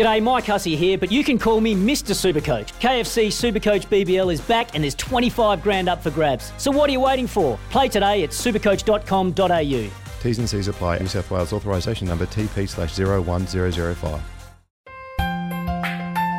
G'day, 0.00 0.22
Mike 0.22 0.46
Hussey 0.46 0.76
here, 0.76 0.96
but 0.96 1.12
you 1.12 1.22
can 1.22 1.38
call 1.38 1.60
me 1.60 1.74
Mr. 1.74 2.14
Supercoach. 2.14 2.72
KFC 2.80 3.26
Supercoach 3.26 3.86
BBL 3.88 4.32
is 4.32 4.40
back 4.40 4.74
and 4.74 4.82
there's 4.82 4.94
25 4.94 5.62
grand 5.62 5.90
up 5.90 6.02
for 6.02 6.10
grabs. 6.10 6.54
So 6.56 6.70
what 6.70 6.88
are 6.88 6.92
you 6.94 7.00
waiting 7.00 7.26
for? 7.26 7.58
Play 7.68 7.90
today 7.90 8.22
at 8.22 8.30
supercoach.com.au. 8.30 9.90
T's 10.22 10.38
and 10.38 10.48
C's 10.48 10.68
apply. 10.68 11.00
New 11.00 11.06
South 11.06 11.30
Wales 11.30 11.52
authorisation 11.52 12.08
number 12.08 12.24
TP 12.24 12.66
slash 12.66 12.98
01005. 12.98 14.22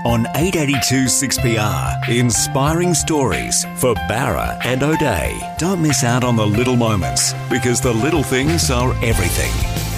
On 0.08 0.26
882 0.36 1.06
6PR, 1.06 2.10
inspiring 2.10 2.96
stories 2.96 3.64
for 3.78 3.94
Bowra 4.10 4.60
and 4.66 4.82
O'Dea. 4.82 5.40
Don't 5.60 5.84
miss 5.84 6.04
out 6.04 6.24
on 6.24 6.36
the 6.36 6.48
little 6.48 6.76
moments 6.76 7.34
because 7.48 7.80
the 7.80 7.94
little 7.94 8.24
things 8.24 8.72
are 8.72 8.92
everything. 9.04 9.91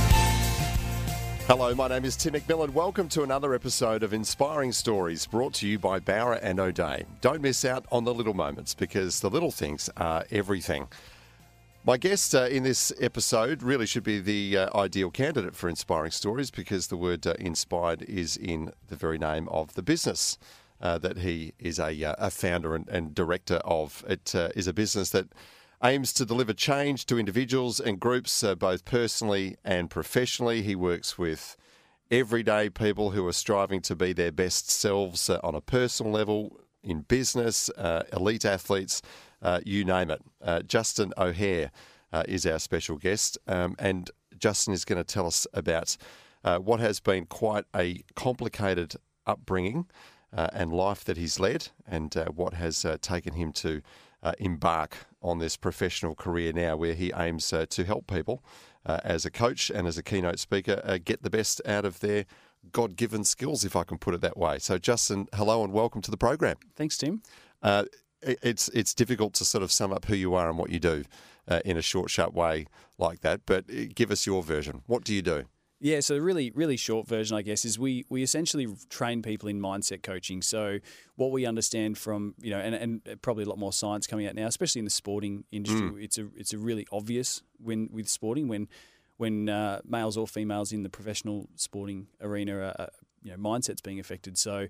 Hello, 1.46 1.76
my 1.76 1.90
name 1.90 2.06
is 2.06 2.16
Tim 2.16 2.36
McMillan. 2.36 2.70
Welcome 2.70 3.10
to 3.10 3.24
another 3.24 3.54
episode 3.54 4.02
of 4.02 4.14
Inspiring 4.14 4.72
Stories 4.72 5.28
brought 5.28 5.54
to 5.56 5.68
you 5.68 5.78
by 5.78 6.00
Bowra 6.00 6.40
and 6.42 6.58
O'Dea. 6.58 7.04
Don't 7.20 7.42
miss 7.42 7.66
out 7.66 7.86
on 7.92 8.06
the 8.06 8.14
little 8.14 8.34
moments 8.34 8.74
because 8.74 9.20
the 9.20 9.30
little 9.30 9.52
things 9.52 9.90
are 9.98 10.26
everything. 10.32 10.88
My 11.84 11.98
guest 11.98 12.34
uh, 12.34 12.44
in 12.44 12.64
this 12.64 12.94
episode 13.02 13.62
really 13.62 13.86
should 13.86 14.06
be 14.06 14.22
the 14.22 14.58
uh, 14.58 14.78
ideal 14.80 15.12
candidate 15.12 15.54
for 15.54 15.68
Inspiring 15.68 16.12
Stories 16.12 16.50
because 16.50 16.88
the 16.88 16.96
word 16.96 17.28
uh, 17.28 17.34
inspired 17.38 18.04
is 18.04 18.38
in 18.38 18.72
the 18.88 18.96
very 18.96 19.18
name 19.18 19.50
of 19.50 19.74
the 19.74 19.84
business. 19.84 20.38
Uh, 20.82 20.98
that 20.98 21.18
he 21.18 21.54
is 21.60 21.78
a, 21.78 22.04
uh, 22.04 22.16
a 22.20 22.30
founder 22.30 22.74
and, 22.74 22.88
and, 22.90 23.16
director 23.16 23.56
of. 23.64 24.04
It 24.08 24.34
uh, 24.36 24.50
is 24.56 24.68
a 24.68 24.74
business 24.74 25.12
that 25.12 25.28
aims 25.84 26.14
to 26.14 26.26
deliver 26.26 26.54
change 26.54 27.06
to 27.06 27.20
individuals 27.20 27.80
and 27.80 28.00
groups, 28.00 28.44
uh, 28.44 28.56
both 28.56 28.86
personally 28.86 29.58
and 29.66 29.90
professionally. 29.90 30.62
He 30.62 30.76
works 30.76 31.18
with 31.18 31.58
everyday 32.10 32.70
people 32.70 33.12
who 33.12 33.28
are 33.28 33.34
striving 33.34 33.82
to 33.82 33.96
be 33.96 34.14
their 34.14 34.32
best 34.32 34.72
selves 34.72 35.30
uh, 35.30 35.40
on 35.44 35.56
a 35.56 35.62
personal 35.62 36.12
level, 36.12 36.60
in 36.84 37.02
business, 37.02 37.70
uh, 37.78 38.04
elite 38.14 38.46
athletes, 38.46 39.02
uh, 39.42 39.60
you 39.66 39.84
name 39.84 40.10
it. 40.10 40.22
Uh, 40.42 40.62
Justin 40.62 41.14
O'Hehir 41.18 41.70
uh, 42.14 42.24
is 42.28 42.46
our 42.46 42.60
special 42.60 42.98
guest, 42.98 43.38
um, 43.48 43.76
and 43.78 44.10
Justin 44.38 44.74
is 44.74 44.86
going 44.86 44.98
to 44.98 45.04
tell 45.04 45.28
us 45.28 45.48
about 45.54 45.98
what 46.60 46.82
has 46.82 47.00
been 47.00 47.26
quite 47.26 47.64
a 47.74 48.04
complicated 48.16 48.96
upbringing. 49.26 49.86
and 50.34 50.74
life 50.74 51.06
that 51.06 51.16
he's 51.16 51.40
led, 51.40 51.70
and 51.88 52.14
what 52.36 52.54
has 52.56 52.86
taken 53.02 53.34
him 53.34 53.54
to 53.54 53.82
embark 54.40 54.98
on 55.24 55.40
this 55.40 55.58
professional 55.58 56.16
career 56.16 56.54
now 56.54 56.76
where 56.76 56.94
he 56.94 57.12
aims 57.16 57.52
uh, 57.54 57.66
to 57.70 57.84
help 57.84 58.08
people 58.08 58.44
uh, 58.86 59.00
as 59.04 59.26
a 59.26 59.32
coach 59.32 59.70
and 59.70 59.88
as 59.88 59.98
a 59.98 60.04
keynote 60.04 60.40
speaker 60.40 60.82
uh, 60.84 60.98
get 61.04 61.24
the 61.24 61.30
best 61.30 61.62
out 61.66 61.86
of 61.86 62.00
their 62.02 62.26
God 62.72 62.96
given 62.96 63.24
skills, 63.24 63.66
if 63.66 63.76
I 63.76 63.84
can 63.84 63.98
put 63.98 64.14
it 64.14 64.22
that 64.22 64.38
way. 64.38 64.60
So, 64.60 64.78
Justin, 64.78 65.28
hello 65.34 65.64
and 65.64 65.74
welcome 65.74 66.02
to 66.02 66.12
the 66.12 66.18
program. 66.18 66.58
Thanks, 66.76 66.98
Tim. 66.98 67.22
Uh, 67.62 67.86
it's, 68.22 68.70
it's 68.70 68.94
difficult 68.94 69.34
to 69.36 69.46
sort 69.46 69.64
of 69.64 69.72
sum 69.72 69.92
up 69.92 70.06
who 70.06 70.16
you 70.16 70.34
are 70.34 70.48
and 70.50 70.58
what 70.58 70.70
you 70.70 70.80
do 70.80 71.04
uh, 71.48 71.60
in 71.66 71.78
a 71.78 71.82
short, 71.82 72.10
sharp 72.10 72.34
way 72.34 72.68
like 72.98 73.22
that, 73.22 73.42
but 73.46 73.66
uh, 73.70 73.84
give 73.94 74.12
us 74.12 74.26
your 74.26 74.44
version. 74.44 74.82
What 74.88 75.04
do 75.04 75.14
you 75.14 75.22
do? 75.22 75.46
Yeah, 75.84 76.00
so 76.00 76.18
really, 76.18 76.50
really 76.56 76.78
short 76.78 77.10
version, 77.10 77.36
I 77.36 77.42
guess, 77.42 77.66
is 77.66 77.78
we 77.78 78.06
we 78.08 78.24
essentially 78.24 78.74
train 78.88 79.22
people 79.22 79.50
in 79.50 79.60
mindset 79.60 80.02
coaching. 80.02 80.42
So 80.42 80.80
what 81.18 81.32
we 81.32 81.46
understand 81.46 81.98
from 81.98 82.36
you 82.40 82.52
know, 82.52 82.60
and, 82.60 82.74
and 82.74 83.22
probably 83.22 83.44
a 83.44 83.50
lot 83.50 83.60
more 83.60 83.74
science 83.74 84.08
coming 84.08 84.26
out 84.26 84.34
now, 84.34 84.48
especially 84.48 84.80
in 84.80 84.86
the 84.86 84.92
sporting 84.92 85.44
industry. 85.52 85.82
Mm. 85.82 86.02
It's 86.02 86.18
a 86.18 86.30
it's 86.38 86.54
a 86.54 86.58
really 86.58 86.88
obvious 86.94 87.42
when 87.62 87.90
with 87.92 88.08
sporting 88.08 88.48
when 88.48 88.70
when 89.18 89.50
uh, 89.50 89.82
males 89.84 90.16
or 90.16 90.26
females 90.26 90.72
in 90.72 90.84
the 90.84 90.90
professional 90.90 91.50
sporting 91.58 92.08
arena 92.22 92.60
are, 92.60 92.76
are, 92.80 92.90
you 93.22 93.32
know 93.32 93.38
mindset's 93.38 93.82
being 93.82 94.00
affected. 94.00 94.38
So 94.38 94.68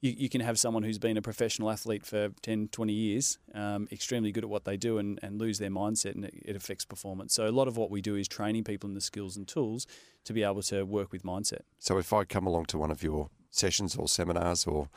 you, 0.00 0.14
you 0.16 0.28
can 0.28 0.40
have 0.40 0.58
someone 0.58 0.82
who's 0.82 0.98
been 0.98 1.16
a 1.16 1.22
professional 1.22 1.70
athlete 1.70 2.04
for 2.04 2.30
10, 2.42 2.68
20 2.68 2.92
years, 2.92 3.38
um, 3.54 3.88
extremely 3.90 4.30
good 4.30 4.44
at 4.44 4.50
what 4.50 4.64
they 4.64 4.76
do, 4.76 4.98
and, 4.98 5.18
and 5.22 5.38
lose 5.40 5.58
their 5.58 5.70
mindset, 5.70 6.14
and 6.14 6.24
it, 6.24 6.34
it 6.44 6.56
affects 6.56 6.84
performance. 6.84 7.34
So, 7.34 7.46
a 7.46 7.50
lot 7.50 7.68
of 7.68 7.76
what 7.76 7.90
we 7.90 8.00
do 8.00 8.14
is 8.14 8.28
training 8.28 8.64
people 8.64 8.88
in 8.88 8.94
the 8.94 9.00
skills 9.00 9.36
and 9.36 9.48
tools 9.48 9.86
to 10.24 10.32
be 10.32 10.42
able 10.42 10.62
to 10.62 10.84
work 10.84 11.12
with 11.12 11.22
mindset. 11.22 11.60
So, 11.78 11.98
if 11.98 12.12
I 12.12 12.24
come 12.24 12.46
along 12.46 12.66
to 12.66 12.78
one 12.78 12.90
of 12.90 13.02
your 13.02 13.30
sessions 13.50 13.96
or 13.96 14.08
seminars 14.08 14.66
or 14.66 14.88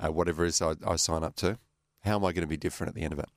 uh, 0.00 0.08
whatever 0.08 0.44
it 0.44 0.48
is 0.48 0.62
I, 0.62 0.74
I 0.86 0.96
sign 0.96 1.22
up 1.22 1.36
to, 1.36 1.58
how 2.02 2.16
am 2.16 2.24
I 2.24 2.32
going 2.32 2.42
to 2.42 2.46
be 2.46 2.56
different 2.56 2.88
at 2.88 2.94
the 2.94 3.02
end 3.02 3.12
of 3.12 3.18
it? 3.18 3.28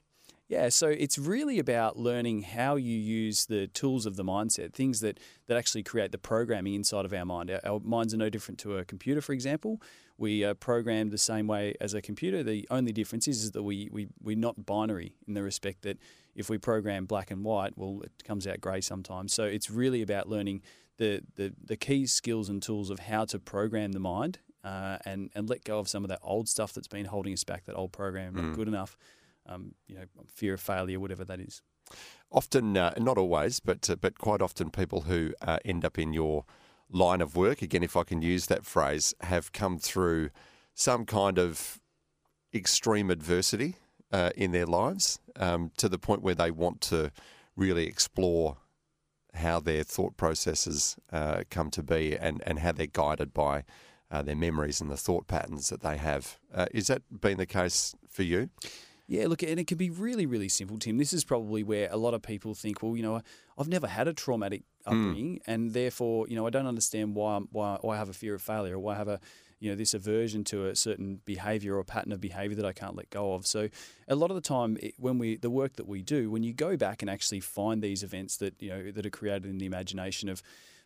Yeah, 0.49 0.69
so 0.69 0.87
it's 0.87 1.19
really 1.19 1.59
about 1.59 1.99
learning 1.99 2.41
how 2.41 2.75
you 2.75 2.97
use 2.97 3.45
the 3.45 3.67
tools 3.67 4.07
of 4.07 4.15
the 4.15 4.23
mindset, 4.23 4.73
things 4.73 4.99
that, 5.01 5.19
that 5.45 5.57
actually 5.57 5.83
create 5.83 6.11
the 6.11 6.17
programming 6.17 6.73
inside 6.73 7.05
of 7.05 7.13
our 7.13 7.23
mind. 7.23 7.51
Our, 7.51 7.59
our 7.63 7.79
minds 7.81 8.15
are 8.15 8.17
no 8.17 8.29
different 8.29 8.59
to 8.61 8.77
a 8.77 8.83
computer, 8.83 9.21
for 9.21 9.33
example. 9.33 9.79
We 10.19 10.43
are 10.43 10.53
programmed 10.53 11.11
the 11.11 11.17
same 11.17 11.47
way 11.47 11.75
as 11.79 11.93
a 11.93 12.01
computer. 12.01 12.43
The 12.43 12.67
only 12.69 12.91
difference 12.91 13.27
is, 13.27 13.43
is 13.43 13.51
that 13.51 13.63
we, 13.63 13.89
we, 13.91 14.07
we're 14.21 14.35
not 14.37 14.65
binary 14.65 15.15
in 15.27 15.33
the 15.33 15.43
respect 15.43 15.83
that 15.83 15.97
if 16.35 16.49
we 16.49 16.57
program 16.57 17.05
black 17.05 17.31
and 17.31 17.43
white, 17.43 17.77
well, 17.77 18.01
it 18.03 18.11
comes 18.23 18.45
out 18.45 18.61
grey 18.61 18.81
sometimes. 18.81 19.33
So 19.33 19.45
it's 19.45 19.69
really 19.69 20.01
about 20.01 20.27
learning 20.27 20.61
the, 20.97 21.21
the, 21.35 21.53
the 21.63 21.77
key 21.77 22.05
skills 22.05 22.49
and 22.49 22.61
tools 22.61 22.89
of 22.89 22.99
how 22.99 23.25
to 23.25 23.39
program 23.39 23.93
the 23.93 23.99
mind 23.99 24.39
uh, 24.63 24.97
and, 25.05 25.29
and 25.33 25.49
let 25.49 25.63
go 25.63 25.79
of 25.79 25.87
some 25.87 26.03
of 26.03 26.09
that 26.09 26.19
old 26.21 26.49
stuff 26.49 26.73
that's 26.73 26.87
been 26.87 27.05
holding 27.05 27.33
us 27.33 27.45
back, 27.45 27.65
that 27.65 27.75
old 27.75 27.93
program, 27.93 28.35
not 28.35 28.43
mm. 28.43 28.55
good 28.55 28.67
enough 28.67 28.97
um, 29.49 29.73
you 29.87 29.95
know, 29.95 30.03
fear 30.27 30.53
of 30.53 30.61
failure, 30.61 30.99
whatever 30.99 31.25
that 31.25 31.39
is. 31.39 31.61
Often, 32.31 32.77
uh, 32.77 32.93
not 32.97 33.17
always, 33.17 33.59
but 33.59 33.89
uh, 33.89 33.95
but 33.95 34.19
quite 34.19 34.41
often, 34.41 34.69
people 34.69 35.01
who 35.01 35.33
uh, 35.41 35.57
end 35.65 35.83
up 35.83 35.97
in 35.97 36.13
your 36.13 36.45
line 36.91 37.21
of 37.21 37.35
work, 37.35 37.61
again, 37.61 37.83
if 37.83 37.95
I 37.95 38.03
can 38.03 38.21
use 38.21 38.47
that 38.47 38.65
phrase, 38.65 39.13
have 39.21 39.51
come 39.51 39.77
through 39.77 40.29
some 40.73 41.05
kind 41.05 41.37
of 41.37 41.79
extreme 42.53 43.09
adversity 43.09 43.75
uh, 44.11 44.31
in 44.35 44.51
their 44.51 44.65
lives 44.65 45.19
um, 45.35 45.71
to 45.77 45.87
the 45.87 45.99
point 45.99 46.21
where 46.21 46.35
they 46.35 46.51
want 46.51 46.81
to 46.81 47.11
really 47.55 47.85
explore 47.85 48.57
how 49.35 49.59
their 49.59 49.83
thought 49.83 50.17
processes 50.17 50.97
uh, 51.11 51.43
come 51.49 51.69
to 51.69 51.83
be 51.83 52.17
and, 52.17 52.41
and 52.45 52.59
how 52.59 52.71
they're 52.71 52.87
guided 52.87 53.33
by 53.33 53.63
uh, 54.09 54.23
their 54.23 54.35
memories 54.35 54.81
and 54.81 54.89
the 54.89 54.97
thought 54.97 55.27
patterns 55.27 55.69
that 55.69 55.81
they 55.81 55.97
have. 55.97 56.39
is 56.71 56.87
that 56.87 57.03
been 57.21 57.37
the 57.37 57.45
case 57.45 57.93
for 58.09 58.23
you? 58.23 58.49
Yeah, 59.09 59.25
look, 59.25 59.41
and 59.41 59.59
it 59.59 59.65
can 59.65 59.79
be 59.79 59.89
really, 59.89 60.27
really 60.27 60.49
simple, 60.49 60.77
Tim. 60.77 60.97
This 60.99 61.13
is 61.13 61.23
probably 61.23 61.63
where 61.63 61.89
a 61.91 61.97
lot 61.97 62.13
of 62.13 62.21
people 62.21 62.53
think, 62.53 62.83
well, 62.83 62.95
you 62.95 63.01
know, 63.01 63.21
I've 63.57 63.67
never 63.67 63.87
had 63.87 64.07
a 64.07 64.13
traumatic. 64.13 64.61
Upbringing, 64.85 65.35
mm. 65.35 65.41
and 65.47 65.73
therefore, 65.73 66.27
you 66.27 66.35
know, 66.35 66.47
I 66.47 66.49
don't 66.49 66.67
understand 66.67 67.15
why, 67.15 67.39
why, 67.51 67.77
why 67.81 67.95
I 67.95 67.97
have 67.97 68.09
a 68.09 68.13
fear 68.13 68.35
of 68.35 68.41
failure 68.41 68.75
or 68.75 68.79
why 68.79 68.95
I 68.95 68.97
have 68.97 69.07
a, 69.07 69.19
you 69.59 69.69
know, 69.69 69.75
this 69.75 69.93
aversion 69.93 70.43
to 70.45 70.67
a 70.67 70.75
certain 70.75 71.21
behavior 71.25 71.75
or 71.75 71.83
pattern 71.83 72.11
of 72.11 72.21
behavior 72.21 72.55
that 72.55 72.65
I 72.65 72.71
can't 72.73 72.95
let 72.95 73.09
go 73.09 73.33
of. 73.33 73.45
So, 73.45 73.69
a 74.07 74.15
lot 74.15 74.31
of 74.31 74.35
the 74.35 74.41
time, 74.41 74.77
when 74.97 75.17
we 75.17 75.35
the 75.35 75.49
work 75.49 75.75
that 75.75 75.87
we 75.87 76.01
do, 76.01 76.31
when 76.31 76.43
you 76.43 76.53
go 76.53 76.77
back 76.77 77.01
and 77.01 77.09
actually 77.09 77.41
find 77.41 77.81
these 77.81 78.03
events 78.03 78.37
that 78.37 78.55
you 78.59 78.69
know 78.69 78.91
that 78.91 79.05
are 79.05 79.09
created 79.09 79.45
in 79.45 79.57
the 79.57 79.65
imagination 79.65 80.29
of 80.29 80.41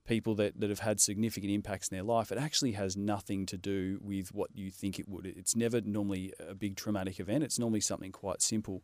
people 0.05 0.35
that, 0.35 0.59
that 0.59 0.69
have 0.69 0.79
had 0.79 0.99
significant 0.99 1.51
impacts 1.51 1.87
in 1.87 1.95
their 1.95 2.03
life, 2.03 2.31
it 2.31 2.37
actually 2.37 2.73
has 2.73 2.97
nothing 2.97 3.45
to 3.45 3.57
do 3.57 3.99
with 4.01 4.33
what 4.33 4.49
you 4.53 4.69
think 4.69 4.99
it 4.99 5.07
would. 5.07 5.25
It's 5.25 5.55
never 5.55 5.81
normally 5.81 6.33
a 6.39 6.53
big 6.53 6.75
traumatic 6.75 7.19
event. 7.19 7.43
It's 7.43 7.59
normally 7.59 7.79
something 7.81 8.11
quite 8.11 8.41
simple. 8.41 8.83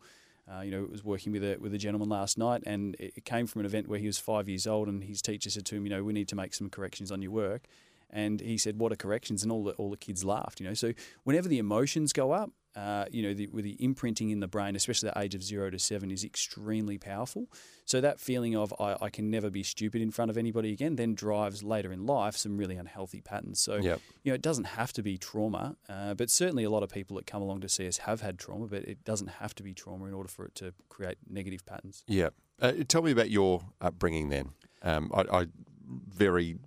Uh, 0.52 0.62
you 0.62 0.72
know, 0.72 0.88
was 0.92 1.04
working 1.04 1.32
with 1.32 1.44
a 1.44 1.58
with 1.60 1.74
a 1.74 1.78
gentleman 1.78 2.10
last 2.10 2.38
night, 2.38 2.64
and 2.66 2.96
it 2.98 3.24
came 3.24 3.46
from 3.46 3.60
an 3.60 3.66
event 3.66 3.88
where 3.88 4.00
he 4.00 4.08
was 4.08 4.18
five 4.18 4.50
years 4.50 4.66
old, 4.66 4.88
and 4.88 5.04
his 5.04 5.22
teacher 5.22 5.50
said 5.50 5.66
to 5.66 5.76
him, 5.76 5.86
you 5.86 5.90
know, 5.90 6.04
we 6.04 6.14
need 6.14 6.28
to 6.30 6.36
make 6.36 6.54
some 6.54 6.70
corrections 6.70 7.12
on 7.12 7.22
your 7.22 7.32
work. 7.32 7.68
And 8.10 8.42
he 8.42 8.58
said, 8.58 8.80
"What 8.80 8.92
are 8.92 8.96
corrections?" 8.96 9.44
And 9.44 9.52
all 9.52 9.64
the 9.64 9.74
all 9.74 9.92
the 9.92 9.98
kids 9.98 10.24
laughed. 10.26 10.60
You 10.60 10.68
know, 10.68 10.74
so 10.74 10.94
whenever 11.24 11.48
the 11.48 11.60
emotions 11.60 12.12
go 12.12 12.32
up, 12.32 12.52
uh, 12.75 13.06
you 13.12 13.24
know, 13.24 13.34
the, 13.34 13.47
with 13.47 13.66
the 13.66 13.75
imprinting 13.84 14.30
in 14.30 14.40
the 14.40 14.47
brain, 14.47 14.75
especially 14.75 15.09
the 15.09 15.19
age 15.19 15.34
of 15.34 15.44
zero 15.44 15.69
to 15.69 15.80
seven, 15.80 16.12
is 16.12 16.24
extremely 16.24 16.97
powerful. 16.97 17.47
So 17.85 18.00
that 18.02 18.19
feeling 18.19 18.56
of 18.56 18.74
I, 18.80 18.96
I, 19.02 19.09
can 19.09 19.31
never 19.31 19.50
be 19.50 19.63
stupid 19.63 20.02
in 20.02 20.12
front 20.12 20.30
of 20.30 20.38
anybody 20.38 20.72
again 20.72 20.96
then 20.96 21.16
drives 21.16 21.63
later 21.63 21.91
in 21.91 22.06
life 22.06 22.38
some 22.38 22.57
really 22.57 22.75
unhealthy 22.75 23.22
patterns. 23.22 23.59
So 23.59 23.78
yep. 23.78 24.00
you 24.24 24.31
know, 24.31 24.35
it 24.35 24.44
doesn't 24.44 24.66
have 24.66 24.94
to 24.94 25.02
be 25.02 25.18
trauma, 25.18 25.75
uh, 25.89 26.13
but 26.13 26.30
certainly 26.30 26.63
a 26.63 26.69
lot 26.69 26.83
of 26.83 26.89
people 26.89 27.16
that 27.18 27.25
come 27.25 27.42
along 27.42 27.62
to 27.62 27.69
see 27.69 27.88
us 27.88 27.98
have 27.98 28.21
had 28.21 28.38
trauma, 28.38 28.68
but 28.68 28.83
it 28.83 29.04
doesn't 29.04 29.27
have 29.27 29.56
to 29.56 29.63
be 29.63 29.74
trauma 29.74 30.06
in 30.06 30.13
order 30.13 30.30
for 30.30 30.45
it 30.45 30.54
to 30.56 30.74
create 30.89 31.18
negative 31.27 31.66
patterns. 31.66 32.04
Yeah. 32.07 32.30
Uh, 32.62 32.74
tell 32.88 33.01
me 33.01 33.12
about 33.12 33.31
your 33.31 33.63
upbringing 33.81 34.30
then. 34.30 34.51
Um, 34.83 35.12
I, 35.13 35.39
I 35.39 35.45
very 35.89 36.57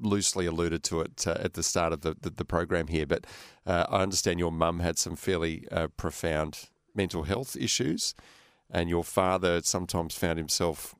loosely 0.00 0.46
alluded 0.46 0.82
to 0.84 1.00
it 1.00 1.26
uh, 1.26 1.36
at 1.40 1.54
the 1.54 1.62
start 1.62 1.92
of 1.92 2.00
the, 2.02 2.16
the, 2.20 2.30
the 2.30 2.44
program 2.44 2.88
here, 2.88 3.06
but 3.06 3.26
uh, 3.66 3.86
I 3.88 4.02
understand 4.02 4.38
your 4.38 4.52
mum 4.52 4.80
had 4.80 4.98
some 4.98 5.16
fairly 5.16 5.66
uh, 5.70 5.88
profound 5.96 6.68
mental 6.94 7.24
health 7.24 7.56
issues, 7.56 8.14
and 8.70 8.88
your 8.88 9.04
father 9.04 9.60
sometimes 9.62 10.14
found 10.14 10.38
himself, 10.38 10.94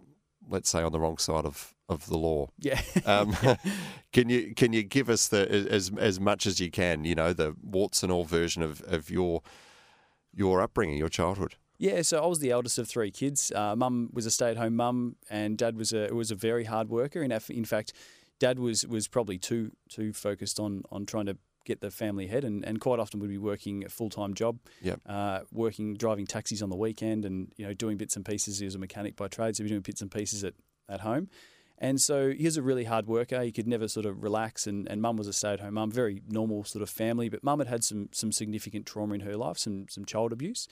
let's 0.48 0.68
say, 0.68 0.82
on 0.82 0.92
the 0.92 1.00
wrong 1.00 1.18
side 1.18 1.44
of, 1.44 1.74
of 1.88 2.06
the 2.06 2.18
law. 2.18 2.48
Yeah. 2.58 2.80
um, 3.06 3.36
can 4.12 4.28
you 4.28 4.54
can 4.54 4.72
you 4.72 4.82
give 4.82 5.08
us 5.08 5.28
the 5.28 5.50
as 5.50 5.90
as 5.98 6.20
much 6.20 6.46
as 6.46 6.60
you 6.60 6.70
can, 6.70 7.04
you 7.04 7.14
know, 7.14 7.32
the 7.32 7.54
warts 7.62 8.02
and 8.02 8.12
all 8.12 8.24
version 8.24 8.62
of, 8.62 8.82
of 8.86 9.10
your 9.10 9.42
your 10.34 10.60
upbringing, 10.60 10.98
your 10.98 11.08
childhood? 11.08 11.56
Yeah, 11.78 12.02
so 12.02 12.22
I 12.22 12.26
was 12.26 12.38
the 12.38 12.50
eldest 12.50 12.78
of 12.78 12.88
three 12.88 13.10
kids. 13.10 13.52
Uh, 13.54 13.76
mum 13.76 14.08
was 14.12 14.24
a 14.24 14.30
stay-at-home 14.30 14.76
mum, 14.76 15.16
and 15.28 15.58
dad 15.58 15.76
was 15.76 15.92
a 15.92 16.08
was 16.12 16.30
a 16.30 16.34
very 16.34 16.64
hard 16.64 16.88
worker. 16.88 17.22
In, 17.22 17.32
in 17.50 17.64
fact, 17.64 17.92
Dad 18.38 18.58
was 18.58 18.86
was 18.86 19.08
probably 19.08 19.38
too 19.38 19.72
too 19.88 20.12
focused 20.12 20.58
on 20.60 20.82
on 20.90 21.06
trying 21.06 21.26
to 21.26 21.36
get 21.64 21.80
the 21.80 21.90
family 21.90 22.26
ahead, 22.26 22.44
and, 22.44 22.64
and 22.64 22.80
quite 22.80 23.00
often 23.00 23.18
would 23.18 23.28
be 23.28 23.38
working 23.38 23.84
a 23.84 23.88
full 23.88 24.08
time 24.08 24.34
job, 24.34 24.58
Yep. 24.82 25.00
uh, 25.06 25.40
working 25.52 25.94
driving 25.94 26.26
taxis 26.26 26.62
on 26.62 26.70
the 26.70 26.76
weekend, 26.76 27.24
and 27.24 27.52
you 27.56 27.66
know 27.66 27.74
doing 27.74 27.96
bits 27.96 28.14
and 28.16 28.24
pieces. 28.24 28.58
He 28.60 28.64
was 28.64 28.74
a 28.74 28.78
mechanic 28.78 29.16
by 29.16 29.28
trade, 29.28 29.56
so 29.56 29.64
he 29.64 29.68
doing 29.68 29.80
bits 29.80 30.00
and 30.00 30.10
pieces 30.10 30.44
at, 30.44 30.54
at 30.88 31.00
home. 31.00 31.28
And 31.78 32.00
so 32.00 32.30
he 32.30 32.44
was 32.44 32.56
a 32.56 32.62
really 32.62 32.84
hard 32.84 33.06
worker. 33.06 33.42
He 33.42 33.52
could 33.52 33.66
never 33.66 33.86
sort 33.86 34.06
of 34.06 34.22
relax, 34.22 34.66
and, 34.66 34.88
and 34.88 35.02
mum 35.02 35.16
was 35.18 35.26
a 35.26 35.32
stay 35.34 35.52
at 35.52 35.60
home 35.60 35.74
mum, 35.74 35.90
very 35.90 36.22
normal 36.28 36.64
sort 36.64 36.82
of 36.82 36.88
family. 36.88 37.28
But 37.28 37.42
mum 37.44 37.58
had 37.58 37.68
had 37.68 37.84
some 37.84 38.08
some 38.12 38.32
significant 38.32 38.86
trauma 38.86 39.14
in 39.14 39.20
her 39.20 39.36
life, 39.36 39.58
some 39.58 39.86
some 39.90 40.04
child 40.04 40.32
abuse, 40.32 40.68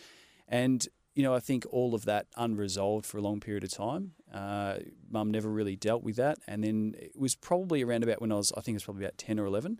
and 0.48 0.86
you 1.14 1.22
know 1.22 1.34
I 1.34 1.40
think 1.40 1.64
all 1.70 1.94
of 1.94 2.04
that 2.06 2.26
unresolved 2.36 3.06
for 3.06 3.18
a 3.18 3.22
long 3.22 3.40
period 3.40 3.64
of 3.64 3.70
time. 3.70 4.12
Uh, 4.32 4.78
mum 5.10 5.30
never 5.30 5.48
really 5.48 5.76
dealt 5.76 6.02
with 6.02 6.16
that, 6.16 6.38
and 6.46 6.62
then 6.64 6.94
it 6.98 7.12
was 7.16 7.34
probably 7.34 7.82
around 7.82 8.02
about 8.02 8.20
when 8.20 8.32
I 8.32 8.36
was 8.36 8.52
I 8.56 8.60
think 8.60 8.74
it 8.74 8.76
was 8.76 8.84
probably 8.84 9.04
about 9.04 9.18
ten 9.18 9.38
or 9.38 9.46
eleven. 9.46 9.78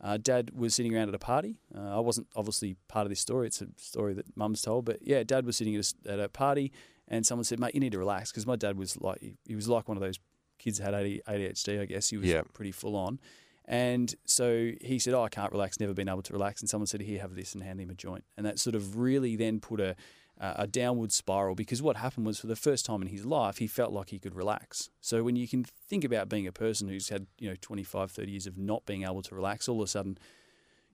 Uh, 0.00 0.16
Dad 0.16 0.52
was 0.54 0.76
sitting 0.76 0.94
around 0.94 1.08
at 1.08 1.14
a 1.16 1.18
party. 1.18 1.56
Uh, 1.76 1.96
I 1.96 2.00
wasn't 2.00 2.28
obviously 2.36 2.76
part 2.86 3.04
of 3.04 3.10
this 3.10 3.18
story. 3.18 3.48
It's 3.48 3.60
a 3.60 3.66
story 3.78 4.14
that 4.14 4.36
Mum's 4.36 4.62
told, 4.62 4.84
but 4.84 4.98
yeah, 5.02 5.24
Dad 5.24 5.44
was 5.44 5.56
sitting 5.56 5.74
at 5.74 5.92
a, 6.06 6.12
at 6.12 6.20
a 6.20 6.28
party, 6.28 6.70
and 7.08 7.26
someone 7.26 7.42
said, 7.44 7.58
"Mate, 7.58 7.74
you 7.74 7.80
need 7.80 7.92
to 7.92 7.98
relax," 7.98 8.30
because 8.30 8.46
my 8.46 8.54
dad 8.56 8.78
was 8.78 9.00
like 9.00 9.20
he, 9.20 9.34
he 9.44 9.56
was 9.56 9.68
like 9.68 9.88
one 9.88 9.96
of 9.96 10.00
those 10.00 10.18
kids 10.60 10.78
that 10.78 10.94
had 10.94 11.04
ADHD. 11.26 11.80
I 11.80 11.86
guess 11.86 12.08
he 12.10 12.16
was 12.16 12.28
Yeah. 12.28 12.42
pretty 12.52 12.70
full 12.70 12.94
on, 12.94 13.18
and 13.64 14.14
so 14.24 14.70
he 14.80 15.00
said, 15.00 15.14
"Oh, 15.14 15.24
I 15.24 15.28
can't 15.28 15.50
relax. 15.50 15.80
Never 15.80 15.94
been 15.94 16.08
able 16.08 16.22
to 16.22 16.32
relax." 16.32 16.60
And 16.60 16.70
someone 16.70 16.86
said, 16.86 17.00
"Here, 17.00 17.20
have 17.20 17.34
this," 17.34 17.54
and 17.54 17.64
hand 17.64 17.80
him 17.80 17.90
a 17.90 17.94
joint, 17.94 18.24
and 18.36 18.46
that 18.46 18.60
sort 18.60 18.76
of 18.76 18.96
really 18.98 19.34
then 19.34 19.58
put 19.58 19.80
a 19.80 19.96
a 20.40 20.66
downward 20.66 21.10
spiral 21.12 21.54
because 21.56 21.82
what 21.82 21.96
happened 21.96 22.24
was 22.24 22.38
for 22.38 22.46
the 22.46 22.54
first 22.56 22.86
time 22.86 23.02
in 23.02 23.08
his 23.08 23.24
life 23.26 23.58
he 23.58 23.66
felt 23.66 23.92
like 23.92 24.10
he 24.10 24.18
could 24.20 24.34
relax 24.36 24.88
so 25.00 25.22
when 25.24 25.34
you 25.34 25.48
can 25.48 25.64
think 25.64 26.04
about 26.04 26.28
being 26.28 26.46
a 26.46 26.52
person 26.52 26.88
who's 26.88 27.08
had 27.08 27.26
you 27.40 27.48
know 27.48 27.56
25 27.60 28.10
30 28.12 28.30
years 28.30 28.46
of 28.46 28.56
not 28.56 28.86
being 28.86 29.02
able 29.02 29.20
to 29.22 29.34
relax 29.34 29.68
all 29.68 29.80
of 29.80 29.84
a 29.84 29.88
sudden 29.88 30.16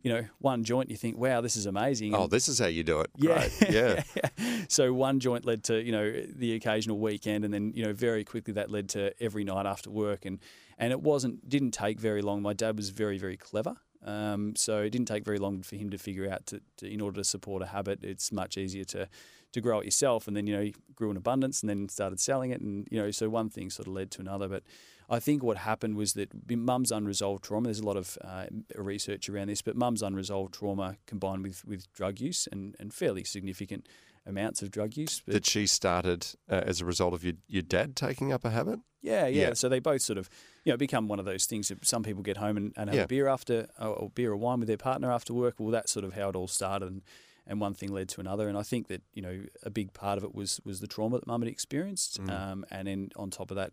you 0.02 0.11
know 0.12 0.25
one 0.38 0.64
joint 0.64 0.88
you 0.91 0.96
think 0.96 1.19
wow 1.19 1.41
this 1.43 1.56
is 1.56 1.67
amazing 1.67 2.14
Oh, 2.14 2.23
And- 2.23 2.31
this 2.31 2.49
is 2.49 2.58
how 2.58 2.67
you 2.67 2.85
do 2.85 3.00
it. 3.00 3.11
yeah, 3.17 3.49
Great. 3.58 3.70
Yeah. 3.70 4.02
so 4.69 4.93
one 4.94 5.20
joint 5.20 5.44
led 5.44 5.62
to 5.64 5.82
you 5.82 5.93
know 5.93 6.11
the 6.37 6.55
occasional 6.55 6.99
weekend, 6.99 7.44
and 7.44 7.52
then 7.52 7.73
you 7.75 7.85
know 7.85 7.93
very 7.93 8.25
quickly 8.25 8.55
that 8.55 8.70
led 8.70 8.88
to 8.91 9.12
every 9.23 9.44
night 9.44 9.67
after 9.67 9.91
work, 9.91 10.25
and 10.26 10.38
and 10.79 10.91
it 10.93 11.00
wasn't 11.00 11.49
didn't 11.49 11.73
take 11.73 11.99
very 12.00 12.20
long. 12.23 12.43
My 12.43 12.52
dad 12.52 12.76
was 12.76 12.91
very 12.91 13.19
very 13.19 13.37
clever, 13.38 13.76
um, 14.05 14.55
so 14.56 14.83
it 14.83 14.91
didn't 14.91 15.09
take 15.09 15.25
very 15.25 15.39
long 15.39 15.62
for 15.62 15.77
him 15.77 15.91
to 15.91 15.99
figure 15.99 16.31
out 16.31 16.47
to, 16.47 16.61
to 16.79 16.93
in 16.93 17.01
order 17.01 17.21
to 17.21 17.25
support 17.25 17.62
a 17.62 17.67
habit, 17.67 18.05
it's 18.05 18.33
much 18.33 18.56
easier 18.56 18.85
to 18.85 19.09
to 19.53 19.61
grow 19.61 19.79
it 19.79 19.85
yourself, 19.85 20.27
and 20.27 20.37
then 20.37 20.47
you 20.47 20.56
know 20.56 20.62
he 20.62 20.75
grew 20.95 21.11
in 21.11 21.17
abundance, 21.17 21.62
and 21.62 21.71
then 21.71 21.89
started 21.89 22.21
selling 22.21 22.51
it, 22.51 22.61
and 22.61 22.87
you 22.91 23.01
know 23.01 23.11
so 23.11 23.29
one 23.29 23.49
thing 23.49 23.71
sort 23.71 23.87
of 23.87 23.95
led 23.95 24.11
to 24.12 24.21
another, 24.21 24.49
but. 24.49 24.62
I 25.09 25.21
think 25.21 25.43
what 25.43 25.59
happened 25.59 25.97
was 25.97 26.15
that 26.15 26.31
mum's 26.51 26.91
unresolved 26.91 27.45
trauma. 27.45 27.67
There's 27.69 27.81
a 27.81 27.85
lot 27.87 27.97
of 27.97 28.17
uh, 28.23 28.47
research 28.77 29.29
around 29.29 29.49
this, 29.49 29.62
but 29.62 29.77
mum's 29.77 30.03
unresolved 30.03 30.55
trauma 30.55 30.97
combined 31.06 31.43
with, 31.43 31.65
with 31.65 31.93
drug 31.93 32.21
use 32.21 32.49
and, 32.51 32.75
and 32.79 32.93
fairly 32.93 33.25
significant 33.25 33.87
amounts 34.27 34.62
of 34.62 34.71
drug 34.71 34.97
use. 34.97 35.21
But 35.25 35.35
That 35.35 35.47
she 35.47 35.67
started 35.67 36.27
uh, 36.51 36.55
as 36.67 36.81
a 36.81 36.85
result 36.85 37.12
of 37.15 37.23
your, 37.25 37.35
your 37.47 37.62
dad 37.62 37.95
taking 37.97 38.33
up 38.33 38.45
a 38.45 38.51
habit? 38.51 38.81
yeah, 39.03 39.27
yeah, 39.27 39.49
Yeah. 39.49 39.53
So 39.55 39.69
they 39.69 39.81
both 39.81 40.01
sort 40.01 40.17
of, 40.19 40.31
you 40.65 40.73
know, 40.73 40.79
become 40.79 41.09
one 41.09 41.19
of 41.19 41.27
those 41.27 41.45
things 41.45 41.69
that 41.69 41.85
some 41.85 42.03
people 42.03 42.23
get 42.23 42.39
home 42.39 42.56
and, 42.56 42.73
and 42.75 42.89
have 42.89 42.97
Yeah. 42.97 43.05
a 43.05 43.06
beer 43.06 43.29
after, 43.29 43.69
or, 43.79 44.11
beer 44.15 44.33
or 44.33 44.37
wine 44.37 44.61
with 44.61 44.69
their 44.69 44.79
partner 44.79 45.12
after 45.12 45.35
work. 45.35 45.56
Well, 45.59 45.71
that's 45.71 45.93
sort 45.93 46.06
of 46.06 46.15
how 46.15 46.31
it 46.31 46.37
all 46.37 46.49
started, 46.49 46.89
and, 46.91 47.03
and 47.47 47.61
one 47.61 47.75
thing 47.75 47.93
led 47.93 48.09
to 48.09 48.21
another. 48.23 48.49
And 48.49 48.56
I 48.56 48.62
think 48.62 48.89
that 48.89 49.03
you 49.12 49.21
know 49.21 49.43
a 49.62 49.69
big 49.69 49.93
part 49.93 50.17
of 50.17 50.25
it 50.25 50.35
was 50.35 50.59
was 50.65 50.81
the 50.81 50.87
trauma 50.87 51.19
that 51.19 51.27
mum 51.27 51.43
had 51.43 51.51
experienced, 51.51 52.19
um, 52.31 52.65
and 52.71 52.89
then 52.89 53.11
on 53.17 53.29
top 53.29 53.51
of 53.51 53.56
that, 53.59 53.73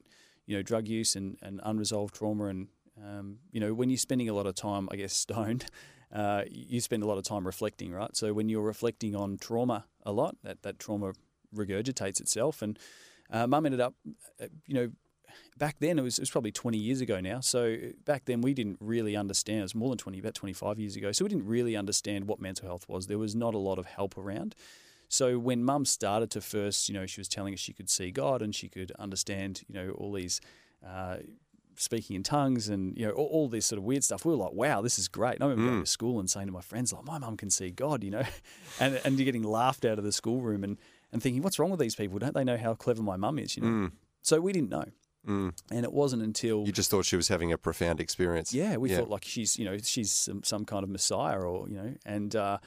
you 0.51 0.57
know, 0.57 0.61
drug 0.61 0.85
use 0.85 1.15
and, 1.15 1.37
and 1.41 1.61
unresolved 1.63 2.13
trauma, 2.13 2.47
and 2.47 2.67
um, 3.01 3.37
you 3.53 3.61
know, 3.61 3.73
when 3.73 3.89
you're 3.89 3.97
spending 3.97 4.27
a 4.27 4.33
lot 4.33 4.45
of 4.45 4.53
time, 4.53 4.89
I 4.91 4.97
guess, 4.97 5.13
stoned. 5.25 5.65
Uh, 6.13 6.43
you 6.51 6.81
spend 6.81 7.03
a 7.03 7.05
lot 7.05 7.17
of 7.17 7.23
time 7.23 7.45
reflecting, 7.45 7.93
right? 7.93 8.13
So 8.17 8.33
when 8.33 8.49
you're 8.49 8.61
reflecting 8.61 9.15
on 9.15 9.37
trauma 9.37 9.85
a 10.05 10.11
lot, 10.11 10.35
that, 10.43 10.61
that 10.63 10.77
trauma 10.77 11.13
regurgitates 11.55 12.19
itself. 12.19 12.61
And 12.61 12.77
uh, 13.29 13.47
mum 13.47 13.65
ended 13.65 13.79
up, 13.79 13.95
uh, 14.41 14.47
you 14.67 14.73
know, 14.73 14.91
back 15.57 15.77
then 15.79 15.97
it 15.97 16.01
was, 16.01 16.19
it 16.19 16.23
was 16.23 16.29
probably 16.29 16.51
20 16.51 16.77
years 16.77 16.99
ago 16.99 17.21
now. 17.21 17.39
So 17.39 17.77
back 18.03 18.25
then 18.25 18.41
we 18.41 18.53
didn't 18.53 18.75
really 18.81 19.15
understand. 19.15 19.59
It 19.59 19.63
was 19.63 19.75
more 19.75 19.87
than 19.87 19.99
20, 19.99 20.19
about 20.19 20.33
25 20.33 20.79
years 20.79 20.97
ago. 20.97 21.13
So 21.13 21.23
we 21.23 21.29
didn't 21.29 21.47
really 21.47 21.77
understand 21.77 22.27
what 22.27 22.41
mental 22.41 22.67
health 22.67 22.89
was. 22.89 23.07
There 23.07 23.17
was 23.17 23.33
not 23.33 23.53
a 23.53 23.57
lot 23.57 23.79
of 23.79 23.85
help 23.85 24.17
around. 24.17 24.53
So 25.11 25.37
when 25.37 25.61
mum 25.65 25.83
started 25.83 26.31
to 26.31 26.39
first, 26.41 26.87
you 26.87 26.95
know, 26.95 27.05
she 27.05 27.19
was 27.19 27.27
telling 27.27 27.53
us 27.53 27.59
she 27.59 27.73
could 27.73 27.89
see 27.89 28.11
God 28.11 28.41
and 28.41 28.55
she 28.55 28.69
could 28.69 28.93
understand, 28.97 29.61
you 29.67 29.75
know, 29.75 29.89
all 29.91 30.13
these 30.13 30.39
uh, 30.87 31.17
speaking 31.75 32.15
in 32.15 32.23
tongues 32.23 32.69
and 32.69 32.97
you 32.97 33.05
know 33.05 33.11
all, 33.11 33.25
all 33.25 33.49
this 33.49 33.65
sort 33.65 33.77
of 33.77 33.83
weird 33.83 34.05
stuff. 34.05 34.23
We 34.23 34.31
were 34.31 34.37
like, 34.37 34.53
wow, 34.53 34.81
this 34.81 34.97
is 34.97 35.09
great. 35.09 35.35
And 35.35 35.43
I 35.43 35.47
remember 35.47 35.69
going 35.71 35.83
to 35.83 35.89
school 35.89 36.21
and 36.21 36.29
saying 36.29 36.47
to 36.47 36.53
my 36.53 36.61
friends, 36.61 36.93
like, 36.93 37.03
my 37.03 37.17
mum 37.17 37.35
can 37.35 37.49
see 37.49 37.71
God, 37.71 38.05
you 38.05 38.11
know, 38.11 38.23
and 38.79 39.01
and 39.03 39.19
you're 39.19 39.25
getting 39.25 39.43
laughed 39.43 39.83
out 39.83 39.97
of 39.97 40.05
the 40.05 40.13
schoolroom 40.13 40.63
and 40.63 40.77
and 41.11 41.21
thinking, 41.21 41.41
what's 41.41 41.59
wrong 41.59 41.71
with 41.71 41.81
these 41.81 41.93
people? 41.95 42.17
Don't 42.17 42.33
they 42.33 42.45
know 42.45 42.55
how 42.55 42.73
clever 42.73 43.03
my 43.03 43.17
mum 43.17 43.37
is? 43.37 43.57
You 43.57 43.63
know. 43.63 43.69
So 44.21 44.39
we 44.39 44.53
didn't 44.53 44.69
know, 44.69 44.85
and 45.71 45.83
it 45.83 45.91
wasn't 45.91 46.23
until 46.23 46.65
You 46.65 46.71
just 46.71 46.89
thought 46.89 47.03
she 47.03 47.17
was 47.17 47.27
having 47.27 47.51
a 47.51 47.57
profound 47.57 47.99
experience. 47.99 48.53
yeah, 48.53 48.77
we 48.77 48.89
thought 48.99 49.09
like 49.09 49.25
she's 49.25 49.59
you 49.59 49.65
know 49.65 49.77
she's 49.77 50.11
some, 50.13 50.41
some 50.43 50.63
kind 50.63 50.83
of 50.85 50.89
messiah 50.89 51.39
or 51.39 51.67
you 51.67 51.75
know 51.75 51.95
and. 52.05 52.33
Uh, 52.33 52.59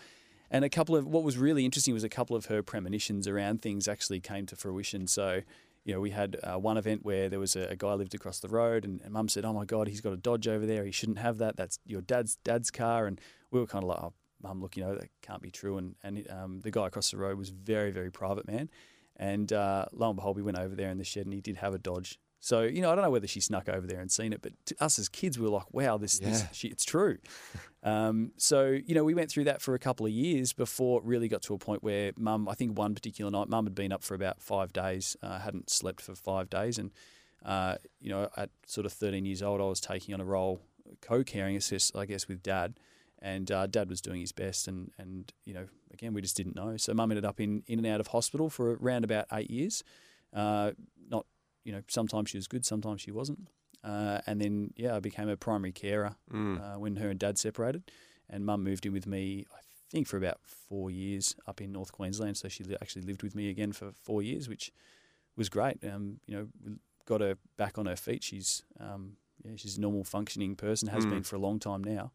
and 0.54 0.64
a 0.64 0.68
couple 0.68 0.94
of 0.94 1.04
what 1.04 1.24
was 1.24 1.36
really 1.36 1.64
interesting 1.64 1.92
was 1.94 2.04
a 2.04 2.08
couple 2.08 2.36
of 2.36 2.46
her 2.46 2.62
premonitions 2.62 3.26
around 3.26 3.60
things 3.60 3.88
actually 3.88 4.20
came 4.20 4.46
to 4.46 4.54
fruition. 4.54 5.08
So, 5.08 5.40
you 5.84 5.92
know, 5.92 6.00
we 6.00 6.10
had 6.10 6.36
uh, 6.44 6.60
one 6.60 6.76
event 6.76 7.04
where 7.04 7.28
there 7.28 7.40
was 7.40 7.56
a, 7.56 7.62
a 7.70 7.76
guy 7.76 7.92
lived 7.94 8.14
across 8.14 8.38
the 8.38 8.46
road, 8.46 8.84
and, 8.84 9.00
and 9.00 9.12
Mum 9.12 9.28
said, 9.28 9.44
"Oh 9.44 9.52
my 9.52 9.64
God, 9.64 9.88
he's 9.88 10.00
got 10.00 10.12
a 10.12 10.16
Dodge 10.16 10.46
over 10.46 10.64
there. 10.64 10.84
He 10.84 10.92
shouldn't 10.92 11.18
have 11.18 11.38
that. 11.38 11.56
That's 11.56 11.80
your 11.84 12.02
dad's 12.02 12.36
dad's 12.44 12.70
car." 12.70 13.08
And 13.08 13.20
we 13.50 13.58
were 13.58 13.66
kind 13.66 13.82
of 13.82 13.88
like, 13.88 13.98
"Oh, 13.98 14.12
Mum, 14.44 14.62
look, 14.62 14.76
you 14.76 14.84
know, 14.84 14.94
that 14.94 15.08
can't 15.22 15.42
be 15.42 15.50
true." 15.50 15.76
And 15.76 15.96
and 16.04 16.24
um, 16.30 16.60
the 16.60 16.70
guy 16.70 16.86
across 16.86 17.10
the 17.10 17.16
road 17.16 17.36
was 17.36 17.48
very 17.48 17.90
very 17.90 18.12
private 18.12 18.46
man, 18.46 18.70
and 19.16 19.52
uh, 19.52 19.86
lo 19.92 20.10
and 20.10 20.16
behold, 20.16 20.36
we 20.36 20.42
went 20.42 20.60
over 20.60 20.76
there 20.76 20.90
in 20.90 20.98
the 20.98 21.04
shed, 21.04 21.26
and 21.26 21.34
he 21.34 21.40
did 21.40 21.56
have 21.56 21.74
a 21.74 21.78
Dodge. 21.78 22.20
So 22.44 22.60
you 22.60 22.82
know, 22.82 22.92
I 22.92 22.94
don't 22.94 23.02
know 23.02 23.10
whether 23.10 23.26
she 23.26 23.40
snuck 23.40 23.70
over 23.70 23.86
there 23.86 24.00
and 24.00 24.12
seen 24.12 24.34
it, 24.34 24.42
but 24.42 24.52
to 24.66 24.76
us 24.78 24.98
as 24.98 25.08
kids, 25.08 25.38
we 25.38 25.44
were 25.46 25.50
like, 25.50 25.72
"Wow, 25.72 25.96
this, 25.96 26.18
this 26.18 26.42
Yeah. 26.42 26.48
she, 26.52 26.68
it's 26.68 26.84
true." 26.84 27.16
Um, 27.86 28.32
so 28.38 28.70
you 28.70 28.94
know, 28.94 29.04
we 29.04 29.12
went 29.12 29.30
through 29.30 29.44
that 29.44 29.60
for 29.60 29.74
a 29.74 29.78
couple 29.78 30.06
of 30.06 30.12
years 30.12 30.54
before 30.54 31.00
it 31.00 31.04
really 31.04 31.28
got 31.28 31.42
to 31.42 31.52
a 31.52 31.58
point 31.58 31.82
where 31.82 32.12
Mum, 32.16 32.48
I 32.48 32.54
think 32.54 32.78
one 32.78 32.94
particular 32.94 33.30
night, 33.30 33.50
Mum 33.50 33.66
had 33.66 33.74
been 33.74 33.92
up 33.92 34.02
for 34.02 34.14
about 34.14 34.40
five 34.40 34.72
days, 34.72 35.18
uh, 35.22 35.38
hadn't 35.40 35.68
slept 35.68 36.00
for 36.00 36.14
five 36.14 36.48
days, 36.48 36.78
and 36.78 36.92
uh, 37.44 37.76
you 38.00 38.08
know, 38.08 38.30
at 38.38 38.48
sort 38.64 38.86
of 38.86 38.92
13 38.94 39.26
years 39.26 39.42
old, 39.42 39.60
I 39.60 39.64
was 39.64 39.80
taking 39.80 40.14
on 40.14 40.20
a 40.22 40.24
role 40.24 40.62
co-caring, 41.02 41.56
assist, 41.56 41.94
I 41.94 42.06
guess, 42.06 42.26
with 42.26 42.42
Dad, 42.42 42.80
and 43.20 43.50
uh, 43.50 43.66
Dad 43.66 43.90
was 43.90 44.00
doing 44.00 44.20
his 44.22 44.32
best, 44.32 44.66
and 44.66 44.90
and 44.96 45.30
you 45.44 45.52
know, 45.52 45.66
again, 45.92 46.14
we 46.14 46.22
just 46.22 46.38
didn't 46.38 46.56
know. 46.56 46.78
So 46.78 46.94
Mum 46.94 47.10
ended 47.10 47.26
up 47.26 47.38
in 47.38 47.64
in 47.66 47.78
and 47.78 47.86
out 47.86 48.00
of 48.00 48.06
hospital 48.06 48.48
for 48.48 48.78
around 48.82 49.04
about 49.04 49.26
eight 49.30 49.50
years. 49.50 49.84
Uh, 50.32 50.72
not, 51.10 51.26
you 51.64 51.72
know, 51.72 51.82
sometimes 51.88 52.30
she 52.30 52.36
was 52.38 52.46
good, 52.46 52.64
sometimes 52.64 53.00
she 53.00 53.10
wasn't. 53.10 53.48
Uh, 53.82 54.20
and 54.26 54.40
then, 54.40 54.72
yeah, 54.76 54.96
I 54.96 55.00
became 55.00 55.28
a 55.28 55.36
primary 55.36 55.72
carer 55.72 56.16
uh, 56.58 56.78
when 56.78 56.96
her 56.96 57.08
and 57.10 57.18
dad 57.18 57.38
separated. 57.38 57.90
And 58.30 58.46
mum 58.46 58.62
moved 58.64 58.86
in 58.86 58.92
with 58.92 59.06
me, 59.06 59.44
I 59.52 59.60
think, 59.90 60.06
for 60.06 60.16
about 60.16 60.40
four 60.42 60.90
years 60.90 61.36
up 61.46 61.60
in 61.60 61.72
North 61.72 61.92
Queensland. 61.92 62.36
So 62.38 62.48
she 62.48 62.64
li- 62.64 62.76
actually 62.80 63.02
lived 63.02 63.22
with 63.22 63.34
me 63.34 63.50
again 63.50 63.72
for 63.72 63.92
four 63.92 64.22
years, 64.22 64.48
which 64.48 64.72
was 65.36 65.48
great. 65.50 65.76
Um, 65.84 66.20
you 66.26 66.34
know, 66.36 66.76
got 67.04 67.20
her 67.20 67.36
back 67.58 67.76
on 67.76 67.84
her 67.86 67.96
feet. 67.96 68.22
She's, 68.22 68.62
um, 68.80 69.16
yeah, 69.44 69.52
she's 69.56 69.76
a 69.76 69.80
normal 69.80 70.04
functioning 70.04 70.56
person, 70.56 70.88
has 70.88 71.04
been 71.10 71.22
for 71.22 71.36
a 71.36 71.40
long 71.40 71.58
time 71.58 71.84
now. 71.84 72.12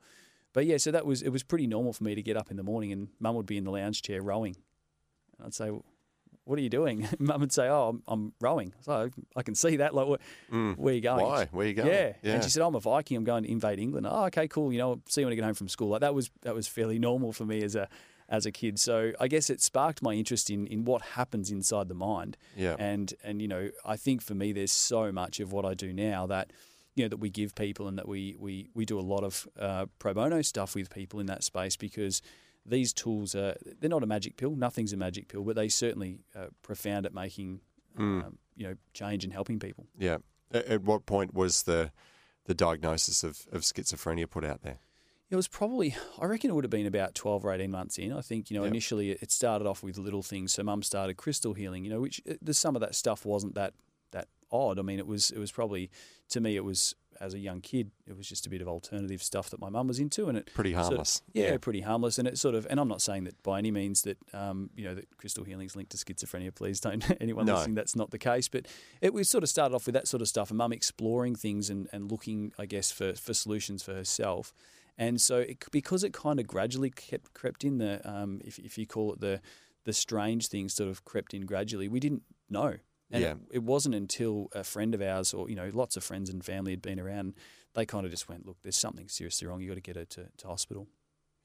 But 0.51 0.65
yeah, 0.65 0.77
so 0.77 0.89
that 0.89 1.05
was 1.05 1.21
it 1.21 1.29
was 1.29 1.43
pretty 1.43 1.67
normal 1.67 1.93
for 1.93 2.03
me 2.03 2.15
to 2.15 2.23
get 2.23 2.35
up 2.35 2.49
in 2.49 2.57
the 2.57 2.63
morning 2.63 2.91
and 2.91 3.09
mum 3.19 3.35
would 3.35 3.45
be 3.45 3.57
in 3.57 3.65
the 3.65 3.71
lounge 3.71 4.01
chair 4.01 4.23
rowing. 4.23 4.55
And 5.37 5.45
I'd 5.45 5.53
say, 5.53 5.69
what 6.49 6.57
are 6.57 6.63
you 6.63 6.69
doing? 6.69 7.07
Mum 7.19 7.41
would 7.41 7.51
say, 7.51 7.67
"Oh, 7.69 7.89
I'm, 7.89 8.03
I'm 8.07 8.33
rowing." 8.41 8.73
So 8.81 9.11
I 9.35 9.43
can 9.43 9.53
see 9.53 9.77
that. 9.77 9.93
Like, 9.93 10.07
where, 10.07 10.73
where 10.75 10.91
are 10.91 10.95
you 10.95 11.01
going? 11.01 11.23
Why? 11.23 11.47
Where 11.51 11.67
you 11.67 11.75
going? 11.75 11.89
Yeah. 11.89 12.13
Yeah. 12.23 12.33
and 12.33 12.43
she 12.43 12.49
said, 12.49 12.63
"I'm 12.63 12.73
a 12.73 12.79
Viking. 12.79 13.15
I'm 13.17 13.23
going 13.23 13.43
to 13.43 13.51
invade 13.51 13.77
England." 13.79 14.07
Oh, 14.09 14.25
okay, 14.25 14.47
cool. 14.47 14.73
You 14.73 14.79
know, 14.79 15.01
see 15.07 15.21
you 15.21 15.27
when 15.27 15.33
I 15.33 15.35
get 15.35 15.45
home 15.45 15.53
from 15.53 15.69
school. 15.69 15.89
Like 15.89 16.01
that 16.01 16.15
was 16.15 16.31
that 16.41 16.55
was 16.55 16.67
fairly 16.67 16.97
normal 16.97 17.31
for 17.33 17.45
me 17.45 17.61
as 17.61 17.75
a 17.75 17.87
as 18.27 18.47
a 18.47 18.51
kid. 18.51 18.79
So 18.79 19.11
I 19.19 19.27
guess 19.27 19.51
it 19.51 19.61
sparked 19.61 20.01
my 20.01 20.13
interest 20.13 20.49
in 20.49 20.65
in 20.65 20.85
what 20.85 21.01
happens 21.03 21.51
inside 21.51 21.87
the 21.87 21.93
mind. 21.93 22.35
Yeah. 22.57 22.75
and 22.79 23.13
and 23.23 23.41
you 23.43 23.47
know, 23.47 23.69
I 23.85 23.95
think 23.95 24.23
for 24.23 24.33
me, 24.33 24.51
there's 24.51 24.71
so 24.71 25.11
much 25.11 25.39
of 25.39 25.53
what 25.53 25.65
I 25.65 25.75
do 25.75 25.93
now 25.93 26.25
that. 26.27 26.51
You 26.95 27.05
know 27.05 27.09
that 27.09 27.17
we 27.17 27.29
give 27.29 27.55
people, 27.55 27.87
and 27.87 27.97
that 27.97 28.09
we 28.09 28.35
we, 28.37 28.71
we 28.73 28.83
do 28.83 28.99
a 28.99 29.07
lot 29.13 29.23
of 29.23 29.47
uh, 29.57 29.85
pro 29.99 30.13
bono 30.13 30.41
stuff 30.41 30.75
with 30.75 30.89
people 30.89 31.21
in 31.21 31.27
that 31.27 31.45
space 31.45 31.77
because 31.77 32.21
these 32.65 32.93
tools 32.93 33.35
are 33.35 33.55
they're 33.79 33.89
not 33.89 34.03
a 34.03 34.07
magic 34.07 34.37
pill. 34.37 34.55
Nothing's 34.55 34.93
a 34.93 34.97
magic 34.97 35.27
pill, 35.27 35.43
but 35.43 35.55
they 35.55 35.69
certainly 35.69 36.19
uh, 36.35 36.47
profound 36.61 37.05
at 37.05 37.13
making 37.13 37.61
um, 37.97 38.37
you 38.55 38.67
know 38.67 38.75
change 38.93 39.23
and 39.23 39.33
helping 39.33 39.59
people. 39.59 39.87
Yeah. 39.97 40.17
At, 40.51 40.65
at 40.65 40.81
what 40.83 41.05
point 41.05 41.33
was 41.33 41.63
the 41.63 41.91
the 42.45 42.53
diagnosis 42.55 43.23
of, 43.23 43.45
of 43.51 43.61
schizophrenia 43.61 44.29
put 44.29 44.43
out 44.43 44.61
there? 44.63 44.79
It 45.29 45.35
was 45.35 45.47
probably, 45.47 45.95
I 46.19 46.25
reckon 46.25 46.49
it 46.49 46.53
would 46.55 46.63
have 46.63 46.71
been 46.71 46.87
about 46.87 47.13
12 47.13 47.45
or 47.45 47.53
18 47.53 47.69
months 47.69 47.99
in. 47.99 48.11
I 48.11 48.21
think, 48.21 48.49
you 48.49 48.57
know, 48.57 48.63
Yep. 48.63 48.71
initially 48.71 49.11
it 49.11 49.29
started 49.31 49.67
off 49.67 49.83
with 49.83 49.99
little 49.99 50.23
things. 50.23 50.53
So 50.53 50.63
mum 50.63 50.81
started 50.81 51.17
crystal 51.17 51.53
healing, 51.53 51.83
you 51.83 51.91
know, 51.91 52.01
which 52.01 52.19
uh, 52.27 52.33
the, 52.41 52.55
some 52.55 52.75
of 52.75 52.79
that 52.79 52.95
stuff 52.95 53.25
wasn't 53.25 53.53
that 53.53 53.75
that 54.11 54.27
odd. 54.51 54.79
I 54.79 54.81
mean, 54.81 54.97
it 54.97 55.05
was 55.05 55.29
it 55.29 55.37
was 55.37 55.51
probably, 55.51 55.91
to 56.29 56.41
me, 56.41 56.55
it 56.55 56.63
was 56.63 56.95
as 57.21 57.33
a 57.33 57.39
young 57.39 57.61
kid, 57.61 57.91
it 58.07 58.15
was 58.17 58.27
just 58.27 58.45
a 58.45 58.49
bit 58.49 58.61
of 58.61 58.67
alternative 58.67 59.21
stuff 59.21 59.49
that 59.49 59.59
my 59.59 59.69
mum 59.69 59.87
was 59.87 59.99
into, 59.99 60.27
and 60.29 60.37
it 60.37 60.49
Pretty 60.53 60.71
sort 60.73 60.81
of- 60.83 60.87
harmless. 60.89 61.21
yeah, 61.33 61.51
Yeah. 61.51 61.57
pretty 61.57 61.81
harmless, 61.81 62.17
and 62.17 62.27
it 62.27 62.37
sort 62.37 62.55
of. 62.55 62.65
And 62.69 62.79
I'm 62.79 62.87
not 62.87 63.01
saying 63.01 63.25
that 63.25 63.41
by 63.43 63.57
any 63.59 63.71
means 63.71 64.01
that 64.03 64.17
um, 64.33 64.69
you 64.75 64.83
know 64.85 64.95
that 64.95 65.17
crystal 65.17 65.43
healing's 65.43 65.75
linked 65.75 65.91
to 65.91 65.97
schizophrenia. 65.97 66.53
Please 66.55 66.79
don't 66.79 67.03
anyone 67.21 67.45
No. 67.45 67.55
listening. 67.55 67.75
That's 67.75 67.95
not 67.95 68.11
the 68.11 68.17
case. 68.17 68.47
But 68.47 68.67
it 69.01 69.13
we 69.13 69.23
sort 69.23 69.43
of 69.43 69.49
started 69.49 69.75
off 69.75 69.85
with 69.85 69.93
that 69.95 70.07
sort 70.07 70.21
of 70.21 70.27
stuff, 70.27 70.49
and 70.49 70.57
mum 70.57 70.71
exploring 70.73 71.35
things 71.35 71.69
and, 71.69 71.87
and 71.91 72.11
looking, 72.11 72.51
I 72.57 72.65
guess, 72.65 72.91
for 72.91 73.13
for 73.13 73.33
solutions 73.33 73.83
for 73.83 73.93
herself. 73.93 74.53
And 74.97 75.21
so, 75.21 75.37
it, 75.39 75.63
because 75.71 76.03
it 76.03 76.11
kind 76.11 76.41
of 76.41 76.47
gradually 76.47 76.89
kept 76.89 77.33
crept 77.33 77.63
in 77.63 77.77
the, 77.77 78.01
um, 78.09 78.41
if 78.43 78.59
if 78.59 78.77
you 78.77 78.85
call 78.85 79.13
it 79.13 79.21
the 79.21 79.39
the 79.85 79.93
strange 79.93 80.47
things, 80.47 80.73
sort 80.73 80.89
of 80.89 81.05
crept 81.05 81.33
in 81.33 81.45
gradually. 81.45 81.87
We 81.87 81.99
didn't 82.01 82.23
know. 82.49 82.75
And 83.11 83.23
Yeah. 83.23 83.31
it, 83.31 83.37
it 83.53 83.63
wasn't 83.63 83.95
until 83.95 84.49
a 84.53 84.63
friend 84.63 84.93
of 84.93 85.01
ours, 85.01 85.33
or 85.33 85.49
you 85.49 85.55
know, 85.55 85.69
lots 85.73 85.97
of 85.97 86.03
friends 86.03 86.29
and 86.29 86.43
family 86.45 86.71
had 86.71 86.81
been 86.81 86.99
around, 86.99 87.33
they 87.73 87.85
kind 87.85 88.05
of 88.05 88.11
just 88.11 88.29
went, 88.29 88.45
"Look, 88.45 88.57
there's 88.61 88.77
something 88.77 89.07
seriously 89.09 89.47
wrong. 89.47 89.61
You 89.61 89.69
got 89.69 89.75
to 89.75 89.81
get 89.81 89.95
her 89.95 90.05
to, 90.05 90.27
to 90.37 90.47
hospital." 90.47 90.87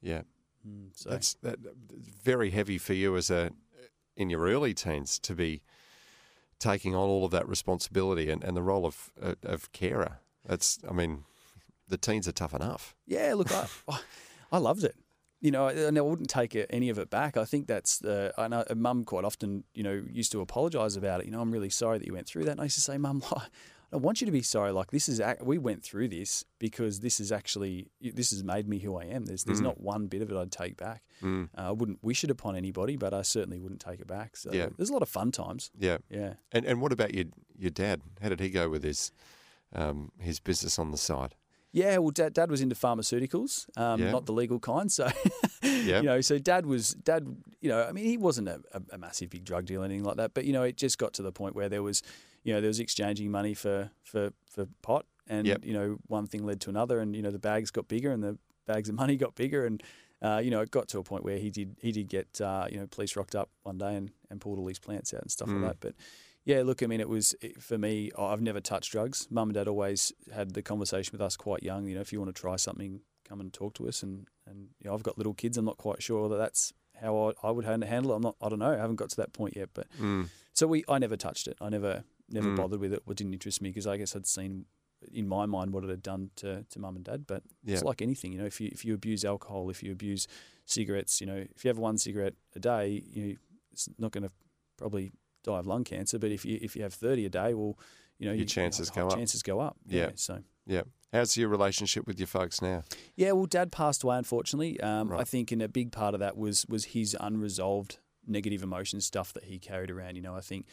Yeah. 0.01 0.21
Mm, 0.67 0.89
so 0.93 1.09
That's 1.09 1.33
that, 1.41 1.57
very 2.23 2.51
heavy 2.51 2.77
for 2.77 2.93
you 2.93 3.15
as 3.17 3.29
a 3.29 3.51
in 4.17 4.29
your 4.29 4.41
early 4.41 4.73
teens 4.73 5.19
to 5.19 5.35
be 5.35 5.61
taking 6.59 6.95
on 6.95 7.09
all 7.09 7.25
of 7.25 7.31
that 7.31 7.47
responsibility 7.47 8.29
and, 8.29 8.43
and 8.43 8.55
the 8.55 8.63
role 8.63 8.85
of 8.85 9.11
uh, 9.21 9.35
of 9.43 9.71
carer. 9.71 10.19
That's 10.45 10.79
I 10.87 10.93
mean, 10.93 11.23
the 11.87 11.97
teens 11.97 12.27
are 12.27 12.31
tough 12.31 12.53
enough. 12.53 12.95
yeah, 13.05 13.33
look, 13.33 13.51
I, 13.51 13.67
I 14.51 14.57
loved 14.57 14.83
it. 14.83 14.95
You 15.45 15.51
know, 15.51 15.67
and 15.67 15.95
I 15.95 16.01
wouldn't 16.01 16.29
take 16.29 16.57
any 16.71 16.89
of 16.89 16.97
it 16.97 17.09
back. 17.11 17.37
I 17.37 17.45
think 17.45 17.67
that's 17.67 17.99
the. 17.99 18.33
I 18.35 18.47
know 18.47 18.63
Mum 18.75 19.03
quite 19.05 19.25
often, 19.25 19.63
you 19.75 19.83
know, 19.83 20.03
used 20.21 20.31
to 20.31 20.41
apologise 20.41 20.95
about 20.95 21.19
it. 21.19 21.27
You 21.27 21.31
know, 21.33 21.39
I'm 21.41 21.51
really 21.51 21.69
sorry 21.69 21.99
that 21.99 22.07
you 22.07 22.13
went 22.13 22.25
through 22.25 22.45
that. 22.45 22.51
And 22.53 22.61
I 22.61 22.63
used 22.63 22.75
to 22.77 22.81
say, 22.81 22.97
Mum, 22.97 23.21
I 23.31 23.43
don't 23.91 24.01
want 24.01 24.21
you 24.21 24.25
to 24.25 24.31
be 24.31 24.41
sorry. 24.41 24.71
Like 24.71 24.89
this 24.89 25.07
is, 25.07 25.21
we 25.43 25.59
went 25.59 25.83
through 25.83 26.07
this 26.07 26.45
because 26.57 27.01
this 27.01 27.19
is 27.19 27.31
actually, 27.31 27.91
this 28.01 28.31
has 28.31 28.43
made 28.43 28.67
me 28.67 28.79
who 28.79 28.97
I 28.97 29.03
am. 29.05 29.25
There's, 29.25 29.43
there's 29.43 29.61
not 29.61 29.79
one 29.79 30.07
bit 30.07 30.23
of 30.23 30.31
it 30.31 30.35
I'd 30.35 30.51
take 30.51 30.77
back. 30.77 31.03
Uh, 31.23 31.45
I 31.55 31.71
wouldn't 31.71 32.03
wish 32.03 32.23
it 32.23 32.31
upon 32.31 32.55
anybody, 32.55 32.97
but 32.97 33.13
I 33.13 33.21
certainly 33.21 33.59
wouldn't 33.59 33.81
take 33.81 33.99
it 33.99 34.07
back. 34.07 34.37
So 34.37 34.49
Yeah. 34.51 34.69
there's 34.77 34.89
a 34.89 34.93
lot 34.93 35.03
of 35.03 35.09
fun 35.09 35.31
times. 35.31 35.69
Yeah. 35.77 35.97
Yeah. 36.09 36.33
And 36.51 36.65
and 36.65 36.81
what 36.81 36.91
about 36.91 37.13
your 37.13 37.25
your 37.55 37.69
dad? 37.71 38.01
How 38.19 38.29
did 38.29 38.39
he 38.39 38.49
go 38.49 38.67
with 38.67 38.83
his 38.83 39.11
um, 39.73 40.11
his 40.19 40.39
business 40.39 40.79
on 40.79 40.89
the 40.89 40.97
side? 40.97 41.35
Yeah, 41.75 41.97
well, 41.97 42.11
dad, 42.11 42.33
dad 42.33 42.49
was 42.49 42.61
into 42.61 42.73
pharmaceuticals, 42.75 43.67
um, 43.77 43.99
Yeah. 44.01 44.11
not 44.11 44.25
the 44.25 44.31
legal 44.33 44.59
kind. 44.59 44.89
So, 44.91 45.09
Yeah. 45.61 45.97
you 46.01 46.03
know, 46.03 46.21
so 46.21 46.37
dad 46.39 46.65
was 46.65 46.91
dad. 46.93 47.27
You 47.61 47.69
know, 47.69 47.83
I 47.83 47.91
mean, 47.91 48.05
he 48.05 48.17
wasn't 48.17 48.47
a, 48.47 48.61
a, 48.91 48.97
massive 48.97 49.29
big 49.29 49.43
drug 49.43 49.65
dealer 49.65 49.81
or 49.81 49.85
anything 49.85 50.03
like 50.05 50.17
that. 50.17 50.33
But 50.33 50.45
you 50.45 50.53
know, 50.53 50.63
it 50.63 50.77
just 50.77 50.97
got 50.97 51.13
to 51.15 51.21
the 51.21 51.31
point 51.31 51.53
where 51.55 51.67
there 51.69 51.83
was, 51.83 52.01
you 52.43 52.53
know, 52.53 52.61
there 52.61 52.69
was 52.69 52.79
exchanging 52.79 53.29
money 53.29 53.53
for 53.53 53.89
for 54.03 54.31
for 54.49 54.67
pot, 54.81 55.05
and 55.27 55.45
Yep. 55.47 55.65
you 55.65 55.73
know, 55.73 55.97
one 56.07 56.27
thing 56.27 56.45
led 56.45 56.61
to 56.61 56.69
another, 56.69 56.99
and 56.99 57.13
you 57.15 57.21
know, 57.21 57.31
the 57.31 57.39
bags 57.39 57.71
got 57.71 57.87
bigger, 57.87 58.11
and 58.11 58.23
the 58.23 58.37
bags 58.65 58.87
of 58.89 58.95
money 59.03 59.17
got 59.17 59.35
bigger, 59.35 59.65
and 59.65 59.83
uh, 60.21 60.39
you 60.43 60.49
know, 60.51 60.61
it 60.61 60.71
got 60.71 60.87
to 60.89 60.99
a 60.99 61.03
point 61.03 61.23
where 61.25 61.37
he 61.37 61.49
did 61.49 61.75
he 61.81 61.91
did 61.91 62.07
get 62.07 62.39
uh, 62.39 62.67
you 62.71 62.77
know 62.79 62.87
police 62.87 63.15
rocked 63.17 63.35
up 63.35 63.49
one 63.63 63.77
day 63.77 63.95
and, 63.95 64.11
and 64.29 64.39
pulled 64.39 64.57
all 64.59 64.65
these 64.65 64.79
plants 64.79 65.13
out 65.13 65.21
and 65.23 65.29
stuff 65.31 65.49
Mm. 65.49 65.61
like 65.61 65.71
that. 65.71 65.79
But 65.81 65.93
yeah, 66.45 66.61
look, 66.63 66.81
I 66.83 66.87
mean, 66.87 67.01
it 67.01 67.09
was 67.09 67.35
it- 67.41 67.61
for 67.61 67.77
me. 67.77 68.11
I've 68.17 68.41
never 68.41 68.61
touched 68.61 68.91
drugs. 68.91 69.27
Mum 69.29 69.49
and 69.49 69.55
dad 69.55 69.67
always 69.67 70.13
had 70.33 70.53
the 70.53 70.61
conversation 70.61 71.11
with 71.11 71.21
us 71.21 71.35
quite 71.35 71.63
young. 71.63 71.87
You 71.87 71.95
know, 71.95 72.01
if 72.01 72.13
you 72.13 72.19
want 72.21 72.33
to 72.35 72.39
try 72.39 72.55
something, 72.55 73.01
come 73.27 73.41
and 73.41 73.51
talk 73.51 73.73
to 73.75 73.87
us. 73.87 74.03
And 74.03 74.27
and 74.47 74.69
you 74.79 74.87
know, 74.89 74.93
I've 74.93 75.03
got 75.03 75.17
little 75.17 75.33
kids. 75.33 75.57
I'm 75.57 75.65
not 75.65 75.77
quite 75.77 76.01
sure 76.03 76.29
that 76.29 76.37
that's 76.37 76.71
how 77.01 77.17
I, 77.43 77.47
I 77.47 77.51
would 77.51 77.65
handle 77.65 78.11
it. 78.11 78.15
I'm 78.15 78.21
not. 78.21 78.35
I 78.41 78.47
don't 78.49 78.59
know. 78.59 78.73
I 78.73 78.77
haven't 78.77 78.95
got 78.97 79.09
to 79.09 79.17
that 79.17 79.33
point 79.33 79.55
yet. 79.57 79.69
But 79.73 79.87
Mm. 79.99 80.29
so 80.53 80.67
we, 80.67 80.83
I 80.87 80.99
never 80.99 81.17
touched 81.17 81.47
it. 81.47 81.57
I 81.59 81.69
never 81.69 82.03
never 82.29 82.49
Mm. 82.49 82.55
bothered 82.57 82.79
with 82.79 82.93
it. 82.93 83.01
What 83.05 83.17
didn't 83.17 83.33
interest 83.33 83.61
me 83.61 83.69
because 83.69 83.87
I 83.87 83.97
guess 83.97 84.15
I'd 84.15 84.25
seen 84.27 84.65
in 85.11 85.27
my 85.27 85.45
mind 85.45 85.71
what 85.73 85.83
it 85.83 85.89
had 85.89 86.01
done 86.01 86.31
to, 86.37 86.63
to 86.69 86.79
mum 86.79 86.95
and 86.95 87.05
dad. 87.05 87.27
But 87.27 87.43
Yeah. 87.63 87.73
it's 87.75 87.83
like 87.83 88.01
anything, 88.01 88.31
you 88.33 88.39
know. 88.39 88.45
If 88.45 88.61
you 88.61 88.69
if 88.71 88.85
you 88.85 88.93
abuse 88.93 89.25
alcohol, 89.25 89.69
if 89.71 89.81
you 89.83 89.91
abuse 89.91 90.27
cigarettes, 90.65 91.19
you 91.21 91.27
know, 91.27 91.45
if 91.55 91.63
you 91.65 91.69
have 91.69 91.77
one 91.79 91.97
cigarette 91.97 92.35
a 92.55 92.59
day, 92.59 93.03
you 93.05 93.23
know, 93.27 93.35
it's 93.71 93.89
not 93.97 94.11
going 94.11 94.23
to 94.23 94.31
probably 94.77 95.11
die 95.45 95.59
of 95.59 95.65
lung 95.67 95.83
cancer. 95.83 96.19
But 96.19 96.31
if 96.31 96.43
you 96.45 96.59
if 96.61 96.75
you 96.75 96.83
have 96.83 96.93
thirty 96.93 97.25
a 97.25 97.29
day, 97.29 97.53
well, 97.53 97.77
you 98.19 98.25
know, 98.27 98.33
Your 98.33 98.41
you- 98.41 98.45
chances 98.45 98.89
go 98.89 99.07
up. 99.07 99.15
Chances 99.17 99.41
go 99.43 99.59
up. 99.59 99.77
Yeah. 99.87 100.11
So 100.15 100.43
Yeah. 100.65 100.83
How's 101.13 101.37
your 101.37 101.47
relationship 101.47 102.05
with 102.07 102.19
your 102.19 102.27
folks 102.27 102.61
now? 102.61 102.83
yeah, 103.15 103.31
well, 103.31 103.45
Dad 103.45 103.71
passed 103.71 104.03
away 104.03 104.17
unfortunately. 104.17 104.79
Um, 104.81 105.13
I 105.13 105.23
think, 105.23 105.51
and 105.53 105.61
a 105.61 105.69
big 105.69 105.91
part 105.93 106.13
of 106.13 106.19
that 106.19 106.35
was 106.35 106.65
was 106.67 106.85
his 106.85 107.15
unresolved 107.19 107.99
negative 108.27 108.63
emotion 108.63 108.99
stuff 109.01 109.31
that 109.33 109.45
he 109.45 109.57
carried 109.59 109.91
around. 109.91 110.15
You 110.17 110.21
know, 110.23 110.35
I 110.35 110.41
think 110.41 110.65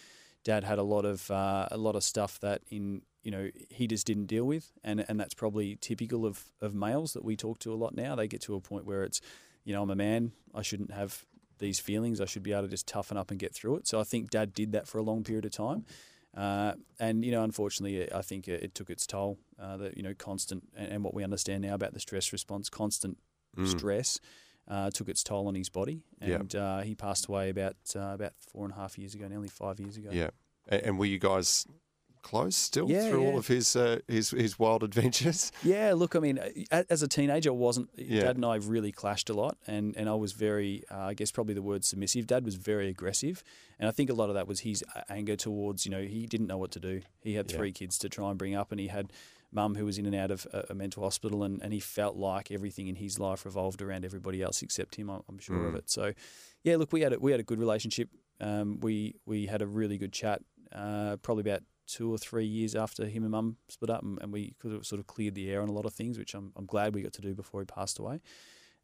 Dad 0.42 0.64
had 0.64 0.78
a 0.78 0.82
lot 0.82 1.04
of 1.04 1.30
uh, 1.30 1.68
a 1.70 1.76
lot 1.76 1.94
of 1.94 2.02
stuff 2.02 2.40
that 2.40 2.62
in 2.70 3.02
you 3.22 3.30
know 3.30 3.50
he 3.70 3.86
just 3.86 4.04
didn't 4.06 4.26
deal 4.26 4.44
with, 4.44 4.72
and 4.82 5.04
and 5.08 5.20
that's 5.20 5.34
probably 5.34 5.76
typical 5.76 6.26
of 6.26 6.44
of 6.60 6.74
males 6.74 7.12
that 7.12 7.24
we 7.24 7.36
talk 7.36 7.58
to 7.60 7.72
a 7.72 7.76
lot 7.76 7.94
now. 7.94 8.16
They 8.16 8.26
get 8.26 8.40
to 8.42 8.54
a 8.56 8.60
point 8.60 8.84
where 8.84 9.04
it's, 9.04 9.20
you 9.64 9.72
know, 9.74 9.82
I'm 9.82 9.90
a 9.90 9.94
man, 9.96 10.32
I 10.54 10.62
shouldn't 10.62 10.90
have 10.92 11.24
these 11.62 11.80
feelings. 11.80 12.20
I 12.20 12.26
should 12.26 12.42
be 12.42 12.52
able 12.52 12.62
to 12.64 12.68
just 12.68 12.86
toughen 12.86 13.16
up 13.16 13.30
and 13.30 13.40
get 13.40 13.54
through 13.54 13.76
it. 13.76 13.86
So 13.88 13.98
I 13.98 14.04
think 14.04 14.30
Dad 14.30 14.52
did 14.52 14.72
that 14.72 14.86
for 14.86 14.98
a 14.98 15.02
long 15.02 15.24
period 15.24 15.46
of 15.46 15.52
time. 15.52 15.86
Uh, 16.36 16.72
and 16.98 17.24
you 17.24 17.30
know, 17.30 17.42
unfortunately, 17.44 18.12
I 18.12 18.22
think 18.22 18.48
it, 18.48 18.62
it 18.62 18.74
took 18.74 18.90
its 18.90 19.06
toll. 19.06 19.38
Uh, 19.58 19.76
the 19.76 19.92
you 19.96 20.02
know, 20.02 20.14
constant 20.14 20.62
and, 20.76 20.92
and 20.92 21.04
what 21.04 21.14
we 21.14 21.22
understand 21.24 21.62
now 21.62 21.74
about 21.74 21.94
the 21.94 22.00
stress 22.00 22.32
response, 22.32 22.68
constant 22.68 23.16
Mm. 23.56 23.68
stress, 23.68 24.18
uh, 24.66 24.88
took 24.90 25.10
its 25.10 25.22
toll 25.22 25.46
on 25.46 25.54
his 25.54 25.68
body, 25.68 26.00
and 26.22 26.54
uh, 26.56 26.80
he 26.80 26.94
passed 26.94 27.26
away 27.26 27.50
about 27.50 27.76
uh, 27.94 28.14
about 28.14 28.32
four 28.38 28.64
and 28.64 28.72
a 28.72 28.76
half 28.76 28.96
years 28.98 29.14
ago, 29.14 29.28
nearly 29.28 29.48
five 29.48 29.78
years 29.78 29.98
ago. 29.98 30.08
Yeah. 30.10 30.30
A- 30.70 30.86
And 30.86 30.98
were 30.98 31.04
you 31.04 31.18
guys 31.18 31.66
close 32.22 32.56
still 32.56 32.88
Yeah, 32.90 33.08
through 33.08 33.24
all 33.26 33.36
of 33.38 33.46
his 33.48 33.74
uh, 33.76 33.98
his 34.08 34.30
his 34.30 34.58
wild 34.58 34.82
adventures? 34.88 35.52
Yeah, 35.62 35.92
look, 35.94 36.14
I 36.16 36.18
mean, 36.20 36.38
as 36.70 37.02
a 37.02 37.08
teenager, 37.08 37.50
I 37.50 37.52
wasn't. 37.54 37.90
Yeah. 37.96 38.22
Dad 38.22 38.36
and 38.36 38.44
I 38.44 38.56
really 38.56 38.92
clashed 38.92 39.28
a 39.30 39.34
lot, 39.34 39.56
and, 39.66 39.96
and 39.96 40.08
I 40.08 40.14
was 40.14 40.32
very, 40.32 40.82
uh, 40.90 40.98
I 40.98 41.14
guess, 41.14 41.30
probably 41.30 41.54
the 41.54 41.62
word 41.62 41.84
submissive. 41.84 42.26
Dad 42.26 42.44
was 42.44 42.54
very 42.54 42.88
aggressive, 42.88 43.42
and 43.78 43.88
I 43.88 43.92
think 43.92 44.10
a 44.10 44.14
lot 44.14 44.28
of 44.28 44.34
that 44.34 44.46
was 44.48 44.60
his 44.60 44.84
anger 45.08 45.36
towards, 45.36 45.84
you 45.84 45.90
know, 45.90 46.02
he 46.02 46.26
didn't 46.26 46.46
know 46.46 46.58
what 46.58 46.70
to 46.72 46.80
do. 46.80 47.02
He 47.20 47.34
had 47.34 47.50
Yeah. 47.50 47.56
three 47.58 47.72
kids 47.72 47.98
to 47.98 48.08
try 48.08 48.30
and 48.30 48.38
bring 48.38 48.54
up, 48.54 48.70
and 48.72 48.80
he 48.80 48.88
had 48.88 49.12
mum 49.54 49.74
who 49.74 49.84
was 49.84 49.98
in 49.98 50.06
and 50.06 50.14
out 50.14 50.30
of 50.30 50.46
a, 50.52 50.64
a 50.70 50.74
mental 50.74 51.02
hospital, 51.02 51.42
and, 51.42 51.60
and 51.62 51.72
he 51.74 51.80
felt 51.80 52.16
like 52.16 52.50
everything 52.50 52.86
in 52.88 52.96
his 52.96 53.18
life 53.18 53.44
revolved 53.44 53.82
around 53.82 54.02
everybody 54.04 54.40
else 54.40 54.62
except 54.62 54.94
him. 54.94 55.10
I'm, 55.10 55.38
sure 55.38 55.66
of 55.66 55.74
Mm. 55.74 55.78
it. 55.78 55.90
So, 55.90 56.12
yeah, 56.64 56.76
look, 56.76 56.92
we 56.92 57.02
had 57.02 57.12
a, 57.12 57.18
we 57.18 57.32
had 57.32 57.40
a 57.40 57.42
good 57.44 57.58
relationship. 57.58 58.08
Um, 58.40 58.80
we 58.80 59.14
we 59.26 59.46
had 59.46 59.60
a 59.62 59.66
really 59.66 59.98
good 59.98 60.12
chat. 60.12 60.40
Uh, 60.72 61.16
probably 61.18 61.42
about 61.42 61.62
two 61.86 62.12
or 62.12 62.18
three 62.18 62.46
years 62.46 62.74
after 62.74 63.06
him 63.06 63.22
and 63.22 63.32
mum 63.32 63.56
split 63.68 63.90
up, 63.90 64.02
and, 64.02 64.18
and 64.22 64.32
we 64.32 64.54
could 64.60 64.72
have 64.72 64.86
sort 64.86 65.00
of 65.00 65.06
cleared 65.06 65.34
the 65.34 65.50
air 65.50 65.62
on 65.62 65.68
a 65.68 65.72
lot 65.72 65.84
of 65.86 65.92
things, 65.92 66.18
which 66.18 66.34
I'm, 66.34 66.52
I'm 66.56 66.66
glad 66.66 66.94
we 66.94 67.02
got 67.02 67.12
to 67.14 67.20
do 67.22 67.34
before 67.34 67.60
he 67.60 67.64
passed 67.66 67.98
away. 67.98 68.20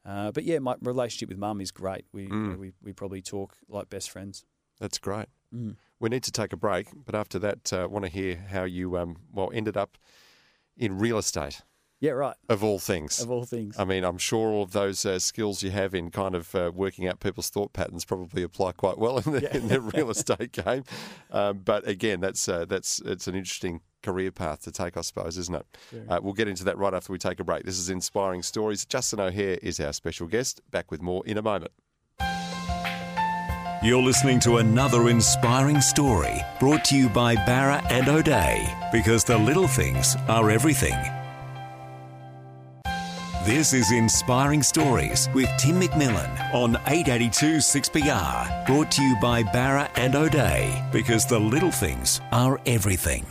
Uh, 0.05 0.31
but 0.33 0.45
yeah, 0.45 0.59
my 0.59 0.75
relationship 0.81 1.29
with 1.29 1.39
mum 1.39 1.61
is 1.61 1.71
great. 1.71 2.07
We, 2.13 2.29
Mm. 2.29 2.59
we 2.59 2.73
we 2.83 2.93
probably 2.93 3.21
talk 3.23 3.57
like 3.69 3.89
best 3.91 4.11
friends. 4.11 4.45
That's 4.81 4.99
great. 4.99 5.27
Mm. 5.55 5.77
We 6.01 6.09
need 6.09 6.23
to 6.25 6.31
take 6.33 6.53
a 6.53 6.57
break, 6.57 6.87
but 7.05 7.15
after 7.15 7.39
that, 7.41 7.73
uh, 7.73 7.89
want 7.91 8.05
to 8.05 8.11
hear 8.11 8.37
how 8.51 8.65
you 8.65 8.97
um, 8.97 9.17
well 9.33 9.51
ended 9.53 9.77
up 9.77 9.99
in 10.77 10.99
real 10.99 11.19
estate 11.19 11.63
Yeah, 12.01 12.13
right. 12.13 12.37
of 12.49 12.63
all 12.63 12.79
things. 12.79 13.21
Of 13.21 13.29
all 13.29 13.45
things. 13.45 13.77
I 13.77 13.85
mean, 13.85 14.05
I'm 14.05 14.19
sure 14.19 14.51
all 14.51 14.63
of 14.63 14.71
those 14.71 15.05
uh, 15.05 15.19
skills 15.19 15.65
you 15.65 15.73
have 15.73 15.95
in 15.95 16.11
kind 16.13 16.37
of 16.37 16.55
uh, 16.55 16.71
working 16.73 17.09
out 17.09 17.19
people's 17.19 17.51
thought 17.51 17.73
patterns 17.73 18.05
probably 18.05 18.45
apply 18.45 18.71
quite 18.73 18.99
well 18.99 19.19
in 19.19 19.33
the, 19.33 19.41
Yeah. 19.43 19.57
in 19.57 19.67
the 19.67 19.81
real 19.81 20.09
estate 20.17 20.53
game. 20.53 20.85
Um, 21.33 21.59
but 21.65 21.89
again, 21.89 22.21
that's 22.21 22.49
uh, 22.49 22.67
that's 22.67 23.01
it's 23.05 23.27
an 23.27 23.35
interesting 23.35 23.81
career 24.05 24.31
path 24.31 24.63
to 24.63 24.71
take, 24.71 24.97
I 24.97 25.01
suppose, 25.01 25.37
isn't 25.39 25.55
it? 25.57 25.67
Uh, 26.09 26.21
we'll 26.23 26.35
get 26.35 26.47
into 26.47 26.63
that 26.65 26.79
right 26.79 26.95
after 26.95 27.13
we 27.13 27.19
take 27.19 27.41
a 27.41 27.45
break. 27.45 27.65
This 27.65 27.79
is 27.81 27.91
Inspiring 27.91 28.43
Stories. 28.45 28.85
Justin 28.85 29.19
O'Hehir 29.19 29.59
is 29.61 29.81
our 29.81 29.93
special 29.93 30.29
guest. 30.29 30.61
Back 30.71 30.93
with 30.93 31.03
more 31.03 31.27
in 31.27 31.37
a 31.37 31.43
moment. 31.43 31.73
You're 33.83 34.03
listening 34.03 34.39
to 34.41 34.57
another 34.59 35.09
inspiring 35.09 35.81
story 35.81 36.41
brought 36.61 36.85
to 36.87 36.97
you 36.97 37.09
by 37.09 37.35
Bowra 37.37 37.85
and 37.91 38.09
O'Dea 38.09 38.69
because 38.93 39.25
the 39.25 39.39
little 39.39 39.69
things 39.69 40.17
are 40.29 40.51
everything. 40.51 40.95
This 43.49 43.73
is 43.73 43.93
Inspiring 43.93 44.63
Stories 44.63 45.27
with 45.33 45.49
Tim 45.57 45.81
McMillan 45.81 46.53
on 46.53 46.77
882 46.87 47.57
6PR, 47.57 48.67
brought 48.67 48.91
to 48.91 49.03
you 49.03 49.17
by 49.23 49.43
Bowra 49.43 49.91
and 49.97 50.15
O'Dea 50.15 50.85
because 50.93 51.25
the 51.25 51.39
little 51.39 51.71
things 51.71 52.21
are 52.31 52.61
everything. 52.67 53.25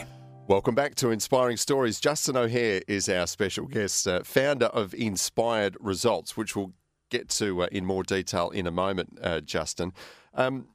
Welcome 0.47 0.73
back 0.73 0.95
to 0.95 1.11
Inspiring 1.11 1.57
Stories. 1.57 1.99
Justin 1.99 2.35
O'Hehir 2.35 2.81
is 2.87 3.07
our 3.09 3.27
special 3.27 3.67
guest, 3.67 4.07
uh, 4.07 4.23
founder 4.23 4.65
of 4.65 4.95
Inspired 4.95 5.77
Results, 5.79 6.35
which 6.35 6.55
we'll 6.55 6.73
get 7.11 7.29
to 7.29 7.61
uh, 7.61 7.67
in 7.71 7.85
more 7.85 8.01
detail 8.01 8.49
in 8.49 8.65
a 8.65 8.71
moment, 8.71 9.19
uh, 9.21 9.39
Justin. 9.41 9.93
Um, 10.33 10.69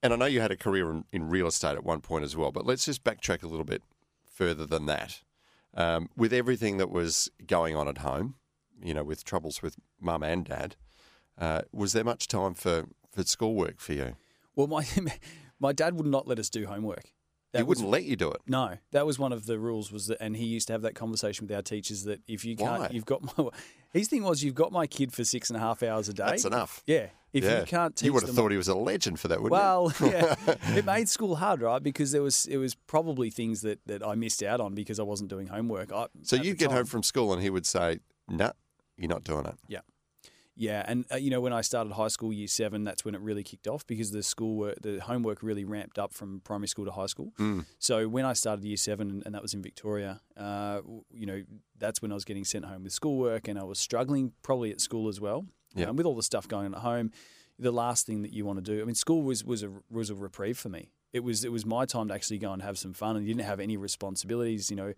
and 0.00 0.12
I 0.12 0.16
know 0.16 0.26
you 0.26 0.40
had 0.40 0.52
a 0.52 0.56
career 0.56 0.92
in, 0.92 1.04
in 1.10 1.28
real 1.28 1.48
estate 1.48 1.74
at 1.74 1.82
one 1.82 2.02
point 2.02 2.22
as 2.22 2.36
well, 2.36 2.52
but 2.52 2.66
let's 2.66 2.84
just 2.84 3.02
backtrack 3.02 3.42
a 3.42 3.48
little 3.48 3.64
bit 3.64 3.82
further 4.32 4.64
than 4.64 4.86
that. 4.86 5.22
Um, 5.74 6.08
with 6.16 6.32
everything 6.32 6.76
that 6.76 6.90
was 6.90 7.28
going 7.48 7.74
on 7.74 7.88
at 7.88 7.98
home, 7.98 8.36
you 8.82 8.94
know, 8.94 9.04
with 9.04 9.24
troubles 9.24 9.62
with 9.62 9.76
mum 10.00 10.22
and 10.22 10.44
dad, 10.44 10.76
uh, 11.38 11.62
was 11.72 11.92
there 11.92 12.04
much 12.04 12.28
time 12.28 12.54
for, 12.54 12.84
for 13.10 13.22
schoolwork 13.24 13.80
for 13.80 13.92
you? 13.92 14.16
Well, 14.54 14.66
my 14.66 14.84
my 15.60 15.72
dad 15.72 15.94
would 15.94 16.06
not 16.06 16.26
let 16.26 16.38
us 16.38 16.50
do 16.50 16.66
homework. 16.66 17.04
he 17.06 17.12
That 17.52 17.66
was- 17.66 17.78
wouldn't 17.78 17.90
let 17.90 18.04
you 18.04 18.16
do 18.16 18.30
it. 18.30 18.40
No, 18.46 18.78
that 18.92 19.06
was 19.06 19.18
one 19.18 19.32
of 19.32 19.46
the 19.46 19.58
rules. 19.58 19.92
Was 19.92 20.06
that, 20.08 20.18
and 20.20 20.36
he 20.36 20.44
used 20.44 20.66
to 20.68 20.72
have 20.72 20.82
that 20.82 20.94
conversation 20.94 21.46
with 21.46 21.54
our 21.54 21.62
teachers 21.62 22.04
that 22.04 22.20
if 22.26 22.44
you 22.44 22.56
can't, 22.56 22.80
Why? 22.82 22.88
you've 22.90 23.06
got 23.06 23.22
my. 23.38 23.48
His 23.92 24.06
thing 24.06 24.22
was 24.22 24.44
you've 24.44 24.54
got 24.54 24.70
my 24.70 24.86
kid 24.86 25.12
for 25.12 25.24
six 25.24 25.50
and 25.50 25.56
a 25.56 25.60
half 25.60 25.82
hours 25.82 26.08
a 26.08 26.14
day. 26.14 26.24
That's 26.26 26.44
enough. 26.44 26.82
Yeah, 26.86 27.06
if 27.32 27.44
yeah. 27.44 27.60
you 27.60 27.66
can't 27.66 27.96
teach 27.96 28.06
you 28.06 28.12
would 28.12 28.22
have 28.22 28.28
them 28.28 28.36
thought 28.36 28.50
he 28.50 28.56
was 28.56 28.68
a 28.68 28.74
legend 28.74 29.18
for 29.18 29.28
that, 29.28 29.42
wouldn't 29.42 29.52
well, 29.52 29.92
yeah, 30.00 30.34
it 30.76 30.84
made 30.84 31.08
school 31.08 31.36
hard, 31.36 31.60
right? 31.60 31.82
Because 31.82 32.12
there 32.12 32.22
was 32.22 32.46
it 32.46 32.56
was 32.56 32.74
probably 32.74 33.30
things 33.30 33.62
that, 33.62 33.80
that 33.86 34.06
I 34.06 34.14
missed 34.14 34.42
out 34.42 34.60
on 34.60 34.74
because 34.74 35.00
I 35.00 35.02
wasn't 35.02 35.30
doing 35.30 35.48
homework. 35.48 35.92
I. 35.92 36.06
So 36.22 36.36
you 36.36 36.52
the 36.52 36.58
get 36.58 36.70
home 36.72 36.86
from 36.86 37.02
school 37.02 37.32
and 37.32 37.42
he 37.42 37.50
would 37.50 37.66
say, 37.66 37.98
"Nah, 38.28 38.52
you're 39.00 39.08
not 39.08 39.24
doing 39.24 39.46
it." 39.46 39.54
yeah, 39.68 39.80
yeah, 40.60 40.84
and 40.86 41.06
uh, 41.10 41.16
you 41.16 41.30
know 41.30 41.40
when 41.40 41.54
I 41.54 41.62
started 41.62 41.94
high 41.94 42.08
school, 42.08 42.34
year 42.34 42.46
seven, 42.46 42.84
that's 42.84 43.02
when 43.02 43.14
it 43.14 43.22
really 43.22 43.42
kicked 43.42 43.66
off 43.66 43.86
because 43.86 44.10
the 44.10 44.22
school 44.22 44.56
work, 44.56 44.78
the 44.82 45.00
homework 45.00 45.42
really 45.42 45.64
ramped 45.64 45.98
up 45.98 46.12
from 46.12 46.40
primary 46.40 46.68
school 46.68 46.84
to 46.84 46.90
high 46.90 47.06
school. 47.06 47.32
Mm. 47.38 47.64
So 47.78 48.08
when 48.08 48.26
I 48.26 48.34
started 48.34 48.62
year 48.64 48.76
seven, 48.76 49.08
and, 49.10 49.22
and 49.24 49.34
that 49.34 49.40
was 49.40 49.54
in 49.54 49.62
Victoria, 49.62 50.20
uh, 50.36 50.82
you 51.10 51.24
know 51.24 51.42
that's 51.78 52.02
when 52.02 52.12
I 52.12 52.14
was 52.14 52.26
getting 52.26 52.44
sent 52.44 52.66
home 52.66 52.84
with 52.84 52.92
schoolwork, 52.92 53.48
and 53.48 53.58
I 53.58 53.64
was 53.64 53.78
struggling 53.78 54.32
probably 54.42 54.70
at 54.70 54.82
school 54.82 55.08
as 55.08 55.18
well. 55.18 55.46
Yeah. 55.74 55.86
Um, 55.86 55.96
with 55.96 56.04
all 56.04 56.14
the 56.14 56.22
stuff 56.22 56.46
going 56.46 56.66
on 56.66 56.74
at 56.74 56.80
home, 56.80 57.12
the 57.58 57.72
last 57.72 58.06
thing 58.06 58.20
that 58.20 58.32
you 58.34 58.44
want 58.44 58.62
to 58.62 58.62
do, 58.62 58.82
I 58.82 58.84
mean, 58.84 58.94
school 58.94 59.22
was 59.22 59.42
was 59.42 59.62
a 59.62 59.70
was 59.90 60.10
a 60.10 60.14
reprieve 60.14 60.58
for 60.58 60.68
me. 60.68 60.90
It 61.12 61.24
was 61.24 61.44
it 61.44 61.50
was 61.50 61.66
my 61.66 61.86
time 61.86 62.08
to 62.08 62.14
actually 62.14 62.38
go 62.38 62.52
and 62.52 62.62
have 62.62 62.78
some 62.78 62.92
fun, 62.92 63.16
and 63.16 63.26
you 63.26 63.34
didn't 63.34 63.46
have 63.46 63.60
any 63.60 63.76
responsibilities. 63.76 64.70
You 64.70 64.76
know, 64.76 64.94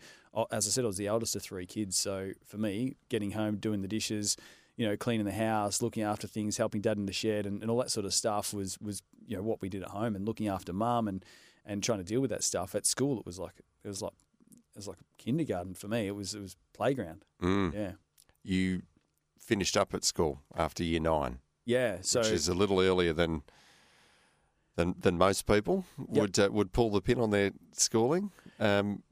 as 0.51 0.67
I 0.67 0.71
said, 0.71 0.85
I 0.85 0.87
was 0.87 0.99
the 0.99 1.07
eldest 1.07 1.35
of 1.37 1.43
three 1.43 1.67
kids, 1.67 1.97
so 1.97 2.33
for 2.45 2.59
me, 2.59 2.97
getting 3.09 3.31
home, 3.33 3.57
doing 3.57 3.81
the 3.81 3.89
dishes, 3.89 4.37
you 4.77 4.87
know, 4.87 4.97
cleaning 4.97 5.25
the 5.25 5.33
house, 5.33 5.81
looking 5.81 6.03
after 6.03 6.27
things, 6.27 6.59
helping 6.59 6.81
dad 6.83 6.99
in 6.99 7.07
the 7.07 7.13
shed, 7.13 7.47
and, 7.47 7.63
and 7.63 7.71
all 7.71 7.79
that 7.79 7.91
sort 7.91 8.05
of 8.05 8.13
stuff 8.13 8.53
was 8.53 8.79
was 8.81 9.03
you 9.27 9.37
know 9.37 9.43
what 9.43 9.63
we 9.63 9.69
did 9.69 9.83
at 9.83 9.89
home, 9.89 10.15
and 10.15 10.27
looking 10.27 10.49
after 10.49 10.73
mum 10.73 11.09
and 11.09 11.25
and 11.65 11.83
trying 11.83 11.99
to 11.99 12.05
deal 12.05 12.21
with 12.21 12.31
that 12.31 12.45
stuff 12.45 12.75
at 12.75 12.85
school. 12.87 13.19
It 13.19 13.27
was 13.27 13.39
like 13.39 13.61
it 13.83 13.89
was 13.89 14.03
like 14.03 14.13
it 14.75 14.79
was 14.79 14.89
like 14.89 14.99
kindergarten 15.19 15.75
for 15.75 15.89
me. 15.89 16.07
It 16.07 16.15
was 16.15 16.35
it 16.35 16.41
was 16.41 16.57
playground. 16.73 17.25
Mm. 17.41 17.75
Yeah, 17.75 17.93
You 18.43 18.83
finished 19.39 19.77
up 19.77 19.95
at 19.95 20.05
school 20.05 20.41
after 20.57 20.83
year 20.85 21.01
nine, 21.01 21.39
yeah. 21.65 21.99
So 22.03 22.21
which 22.21 22.31
is 22.31 22.49
a 22.49 22.55
little 22.55 22.81
earlier 22.81 23.13
than 23.13 23.43
than 24.77 24.95
than 25.01 25.19
most 25.19 25.47
people 25.47 25.85
Yep. 25.99 26.09
would 26.23 26.39
uh, 26.39 26.49
would 26.53 26.73
pull 26.73 26.91
the 26.91 27.01
pin 27.01 27.19
on 27.21 27.31
their 27.31 27.51
schooling. 27.73 28.31
Um, 28.59 29.03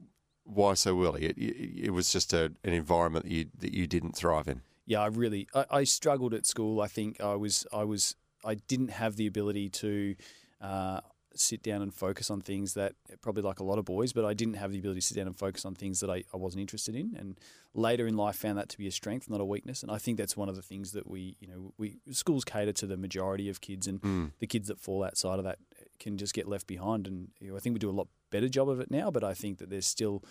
why 0.43 0.73
so 0.73 1.01
early? 1.03 1.25
It, 1.25 1.37
it, 1.37 1.85
it 1.85 1.89
was 1.91 2.11
just 2.11 2.33
a, 2.33 2.45
an 2.63 2.73
environment 2.73 3.25
that 3.25 3.31
you 3.31 3.45
that 3.59 3.73
you 3.73 3.87
didn't 3.87 4.15
thrive 4.15 4.47
in. 4.47 4.61
yeah, 4.85 5.01
I 5.01 5.07
really 5.07 5.47
I, 5.53 5.65
I 5.71 5.83
struggled 5.85 6.33
at 6.33 6.45
school. 6.45 6.81
I 6.81 6.87
think 6.87 7.21
I 7.21 7.35
was 7.35 7.65
I 7.71 7.83
was 7.83 8.15
I 8.43 8.55
didn't 8.55 8.89
have 8.91 9.15
the 9.15 9.27
ability 9.27 9.69
to 9.69 10.15
uh, 10.59 11.01
sit 11.35 11.63
down 11.63 11.81
and 11.81 11.93
focus 11.93 12.29
on 12.29 12.41
things 12.41 12.73
that 12.73 12.93
probably 13.21 13.41
like 13.43 13.59
a 13.59 13.63
lot 13.63 13.77
of 13.79 13.85
boys, 13.85 14.13
but 14.13 14.25
I 14.25 14.33
didn't 14.33 14.55
have 14.55 14.71
the 14.71 14.79
ability 14.79 14.99
to 15.01 15.05
sit 15.05 15.15
down 15.15 15.27
and 15.27 15.35
focus 15.37 15.65
on 15.65 15.75
things 15.75 15.99
that 16.01 16.09
I, 16.09 16.23
I 16.33 16.37
wasn't 16.37 16.61
interested 16.61 16.95
in. 16.95 17.15
And 17.17 17.39
later 17.73 18.05
in 18.07 18.17
life, 18.17 18.35
found 18.35 18.57
that 18.57 18.69
to 18.69 18.77
be 18.77 18.87
a 18.87 18.91
strength, 18.91 19.29
not 19.29 19.39
a 19.41 19.45
weakness. 19.45 19.81
And 19.83 19.91
I 19.91 19.97
think 19.97 20.17
that's 20.17 20.35
one 20.35 20.49
of 20.49 20.55
the 20.55 20.61
things 20.61 20.91
that 20.91 21.07
we 21.07 21.37
you 21.39 21.47
know 21.47 21.73
we 21.77 21.97
schools 22.11 22.43
cater 22.43 22.73
to 22.73 22.85
the 22.87 22.97
majority 22.97 23.49
of 23.49 23.61
kids, 23.61 23.87
and 23.87 24.01
Mm. 24.01 24.31
the 24.39 24.47
kids 24.47 24.67
that 24.67 24.79
fall 24.79 25.03
outside 25.03 25.37
of 25.39 25.45
that 25.45 25.59
can 25.99 26.17
just 26.17 26.33
get 26.33 26.47
left 26.47 26.67
behind. 26.67 27.07
And 27.07 27.29
you 27.39 27.49
know, 27.51 27.55
I 27.57 27.59
think 27.59 27.73
we 27.75 27.79
do 27.79 27.89
a 27.89 27.91
lot 27.91 28.07
better 28.31 28.49
job 28.49 28.67
of 28.69 28.79
it 28.79 28.89
now, 28.91 29.11
but 29.11 29.23
I 29.23 29.33
think 29.33 29.59
that 29.59 29.69
there's 29.69 29.85
still 29.87 30.23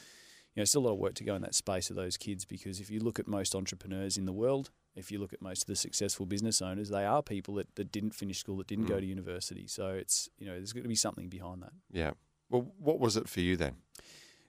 you 0.55 0.61
know, 0.61 0.65
still 0.65 0.83
a 0.83 0.87
lot 0.87 0.93
of 0.93 0.99
work 0.99 1.15
to 1.15 1.25
go 1.25 1.35
in 1.35 1.43
that 1.43 1.55
space 1.55 1.91
of 1.91 1.97
those 1.97 2.17
kids 2.17 2.45
because 2.45 2.81
if 2.81 2.91
you 2.91 3.01
look 3.01 3.19
at 3.19 3.29
most 3.29 3.55
entrepreneurs 3.55 4.17
in 4.17 4.27
the 4.27 4.33
world, 4.33 4.71
if 4.95 5.11
you 5.13 5.19
look 5.19 5.33
at 5.33 5.41
most 5.41 5.63
of 5.63 5.67
the 5.67 5.77
successful 5.77 6.27
business 6.27 6.61
owners, 6.61 6.89
they 6.89 7.05
are 7.05 7.23
people 7.23 7.55
that, 7.55 7.75
that 7.77 7.93
didn't 7.93 8.15
finish 8.15 8.39
school, 8.39 8.57
that 8.57 8.67
didn't 8.67 8.87
go 8.87 8.97
mm. 8.97 9.01
to 9.01 9.07
university. 9.07 9.67
So 9.67 9.89
it's, 9.89 10.29
you 10.39 10.47
know, 10.47 10.55
there's 10.55 10.73
going 10.73 10.83
to 10.83 10.89
be 10.89 10.97
something 10.97 11.29
behind 11.29 11.63
that. 11.63 11.73
Yeah. 11.93 12.13
Well, 12.49 12.73
what 12.79 12.99
was 12.99 13.17
it 13.17 13.29
for 13.29 13.41
you 13.41 13.57
then? 13.57 13.77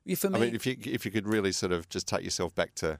Yeah, 0.03 0.15
for 0.15 0.31
me, 0.31 0.39
I 0.39 0.41
mean, 0.45 0.55
if 0.55 0.65
you 0.65 0.75
if 0.83 1.05
you 1.05 1.11
could 1.11 1.27
really 1.27 1.51
sort 1.51 1.71
of 1.71 1.87
just 1.87 2.07
take 2.07 2.23
yourself 2.23 2.55
back 2.55 2.73
to 2.75 2.97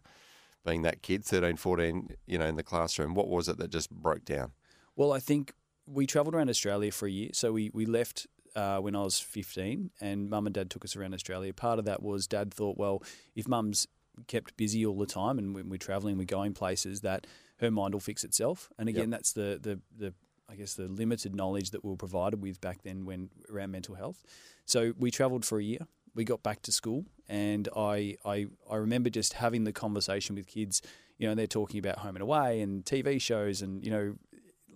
being 0.63 0.84
that 0.84 1.01
kid, 1.01 1.25
13, 1.25 1.55
14, 1.55 2.15
you 2.27 2.38
know, 2.38 2.46
in 2.46 2.55
the 2.55 2.63
classroom, 2.63 3.15
what 3.15 3.27
was 3.27 3.50
it 3.50 3.58
that 3.58 3.72
just 3.72 3.89
broke 3.89 4.24
down? 4.24 4.51
well, 4.96 5.13
I 5.13 5.20
think 5.20 5.53
we 5.86 6.05
travelled 6.05 6.36
around 6.36 6.50
Australia 6.50 6.91
for 6.91 7.08
a 7.08 7.12
year. 7.12 7.29
So 7.33 7.51
we, 7.51 7.72
we 7.74 7.85
left 7.85 8.27
uh, 8.55 8.77
when 8.79 8.96
I 8.96 9.03
was 9.03 9.20
15 9.20 9.92
and 10.01 10.29
mum 10.29 10.46
and 10.48 10.53
dad 10.53 10.70
took 10.70 10.83
us 10.85 10.96
around 10.96 11.14
Australia. 11.14 11.53
Part 11.53 11.79
of 11.79 11.85
that 11.85 12.01
was 12.01 12.27
dad 12.27 12.53
thought, 12.53 12.77
well, 12.77 13.03
if 13.35 13.48
mum's 13.48 13.87
kept 14.27 14.57
busy 14.57 14.85
all 14.85 14.98
the 14.98 15.05
time 15.05 15.40
and 15.40 15.55
when 15.55 15.70
we're 15.70 15.77
travelling, 15.77 16.18
we're 16.18 16.25
going 16.25 16.53
places, 16.53 17.01
that 17.01 17.27
her 17.57 17.72
mind 17.72 17.94
will 17.94 18.01
fix 18.01 18.24
itself. 18.24 18.70
And 18.77 18.90
again, 18.90 19.09
that's 19.09 19.33
the, 19.33 19.59
the, 19.61 19.79
the 19.98 20.14
I 20.50 20.55
guess 20.55 20.74
the 20.74 20.87
limited 20.87 21.33
knowledge 21.33 21.72
that 21.72 21.83
we 21.83 21.92
were 21.92 21.96
provided 21.96 22.42
with 22.42 22.59
back 22.59 22.83
then 22.83 23.05
when 23.05 23.29
around 23.50 23.72
mental 23.72 23.96
health. 23.96 24.24
So 24.66 24.94
we 25.00 25.09
travelled 25.09 25.46
for 25.46 25.59
a 25.59 25.64
year. 25.64 25.87
We 26.14 26.25
got 26.25 26.44
back 26.44 26.61
to 26.64 26.74
school, 26.74 27.05
and 27.29 27.70
I, 27.74 28.18
I 28.25 28.48
I 28.70 28.75
remember 28.75 29.09
just 29.09 29.33
having 29.33 29.64
the 29.64 29.72
conversation 29.72 30.35
with 30.35 30.46
kids. 30.46 30.81
You 31.18 31.29
know, 31.29 31.35
they're 31.35 31.48
talking 31.48 31.79
about 31.79 32.00
home 32.00 32.18
and 32.18 32.22
away 32.22 32.59
and 32.59 32.83
TV 32.83 33.22
shows, 33.22 33.61
and 33.61 33.81
you 33.81 33.92
know, 33.92 34.16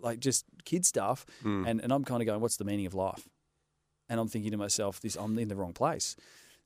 like 0.02 0.22
just 0.22 0.46
kid 0.64 0.86
stuff. 0.86 1.26
And 1.66 1.82
and 1.82 1.92
I'm 1.92 2.06
kind 2.06 2.22
of 2.22 2.26
going, 2.26 2.40
what's 2.40 2.56
the 2.56 2.64
meaning 2.64 2.86
of 2.86 2.94
life? 2.94 3.28
And 4.10 4.20
I'm 4.20 4.28
thinking 4.28 4.52
to 4.52 4.58
myself, 4.58 5.00
this 5.00 5.16
I'm 5.16 5.38
in 5.40 5.48
the 5.48 5.56
wrong 5.56 5.74
place. 5.74 6.16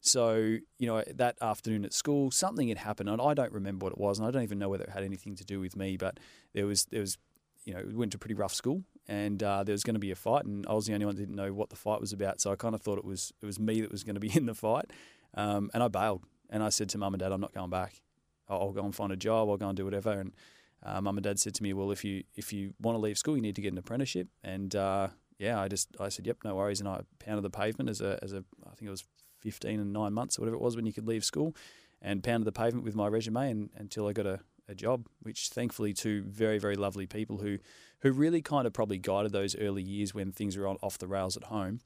So, 0.01 0.57
you 0.77 0.87
know, 0.87 1.03
that 1.15 1.35
afternoon 1.41 1.83
at 1.83 1.93
school, 1.93 2.31
something 2.31 2.69
had 2.69 2.77
happened, 2.77 3.09
and 3.09 3.21
I 3.21 3.33
don't 3.33 3.51
remember 3.51 3.85
what 3.85 3.93
it 3.93 3.99
was, 3.99 4.17
and 4.17 4.27
I 4.27 4.31
don't 4.31 4.43
even 4.43 4.57
know 4.57 4.69
whether 4.69 4.85
it 4.85 4.91
had 4.91 5.03
anything 5.03 5.35
to 5.35 5.43
do 5.43 5.59
with 5.59 5.75
me. 5.75 5.97
But 5.97 6.19
there 6.53 6.65
was, 6.65 6.85
there 6.85 7.01
was, 7.01 7.17
you 7.65 7.73
know, 7.73 7.83
we 7.85 7.93
went 7.93 8.13
to 8.13 8.15
a 8.15 8.19
pretty 8.19 8.35
rough 8.35 8.53
school, 8.53 8.83
and 9.07 9.43
uh, 9.43 9.63
there 9.63 9.73
was 9.73 9.83
going 9.83 9.95
to 9.95 9.99
be 9.99 10.11
a 10.11 10.15
fight, 10.15 10.45
and 10.45 10.65
I 10.67 10.73
was 10.73 10.85
the 10.85 10.93
only 10.93 11.05
one 11.05 11.15
that 11.15 11.21
didn't 11.21 11.35
know 11.35 11.51
what 11.51 11.69
the 11.69 11.75
fight 11.75 11.99
was 11.99 12.13
about. 12.13 12.39
So 12.39 12.51
I 12.51 12.55
kind 12.55 12.75
of 12.75 12.81
thought 12.81 12.97
it 12.97 13.03
was, 13.03 13.33
it 13.41 13.45
was 13.45 13.59
me 13.59 13.81
that 13.81 13.91
was 13.91 14.03
going 14.03 14.15
to 14.15 14.21
be 14.21 14.31
in 14.33 14.45
the 14.45 14.55
fight, 14.55 14.91
um, 15.35 15.69
and 15.73 15.83
I 15.83 15.89
bailed, 15.89 16.23
and 16.49 16.63
I 16.63 16.69
said 16.69 16.87
to 16.89 16.97
mum 16.97 17.13
and 17.13 17.19
dad, 17.19 17.33
I'm 17.33 17.41
not 17.41 17.53
going 17.53 17.69
back. 17.69 18.01
I'll, 18.47 18.59
I'll 18.61 18.71
go 18.71 18.83
and 18.83 18.95
find 18.95 19.11
a 19.11 19.17
job. 19.17 19.49
I'll 19.49 19.57
go 19.57 19.67
and 19.67 19.77
do 19.77 19.85
whatever. 19.85 20.11
And 20.11 20.33
uh, 20.81 21.01
mum 21.01 21.17
and 21.17 21.23
dad 21.23 21.39
said 21.39 21.53
to 21.55 21.63
me, 21.63 21.73
well, 21.73 21.91
if 21.91 22.03
you 22.03 22.23
if 22.35 22.51
you 22.53 22.73
want 22.81 22.95
to 22.95 22.99
leave 22.99 23.17
school, 23.17 23.35
you 23.35 23.41
need 23.41 23.55
to 23.55 23.61
get 23.61 23.73
an 23.73 23.77
apprenticeship. 23.77 24.29
And 24.43 24.75
uh, 24.75 25.09
yeah, 25.39 25.59
I 25.59 25.69
just 25.69 25.89
I 25.99 26.09
said, 26.09 26.27
yep, 26.27 26.37
no 26.43 26.55
worries. 26.55 26.79
And 26.79 26.87
I 26.87 27.01
pounded 27.17 27.43
the 27.43 27.49
pavement 27.49 27.89
as 27.89 28.01
a 28.01 28.19
as 28.21 28.33
a 28.33 28.43
I 28.65 28.75
think 28.75 28.87
it 28.87 28.91
was 28.91 29.05
15 29.39 29.79
and 29.79 29.93
nine 29.93 30.13
months 30.13 30.37
or 30.37 30.41
whatever 30.41 30.57
it 30.57 30.61
was 30.61 30.75
when 30.75 30.85
you 30.85 30.93
could 30.93 31.07
leave 31.07 31.23
school, 31.23 31.55
and 32.01 32.23
pounded 32.23 32.45
the 32.45 32.51
pavement 32.51 32.83
with 32.83 32.95
my 32.95 33.07
resume 33.07 33.49
and, 33.49 33.69
until 33.75 34.05
I 34.07 34.13
got 34.13 34.25
a, 34.25 34.41
a 34.67 34.75
job, 34.75 35.07
which 35.21 35.49
thankfully 35.49 35.93
two 35.93 36.23
very 36.23 36.59
very 36.59 36.75
lovely 36.75 37.07
people 37.07 37.37
who 37.37 37.57
who 38.01 38.11
really 38.11 38.41
kind 38.41 38.67
of 38.67 38.73
probably 38.73 38.97
guided 38.97 39.31
those 39.31 39.55
early 39.55 39.81
years 39.81 40.13
when 40.13 40.31
things 40.31 40.57
were 40.57 40.67
on, 40.67 40.77
off 40.83 40.97
the 40.97 41.07
rails 41.07 41.35
at 41.35 41.45
home. 41.45 41.79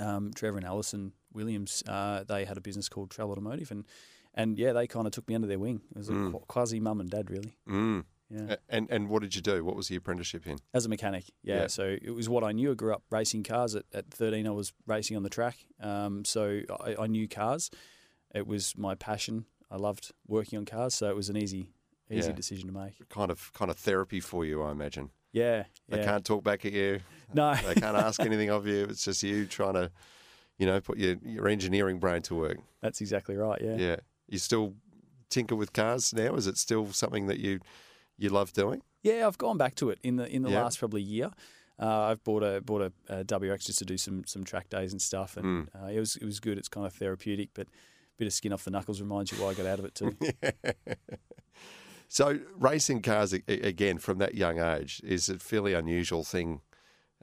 Um, 0.00 0.32
Trevor 0.34 0.56
and 0.56 0.66
Alison 0.66 1.12
Williams, 1.32 1.84
uh, 1.88 2.24
they 2.24 2.44
had 2.44 2.56
a 2.56 2.60
business 2.60 2.88
called 2.88 3.10
Travel 3.10 3.32
Automotive, 3.32 3.70
and 3.70 3.84
and 4.34 4.58
yeah, 4.58 4.72
they 4.72 4.86
kind 4.86 5.06
of 5.06 5.12
took 5.12 5.28
me 5.28 5.34
under 5.34 5.46
their 5.46 5.58
wing. 5.58 5.80
It 5.90 5.98
was 5.98 6.08
a 6.08 6.32
quasi 6.48 6.80
mum 6.80 7.00
and 7.00 7.10
dad, 7.10 7.30
really. 7.30 7.56
Mm. 7.68 8.04
Yeah. 8.30 8.56
And 8.68 8.90
and 8.90 9.08
what 9.08 9.22
did 9.22 9.34
you 9.36 9.42
do? 9.42 9.64
What 9.64 9.76
was 9.76 9.88
the 9.88 9.96
apprenticeship 9.96 10.46
in? 10.46 10.58
As 10.72 10.86
a 10.86 10.88
mechanic, 10.88 11.24
yeah. 11.42 11.62
Yeah. 11.62 11.66
So 11.68 11.96
it 12.00 12.10
was 12.10 12.28
what 12.28 12.42
I 12.42 12.52
knew. 12.52 12.70
I 12.72 12.74
grew 12.74 12.92
up 12.94 13.02
racing 13.10 13.42
cars. 13.44 13.74
At, 13.74 13.84
at 13.92 14.10
13, 14.10 14.46
I 14.46 14.50
was 14.50 14.72
racing 14.86 15.16
on 15.16 15.22
the 15.22 15.28
track. 15.30 15.56
Um, 15.80 16.24
so 16.24 16.60
I, 16.80 16.96
I 17.00 17.06
knew 17.06 17.28
cars. 17.28 17.70
It 18.34 18.46
was 18.46 18.76
my 18.76 18.94
passion. 18.94 19.44
I 19.70 19.76
loved 19.76 20.12
working 20.26 20.58
on 20.58 20.64
cars. 20.64 20.94
So 20.94 21.08
it 21.08 21.16
was 21.16 21.28
an 21.28 21.36
easy, 21.36 21.70
easy 22.10 22.28
Yeah. 22.28 22.34
decision 22.34 22.66
to 22.68 22.72
make. 22.74 23.08
Kind 23.08 23.30
of 23.30 23.52
kind 23.52 23.70
of 23.70 23.76
therapy 23.76 24.20
for 24.20 24.44
you, 24.44 24.62
I 24.62 24.70
imagine. 24.72 25.10
Yeah. 25.32 25.64
They 25.88 26.02
can't 26.04 26.24
talk 26.24 26.42
back 26.44 26.64
at 26.64 26.72
you. 26.72 27.00
No. 27.32 27.54
They 27.66 27.74
can't 27.74 27.96
ask 27.96 28.20
anything 28.20 28.50
of 28.50 28.66
you. 28.66 28.84
It's 28.84 29.04
just 29.04 29.22
you 29.22 29.46
trying 29.46 29.74
to, 29.74 29.90
you 30.58 30.66
know, 30.66 30.80
put 30.80 30.96
your 30.98 31.16
your 31.24 31.46
engineering 31.48 31.98
brain 31.98 32.22
to 32.22 32.34
work. 32.34 32.58
That's 32.80 33.00
exactly 33.00 33.36
right. 33.36 33.60
Yeah. 33.60 33.76
Yeah. 33.76 33.96
You 34.28 34.38
still 34.38 34.74
tinker 35.28 35.56
with 35.56 35.72
cars 35.72 36.12
now? 36.14 36.34
Is 36.36 36.46
it 36.46 36.56
still 36.56 36.92
something 36.92 37.26
that 37.26 37.38
you 37.40 37.60
you 38.18 38.28
love 38.30 38.52
doing? 38.52 38.82
Yeah, 39.02 39.26
I've 39.26 39.38
gone 39.38 39.58
back 39.58 39.74
to 39.76 39.90
it 39.90 39.98
in 40.02 40.16
the 40.16 40.26
in 40.34 40.42
the 40.42 40.50
Yeah. 40.50 40.62
last 40.62 40.78
probably 40.78 41.02
year. 41.02 41.30
Uh, 41.78 42.02
I've 42.02 42.22
bought 42.24 42.42
a 42.42 42.60
bought 42.60 42.82
a, 42.82 42.92
a 43.20 43.24
WX 43.24 43.66
just 43.66 43.78
to 43.80 43.84
do 43.84 43.98
some 43.98 44.24
some 44.26 44.44
track 44.44 44.68
days 44.70 44.92
and 44.92 45.02
stuff, 45.02 45.36
and 45.36 45.68
uh, 45.74 45.86
it 45.88 45.98
was 45.98 46.16
it 46.16 46.24
was 46.24 46.38
good. 46.40 46.56
It's 46.58 46.68
kind 46.68 46.86
of 46.86 46.92
therapeutic, 46.94 47.50
but 47.54 47.66
a 47.66 48.16
bit 48.16 48.26
of 48.26 48.32
skin 48.32 48.52
off 48.52 48.64
the 48.64 48.70
knuckles 48.70 49.00
reminds 49.00 49.32
you 49.32 49.38
why 49.42 49.50
I 49.50 49.54
got 49.54 49.66
out 49.66 49.78
of 49.80 49.84
it 49.84 49.94
too. 49.94 50.16
So 52.08 52.38
racing 52.56 53.02
cars 53.02 53.32
again 53.32 53.98
from 53.98 54.18
that 54.18 54.34
young 54.36 54.60
age 54.60 55.00
is 55.04 55.28
a 55.28 55.38
fairly 55.38 55.74
unusual 55.74 56.22
thing 56.22 56.60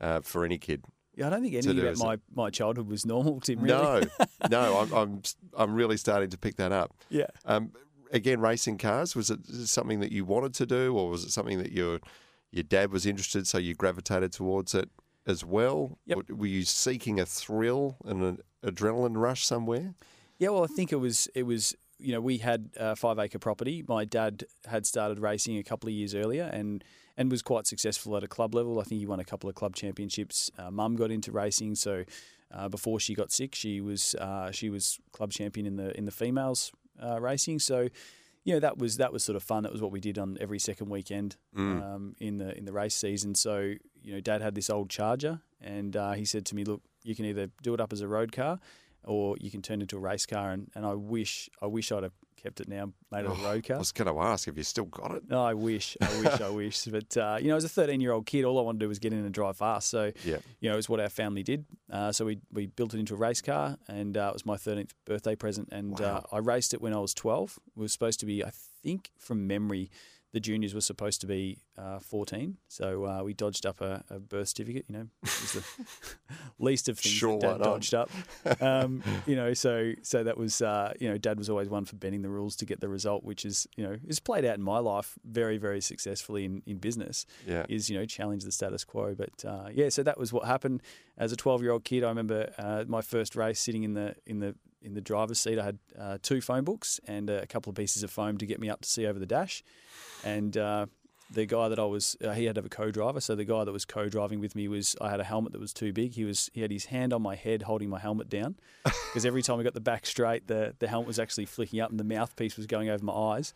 uh, 0.02 0.20
for 0.20 0.44
any 0.44 0.58
kid. 0.58 0.84
Yeah, 1.16 1.28
I 1.28 1.30
don't 1.30 1.44
think 1.44 1.54
anything 1.54 1.76
do, 1.76 1.82
about 1.82 1.94
is 1.94 2.02
it? 2.02 2.04
my, 2.04 2.18
my 2.36 2.50
childhood 2.50 2.88
was 2.88 3.06
normal, 3.06 3.40
Tim. 3.40 3.62
Really. 3.62 3.72
No, 3.72 4.02
no, 4.50 4.78
I'm, 4.80 4.94
I'm 4.94 5.22
I'm 5.56 5.74
really 5.76 5.96
starting 5.98 6.30
to 6.32 6.38
pick 6.38 6.56
that 6.58 6.74
up. 6.74 6.94
Yeah. 7.10 7.28
Um, 7.46 7.72
again, 8.12 8.42
racing 8.42 8.78
cars 8.78 9.16
was 9.16 9.30
it 9.32 9.46
something 9.48 10.00
that 10.02 10.12
you 10.12 10.26
wanted 10.26 10.54
to 10.56 10.66
do, 10.66 10.96
or 10.96 11.10
was 11.10 11.24
it 11.24 11.32
something 11.32 11.58
that 11.58 11.72
your 11.72 12.00
your 12.52 12.64
dad 12.64 12.92
was 12.92 13.06
interested, 13.06 13.48
so 13.48 13.58
you 13.58 13.74
gravitated 13.74 14.32
towards 14.32 14.76
it 14.76 14.90
as 15.26 15.44
well? 15.44 15.98
Yep. 16.06 16.30
Were- 16.30 16.46
you 16.46 16.64
seeking 16.64 17.20
a 17.20 17.26
thrill 17.26 17.98
and 18.06 18.22
an 18.24 18.40
adrenaline 18.64 19.18
rush 19.18 19.46
somewhere? 19.46 19.96
Yeah, 20.38 20.50
well, 20.50 20.64
I 20.64 20.68
think 20.68 20.92
it 20.92 20.98
was 20.98 21.28
it 21.34 21.44
was 21.44 21.76
you 21.98 22.12
know 22.12 22.22
we 22.22 22.40
had 22.40 22.70
a 22.78 22.96
five 22.96 23.20
acre 23.20 23.40
property. 23.40 23.84
My 23.88 24.06
dad 24.06 24.44
had 24.66 24.86
started 24.86 25.20
racing 25.20 25.58
a 25.58 25.64
couple 25.64 25.88
of 25.88 25.94
years 25.94 26.14
earlier 26.14 26.50
and 26.52 26.84
and 27.18 27.30
was 27.30 27.42
quite 27.42 27.68
successful 27.68 28.16
at 28.18 28.24
a 28.24 28.28
club 28.28 28.56
level. 28.56 28.80
I 28.80 28.84
think 28.84 29.00
he 29.00 29.06
won 29.06 29.20
a 29.20 29.26
couple 29.26 29.50
of 29.50 29.56
club 29.56 29.76
championships. 29.76 30.50
Uh, 30.58 30.72
Mum 30.72 30.96
got 30.96 31.12
into 31.12 31.32
racing, 31.32 31.76
so 31.76 32.06
uh, 32.54 32.70
before 32.70 33.00
she 33.00 33.14
got 33.14 33.32
sick, 33.32 33.54
she 33.54 33.82
was 33.82 34.16
uh, 34.16 34.52
she 34.52 34.70
was 34.70 35.00
club 35.12 35.32
champion 35.32 35.66
in 35.66 35.76
the 35.76 35.96
in 35.98 36.06
the 36.06 36.12
females 36.12 36.72
uh, 37.02 37.20
racing. 37.20 37.60
So, 37.60 37.90
you 38.44 38.54
know 38.54 38.60
that 38.60 38.78
was 38.78 38.98
that 38.98 39.14
was 39.14 39.24
sort 39.24 39.36
of 39.36 39.44
fun. 39.44 39.64
That 39.64 39.72
was 39.72 39.82
what 39.82 39.92
we 39.92 40.00
did 40.00 40.18
on 40.18 40.38
every 40.42 40.60
second 40.60 40.90
weekend 40.90 41.38
um, 41.56 42.16
in 42.20 42.38
the 42.38 42.58
in 42.58 42.66
the 42.66 42.74
race 42.74 42.96
season. 42.96 43.36
So, 43.36 43.74
you 44.02 44.14
know, 44.14 44.20
Dad 44.20 44.42
had 44.42 44.56
this 44.56 44.70
old 44.70 44.90
Charger, 44.90 45.42
and 45.62 45.96
uh, 45.96 46.14
he 46.14 46.26
said 46.26 46.46
to 46.48 46.56
me, 46.56 46.64
"Look, 46.64 46.82
you 47.04 47.16
can 47.16 47.26
either 47.26 47.50
do 47.62 47.74
it 47.74 47.80
up 47.80 47.94
as 47.94 48.02
a 48.02 48.08
road 48.08 48.32
car." 48.32 48.60
Or 49.04 49.36
you 49.40 49.50
can 49.50 49.64
turn 49.64 49.80
it 49.80 49.86
into 49.86 49.98
a 49.98 50.00
race 50.00 50.28
car, 50.28 50.52
and, 50.52 50.70
and 50.76 50.86
I 50.86 50.94
wish 50.94 51.50
I 51.60 51.66
wish 51.66 51.92
I'd 51.92 52.04
have 52.04 52.14
kept 52.36 52.60
it 52.62 52.68
now, 52.68 52.92
made 53.12 53.26
it 53.26 53.26
a 53.28 53.30
road 53.30 53.66
car. 53.66 53.76
I 53.76 53.80
was 53.80 53.92
going 53.92 54.14
to 54.14 54.20
ask 54.22 54.48
if 54.48 54.58
you 54.58 54.64
still 54.64 54.86
got 54.86 55.12
it. 55.12 55.24
No, 55.30 55.44
I 55.44 55.54
wish, 55.54 55.96
I 56.02 56.20
wish, 56.22 56.42
I 56.42 56.50
wish. 56.62 56.86
But 56.86 57.16
uh, 57.18 57.38
you 57.42 57.50
know, 57.50 57.56
as 57.56 57.64
a 57.64 57.70
13 57.70 58.02
year 58.02 58.12
old 58.12 58.26
kid, 58.26 58.46
all 58.46 58.58
I 58.60 58.62
wanted 58.62 58.80
to 58.80 58.86
do 58.86 58.90
was 58.90 59.00
get 59.00 59.14
in 59.14 59.24
and 59.24 59.34
drive 59.34 59.58
fast. 59.58 59.90
So 59.90 60.12
Yeah. 60.26 60.38
you 60.60 60.70
know, 60.70 60.78
it's 60.78 60.90
what 60.90 61.00
our 61.00 61.10
family 61.10 61.44
did. 61.44 61.66
Uh, 61.92 62.12
so 62.12 62.26
we 62.26 62.40
we 62.52 62.66
built 62.68 62.94
it 62.94 63.00
into 63.00 63.14
a 63.14 63.18
race 63.18 63.42
car, 63.42 63.78
and 63.88 64.18
uh, 64.18 64.28
it 64.30 64.34
was 64.34 64.46
my 64.46 64.56
13th 64.56 64.92
birthday 65.06 65.36
present. 65.36 65.70
And 65.72 66.00
uh, 66.02 66.22
I 66.32 66.38
raced 66.40 66.74
it 66.74 66.82
when 66.82 66.94
I 66.94 67.00
was 67.00 67.14
12. 67.14 67.60
It 67.76 67.80
was 67.80 67.94
supposed 67.94 68.20
to 68.22 68.26
be, 68.26 68.44
I 68.44 68.52
think, 68.84 69.12
from 69.18 69.46
memory. 69.48 69.90
The 70.34 70.40
juniors 70.40 70.74
were 70.74 70.82
supposed 70.82 71.22
to 71.22 71.28
be 71.28 71.58
uh, 71.78 72.00
14, 72.00 72.58
so 72.68 73.06
uh, 73.06 73.24
we 73.24 73.34
dodged 73.34 73.66
up 73.66 73.82
a, 73.82 74.04
a 74.10 74.20
birth 74.20 74.50
certificate. 74.50 74.86
You 74.88 74.96
know, 74.98 75.08
was 75.24 75.52
the 75.54 75.64
least 76.60 76.88
of 76.88 77.00
things 77.00 77.14
Sure, 77.16 77.40
that 77.40 77.58
Dad 77.58 77.64
dodged 77.64 77.94
up. 77.94 78.10
Um, 78.62 79.04
you 79.26 79.36
know, 79.36 79.54
so 79.54 79.94
so 80.04 80.24
that 80.24 80.38
was 80.38 80.62
uh, 80.62 80.94
you 81.00 81.10
know, 81.10 81.18
Dad 81.18 81.38
was 81.38 81.50
always 81.50 81.70
one 81.70 81.86
for 81.86 81.96
bending 81.98 82.22
the 82.22 82.30
rules 82.30 82.56
to 82.58 82.66
get 82.66 82.80
the 82.80 82.90
result, 82.90 83.24
which 83.24 83.44
is 83.46 83.68
you 83.76 83.84
know 83.84 83.98
is 84.08 84.20
played 84.20 84.46
out 84.46 84.56
in 84.56 84.64
my 84.64 84.80
life 84.80 85.18
very 85.26 85.58
very 85.58 85.82
successfully 85.82 86.46
in, 86.46 86.62
in 86.66 86.78
business. 86.78 87.26
Yeah. 87.46 87.66
is 87.68 87.90
you 87.90 87.98
know 87.98 88.06
challenge 88.06 88.44
the 88.44 88.52
status 88.52 88.84
quo. 88.84 89.16
But 89.16 89.44
uh, 89.46 89.70
yeah, 89.74 89.90
so 89.90 90.04
that 90.04 90.18
was 90.18 90.32
what 90.32 90.46
happened 90.46 90.82
as 91.18 91.32
a 91.32 91.36
12 91.36 91.62
year 91.62 91.72
old 91.72 91.84
kid. 91.84 92.04
I 92.04 92.10
remember 92.10 92.54
uh, 92.58 92.86
my 92.88 93.02
first 93.02 93.36
race 93.36 93.60
sitting 93.60 93.84
in 93.84 93.94
the 93.94 94.16
in 94.26 94.40
the 94.40 94.56
in 94.82 94.94
the 94.94 95.02
driver's 95.02 95.40
seat. 95.40 95.60
I 95.60 95.64
had 95.66 95.80
uh, 95.98 96.18
two 96.22 96.42
phone 96.42 96.64
books 96.64 97.00
and 97.08 97.30
a 97.30 97.46
couple 97.48 97.70
of 97.70 97.76
pieces 97.76 98.04
of 98.04 98.12
foam 98.12 98.38
to 98.38 98.46
get 98.46 98.60
me 98.60 98.70
up 98.70 98.82
to 98.82 98.90
see 98.90 99.06
over 99.06 99.20
the 99.20 99.26
dash, 99.26 99.64
and. 100.24 100.56
Uh, 100.58 100.86
the 101.34 101.46
guy 101.46 101.70
that 101.70 101.80
I 101.80 101.86
was, 101.86 102.18
uh, 102.22 102.32
he 102.32 102.44
had 102.44 102.56
to 102.56 102.60
have 102.60 102.66
a 102.66 102.70
co-driver. 102.70 103.22
So 103.22 103.36
the 103.36 103.46
guy 103.46 103.64
that 103.64 103.72
was 103.72 103.86
co-driving 103.86 104.42
with 104.42 104.54
me 104.54 104.68
was, 104.68 104.98
I 105.00 105.10
had 105.10 105.22
a 105.22 105.24
helmet 105.24 105.54
that 105.54 105.62
was 105.62 105.72
too 105.72 105.94
big. 105.94 106.14
He 106.14 106.26
was, 106.26 106.50
he 106.54 106.60
had 106.62 106.72
his 106.72 106.84
hand 106.86 107.14
on 107.14 107.22
my 107.22 107.36
head, 107.36 107.62
holding 107.62 107.90
my 107.90 108.00
helmet 108.00 108.28
down, 108.28 108.58
because 108.84 109.26
every 109.26 109.42
time 109.42 109.58
I 109.58 109.64
got 109.64 109.74
the 109.74 109.80
back 109.80 110.06
straight, 110.06 110.48
the 110.48 110.76
the 110.80 110.90
helmet 110.90 111.08
was 111.08 111.20
actually 111.20 111.46
flicking 111.46 111.80
up, 111.80 111.90
and 111.90 111.98
the 111.98 112.04
mouthpiece 112.04 112.58
was 112.58 112.68
going 112.68 112.90
over 112.90 113.04
my 113.06 113.14
eyes. 113.14 113.54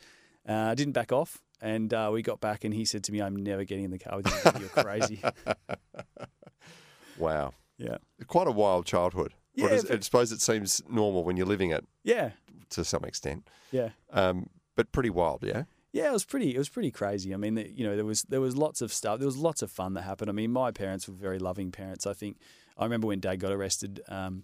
Uh, 0.48 0.54
I 0.54 0.76
didn't 0.76 0.94
back 0.94 1.12
off, 1.12 1.42
and 1.62 1.94
uh, 1.94 2.12
we 2.14 2.22
got 2.22 2.40
back, 2.40 2.64
and 2.64 2.74
he 2.74 2.86
said 2.86 3.04
to 3.06 3.12
me, 3.12 3.22
"I'm 3.22 3.36
never 3.36 3.66
getting 3.66 3.84
in 3.84 3.92
the 3.92 4.00
car 4.00 4.18
with 4.18 4.28
you. 4.28 4.60
You're 4.62 4.70
crazy." 4.70 5.22
Wow. 7.18 7.54
yeah, 7.78 7.98
Quite 8.28 8.48
a 8.48 8.52
wild 8.52 8.86
childhood. 8.86 9.34
Yeah, 9.56 9.82
but- 9.82 9.92
I 9.92 10.00
suppose 10.00 10.32
it 10.32 10.42
seems 10.42 10.82
normal 10.90 11.24
when 11.24 11.38
you're 11.38 11.46
living 11.46 11.72
it 11.72 11.86
yeah, 12.04 12.32
to 12.72 12.84
some 12.84 13.04
extent, 13.04 13.48
yeah. 13.72 13.90
um, 14.12 14.50
but 14.76 14.92
pretty 14.92 15.10
wild, 15.10 15.44
yeah? 15.44 15.64
Yeah, 15.96 16.10
it 16.10 16.12
was 16.12 16.26
pretty. 16.26 16.54
It 16.54 16.58
was 16.58 16.68
pretty 16.68 16.92
crazy. 16.92 17.34
I 17.34 17.38
mean, 17.38 17.56
you 17.74 17.88
know, 17.88 17.96
there 17.96 18.04
was 18.04 18.24
there 18.24 18.42
was 18.42 18.58
lots 18.58 18.82
of 18.82 18.92
stuff. 18.92 19.20
There 19.20 19.26
was 19.26 19.38
lots 19.38 19.62
of 19.62 19.72
fun 19.72 19.94
that 19.94 20.02
happened. 20.02 20.30
I 20.30 20.34
mean, 20.34 20.52
my 20.52 20.72
parents 20.72 21.08
were 21.08 21.14
very 21.14 21.40
loving 21.40 21.72
parents. 21.72 22.06
I 22.06 22.12
think. 22.12 22.36
I 22.78 22.84
remember 22.84 23.08
when 23.08 23.22
Dad 23.22 23.40
got 23.40 23.54
arrested. 23.54 24.02
Um, 24.10 24.44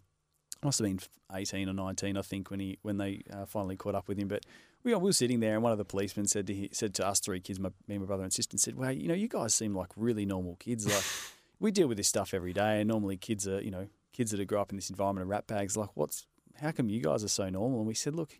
I 0.63 0.67
must 0.67 0.79
have 0.79 0.87
been 0.87 0.99
eighteen 1.33 1.67
or 1.67 1.73
nineteen, 1.73 2.15
I 2.15 2.21
think, 2.21 2.51
when 2.51 2.61
he 2.61 2.79
when 2.83 2.95
they 2.95 3.23
uh, 3.33 3.45
finally 3.45 3.75
caught 3.75 3.95
up 3.95 4.07
with 4.07 4.17
him. 4.17 4.29
But 4.29 4.45
we, 4.85 4.93
we 4.95 5.01
were 5.01 5.11
sitting 5.11 5.41
there, 5.41 5.55
and 5.55 5.61
one 5.61 5.73
of 5.73 5.77
the 5.77 5.83
policemen 5.83 6.25
said 6.25 6.47
to 6.47 6.53
he, 6.53 6.69
said 6.71 6.93
to 6.95 7.05
us 7.05 7.19
three 7.19 7.41
kids, 7.41 7.59
my, 7.59 7.71
me, 7.85 7.97
my 7.97 8.05
brother, 8.05 8.23
and 8.23 8.31
sister, 8.31 8.53
and 8.53 8.61
said, 8.61 8.75
"Well, 8.75 8.93
you 8.93 9.09
know, 9.09 9.13
you 9.13 9.27
guys 9.27 9.53
seem 9.53 9.75
like 9.75 9.89
really 9.97 10.25
normal 10.25 10.55
kids. 10.55 10.87
Like 10.87 11.03
we 11.59 11.71
deal 11.71 11.89
with 11.89 11.97
this 11.97 12.07
stuff 12.07 12.33
every 12.33 12.53
day, 12.53 12.79
and 12.79 12.87
normally 12.87 13.17
kids 13.17 13.45
are, 13.45 13.61
you 13.61 13.71
know, 13.71 13.87
kids 14.21 14.31
that 14.31 14.45
grow 14.45 14.61
up 14.61 14.69
in 14.71 14.75
this 14.75 14.89
environment 14.89 15.23
of 15.23 15.29
rat 15.29 15.47
bags. 15.47 15.75
Like, 15.75 15.89
what's 15.95 16.27
how 16.59 16.71
come 16.71 16.89
you 16.89 17.01
guys 17.01 17.23
are 17.23 17.27
so 17.27 17.49
normal?" 17.49 17.79
And 17.79 17.87
we 17.87 17.95
said, 17.95 18.15
"Look." 18.15 18.39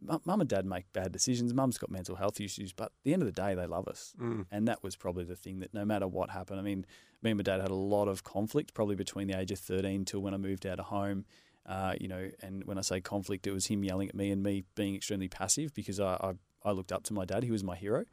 Mum 0.00 0.40
and 0.40 0.48
dad 0.48 0.66
make 0.66 0.92
bad 0.92 1.12
decisions. 1.12 1.54
Mum's 1.54 1.78
got 1.78 1.88
mental 1.88 2.16
health 2.16 2.40
issues, 2.40 2.72
but 2.72 2.86
at 2.86 2.92
the 3.04 3.12
end 3.12 3.22
of 3.22 3.26
the 3.26 3.32
day, 3.32 3.54
they 3.54 3.64
love 3.64 3.86
us. 3.86 4.12
And 4.50 4.66
that 4.66 4.82
was 4.82 4.96
probably 4.96 5.24
the 5.24 5.36
thing 5.36 5.60
that 5.60 5.72
no 5.72 5.84
matter 5.84 6.08
what 6.08 6.30
happened, 6.30 6.58
I 6.58 6.64
mean, 6.64 6.84
me 7.22 7.30
and 7.30 7.38
my 7.38 7.42
dad 7.44 7.60
had 7.60 7.70
a 7.70 7.76
lot 7.76 8.08
of 8.08 8.24
conflict, 8.24 8.74
probably 8.74 8.96
between 8.96 9.28
the 9.28 9.38
age 9.38 9.52
of 9.52 9.60
13 9.60 10.04
till 10.04 10.18
when 10.20 10.34
I 10.34 10.36
moved 10.36 10.66
out 10.66 10.80
of 10.80 10.86
home. 10.86 11.24
Uh, 11.64 11.94
you 12.00 12.08
know, 12.08 12.28
and 12.42 12.64
when 12.64 12.76
I 12.76 12.80
say 12.82 13.00
conflict, 13.00 13.46
it 13.46 13.52
was 13.52 13.66
him 13.66 13.84
yelling 13.84 14.08
at 14.08 14.16
me 14.16 14.32
and 14.32 14.42
me 14.42 14.64
being 14.74 14.96
extremely 14.96 15.28
passive 15.28 15.72
because 15.72 16.00
I, 16.00 16.14
I, 16.14 16.32
I 16.64 16.70
looked 16.72 16.92
up 16.92 17.02
to 17.04 17.12
my 17.12 17.24
dad. 17.24 17.42
He 17.44 17.50
was 17.50 17.62
my 17.62 17.76
hero. 17.76 18.04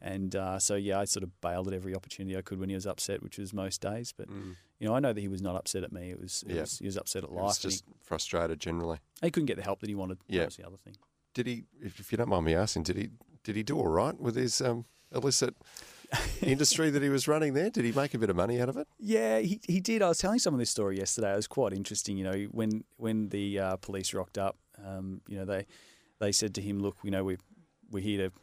And 0.00 0.36
uh, 0.36 0.58
so, 0.58 0.74
yeah, 0.74 0.98
I 1.00 1.04
sort 1.06 1.22
of 1.22 1.40
bailed 1.40 1.68
at 1.68 1.74
every 1.74 1.94
opportunity 1.94 2.36
I 2.36 2.42
could 2.42 2.58
when 2.60 2.68
he 2.68 2.74
was 2.74 2.86
upset, 2.86 3.22
which 3.22 3.38
was 3.38 3.52
most 3.52 3.80
days. 3.80 4.12
But, 4.16 4.28
you 4.28 4.86
know, 4.88 4.94
I 4.94 5.00
know 5.00 5.12
that 5.12 5.20
he 5.20 5.28
was 5.28 5.40
not 5.42 5.56
upset 5.56 5.84
at 5.84 5.92
me. 5.92 6.10
It 6.10 6.20
was, 6.20 6.44
it 6.46 6.54
Yeah. 6.54 6.60
was 6.62 6.78
he 6.78 6.86
was 6.86 6.96
upset 6.98 7.24
at 7.24 7.30
He 7.30 7.36
life. 7.36 7.44
was 7.44 7.64
and 7.64 7.70
just 7.72 7.84
frustrated 8.02 8.60
generally. 8.60 8.98
he, 9.20 9.26
he 9.28 9.30
couldn't 9.30 9.46
get 9.46 9.56
the 9.56 9.62
help 9.62 9.80
that 9.80 9.88
he 9.88 9.94
wanted. 9.94 10.18
Yeah. 10.28 10.40
That 10.40 10.46
was 10.46 10.56
the 10.56 10.66
other 10.66 10.76
thing. 10.76 10.96
Did 11.32 11.46
he, 11.46 11.64
if 11.80 11.98
if 11.98 12.12
you 12.12 12.18
don't 12.18 12.28
mind 12.28 12.44
me 12.44 12.54
asking, 12.54 12.82
did 12.84 12.96
he 12.96 13.10
did 13.42 13.56
he 13.56 13.62
do 13.62 13.76
all 13.78 13.88
right 13.88 14.18
with 14.20 14.36
his 14.36 14.60
um, 14.60 14.84
illicit 15.14 15.54
industry 16.42 16.90
that 16.90 17.02
he 17.02 17.08
was 17.08 17.26
running 17.26 17.54
there? 17.54 17.70
Did 17.70 17.84
he 17.84 17.92
make 17.92 18.14
a 18.14 18.18
bit 18.18 18.30
of 18.30 18.36
money 18.36 18.60
out 18.60 18.68
of 18.68 18.76
it? 18.76 18.86
Yeah, 18.98 19.38
he, 19.40 19.60
he 19.66 19.80
did. 19.80 20.02
I 20.02 20.08
was 20.08 20.18
telling 20.18 20.38
someone 20.38 20.58
this 20.60 20.70
story 20.70 20.96
yesterday. 20.98 21.32
It 21.32 21.36
was 21.36 21.46
quite 21.48 21.72
interesting. 21.72 22.16
You 22.16 22.24
know, 22.24 22.42
when 22.52 22.84
when 22.98 23.30
the 23.30 23.58
uh, 23.58 23.76
police 23.76 24.14
rocked 24.14 24.38
up, 24.38 24.56
um, 24.84 25.22
you 25.26 25.36
know, 25.38 25.44
they 25.44 25.66
they 26.20 26.30
said 26.32 26.54
to 26.54 26.60
him, 26.60 26.78
"Look, 26.80 26.96
you 27.02 27.10
know, 27.10 27.24
we 27.24 27.36
we're 27.90 28.02
here 28.02 28.28
to 28.28 28.34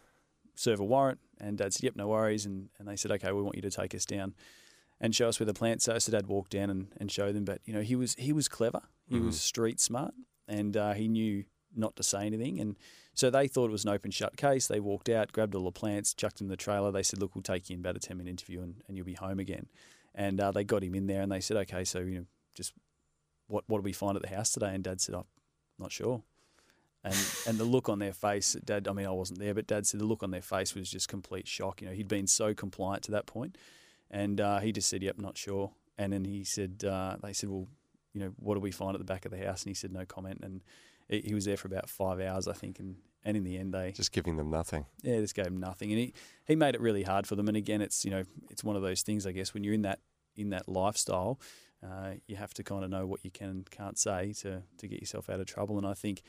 serve 0.55 0.79
a 0.79 0.85
warrant." 0.85 1.19
And 1.39 1.57
Dad 1.57 1.73
said, 1.73 1.83
"Yep, 1.83 1.95
no 1.95 2.07
worries." 2.07 2.45
And 2.45 2.69
and 2.79 2.87
they 2.87 2.95
said, 2.95 3.11
"Okay, 3.11 3.31
we 3.31 3.41
want 3.41 3.55
you 3.55 3.61
to 3.63 3.71
take 3.71 3.95
us 3.95 4.05
down 4.05 4.35
and 4.99 5.15
show 5.15 5.27
us 5.27 5.39
where 5.39 5.47
the 5.47 5.53
plants 5.53 5.87
are." 5.87 5.99
So 5.99 6.11
Dad 6.11 6.27
walked 6.27 6.51
down 6.51 6.69
and, 6.69 6.87
and 6.97 7.11
showed 7.11 7.35
them. 7.35 7.45
But 7.45 7.61
you 7.65 7.73
know, 7.73 7.81
he 7.81 7.95
was 7.95 8.15
he 8.15 8.33
was 8.33 8.47
clever. 8.47 8.81
He 9.07 9.19
was 9.19 9.41
street 9.41 9.81
smart, 9.81 10.13
and 10.47 10.77
uh, 10.77 10.93
he 10.93 11.09
knew 11.09 11.43
not 11.75 11.95
to 11.97 12.03
say 12.03 12.25
anything. 12.25 12.59
And 12.59 12.77
so 13.13 13.29
they 13.29 13.47
thought 13.47 13.65
it 13.65 13.71
was 13.71 13.83
an 13.83 13.91
open 13.91 14.11
shut 14.11 14.37
case. 14.37 14.67
They 14.67 14.79
walked 14.79 15.09
out, 15.09 15.31
grabbed 15.31 15.53
all 15.53 15.65
the 15.65 15.71
plants, 15.71 16.13
chucked 16.13 16.37
them 16.37 16.45
in 16.45 16.49
the 16.49 16.57
trailer. 16.57 16.91
They 16.91 17.03
said, 17.03 17.19
"Look, 17.19 17.35
we'll 17.35 17.41
take 17.41 17.69
you 17.69 17.73
in 17.75 17.81
about 17.81 17.97
a 17.97 17.99
ten 17.99 18.17
minute 18.17 18.29
interview, 18.29 18.61
and, 18.61 18.81
and 18.87 18.95
you'll 18.95 19.05
be 19.05 19.13
home 19.13 19.39
again." 19.39 19.67
And 20.15 20.39
uh, 20.39 20.51
they 20.51 20.63
got 20.63 20.83
him 20.83 20.95
in 20.95 21.07
there, 21.07 21.21
and 21.21 21.31
they 21.31 21.41
said, 21.41 21.57
"Okay, 21.57 21.83
so 21.83 21.99
you 21.99 22.19
know, 22.19 22.25
just 22.55 22.73
what 23.47 23.63
what 23.67 23.79
do 23.79 23.83
we 23.83 23.93
find 23.93 24.15
at 24.15 24.21
the 24.21 24.33
house 24.33 24.51
today?" 24.51 24.73
And 24.73 24.83
Dad 24.83 25.01
said, 25.01 25.15
"I'm 25.15 25.25
not 25.77 25.91
sure." 25.91 26.23
And 27.03 27.15
and 27.47 27.57
the 27.57 27.63
look 27.65 27.89
on 27.89 27.97
their 27.99 28.13
face, 28.13 28.53
Dad. 28.63 28.87
I 28.87 28.93
mean, 28.93 29.07
I 29.07 29.11
wasn't 29.11 29.39
there, 29.39 29.55
but 29.55 29.65
Dad 29.65 29.87
said 29.87 29.99
the 29.99 30.05
look 30.05 30.21
on 30.21 30.29
their 30.31 30.41
face 30.41 30.75
was 30.75 30.89
just 30.89 31.07
complete 31.07 31.47
shock. 31.47 31.81
You 31.81 31.87
know, 31.87 31.93
he'd 31.93 32.07
been 32.07 32.27
so 32.27 32.53
compliant 32.53 33.03
to 33.05 33.11
that 33.11 33.25
point, 33.25 33.57
and 34.11 34.39
uh, 34.39 34.59
he 34.59 34.71
just 34.71 34.87
said, 34.87 35.01
"Yep, 35.01 35.17
not 35.17 35.35
sure." 35.37 35.71
And 35.97 36.13
then 36.13 36.25
he 36.25 36.43
said, 36.43 36.83
uh, 36.87 37.17
"They 37.21 37.33
said, 37.33 37.49
well, 37.49 37.67
you 38.13 38.19
know, 38.21 38.33
what 38.37 38.53
do 38.53 38.59
we 38.59 38.71
find 38.71 38.93
at 38.93 38.99
the 38.99 39.05
back 39.05 39.25
of 39.25 39.31
the 39.31 39.43
house?" 39.43 39.63
And 39.63 39.71
he 39.71 39.73
said, 39.73 39.91
"No 39.91 40.05
comment." 40.05 40.41
And 40.43 40.61
he 41.09 41.21
he 41.21 41.33
was 41.33 41.45
there 41.45 41.57
for 41.57 41.67
about 41.67 41.89
five 41.89 42.19
hours, 42.19 42.47
I 42.47 42.53
think, 42.53 42.79
and 42.79 42.97
and 43.23 43.35
in 43.35 43.43
the 43.43 43.57
end, 43.57 43.73
they 43.73 43.91
Just 43.93 44.11
giving 44.11 44.37
them 44.37 44.49
nothing. 44.51 44.85
yeah, 45.01 45.19
just 45.19 45.35
gave 45.35 45.47
him 45.47 45.59
nothing, 45.59 45.91
and 45.91 45.99
he, 45.99 46.13
he 46.45 46.55
made 46.55 46.75
it 46.75 46.81
really 46.81 47.03
hard 47.03 47.25
for 47.27 47.35
them. 47.35 47.47
And 47.47 47.57
again, 47.57 47.81
it's 47.81 48.05
you 48.05 48.11
know 48.11 48.23
it's 48.51 48.63
one 48.63 48.75
of 48.75 48.83
those 48.83 49.01
things. 49.01 49.25
I 49.25 49.31
guess 49.31 49.53
when 49.55 49.63
you're 49.63 49.73
in 49.73 49.81
that 49.83 49.99
in 50.35 50.51
that 50.51 50.69
lifestyle, 50.69 51.39
uh, 51.83 52.11
you 52.27 52.35
have 52.35 52.53
to 52.53 52.63
kind 52.63 52.83
of 52.83 52.89
know 52.91 53.07
what 53.07 53.23
you 53.25 53.31
can 53.31 53.49
and 53.49 53.71
can't 53.71 53.97
say 53.97 54.33
to 54.41 54.61
to 54.77 54.87
get 54.87 54.99
yourself 54.99 55.29
out 55.31 55.39
of 55.39 55.47
trouble. 55.47 55.77
And 55.79 55.87
I 55.87 55.93
think 55.95 56.21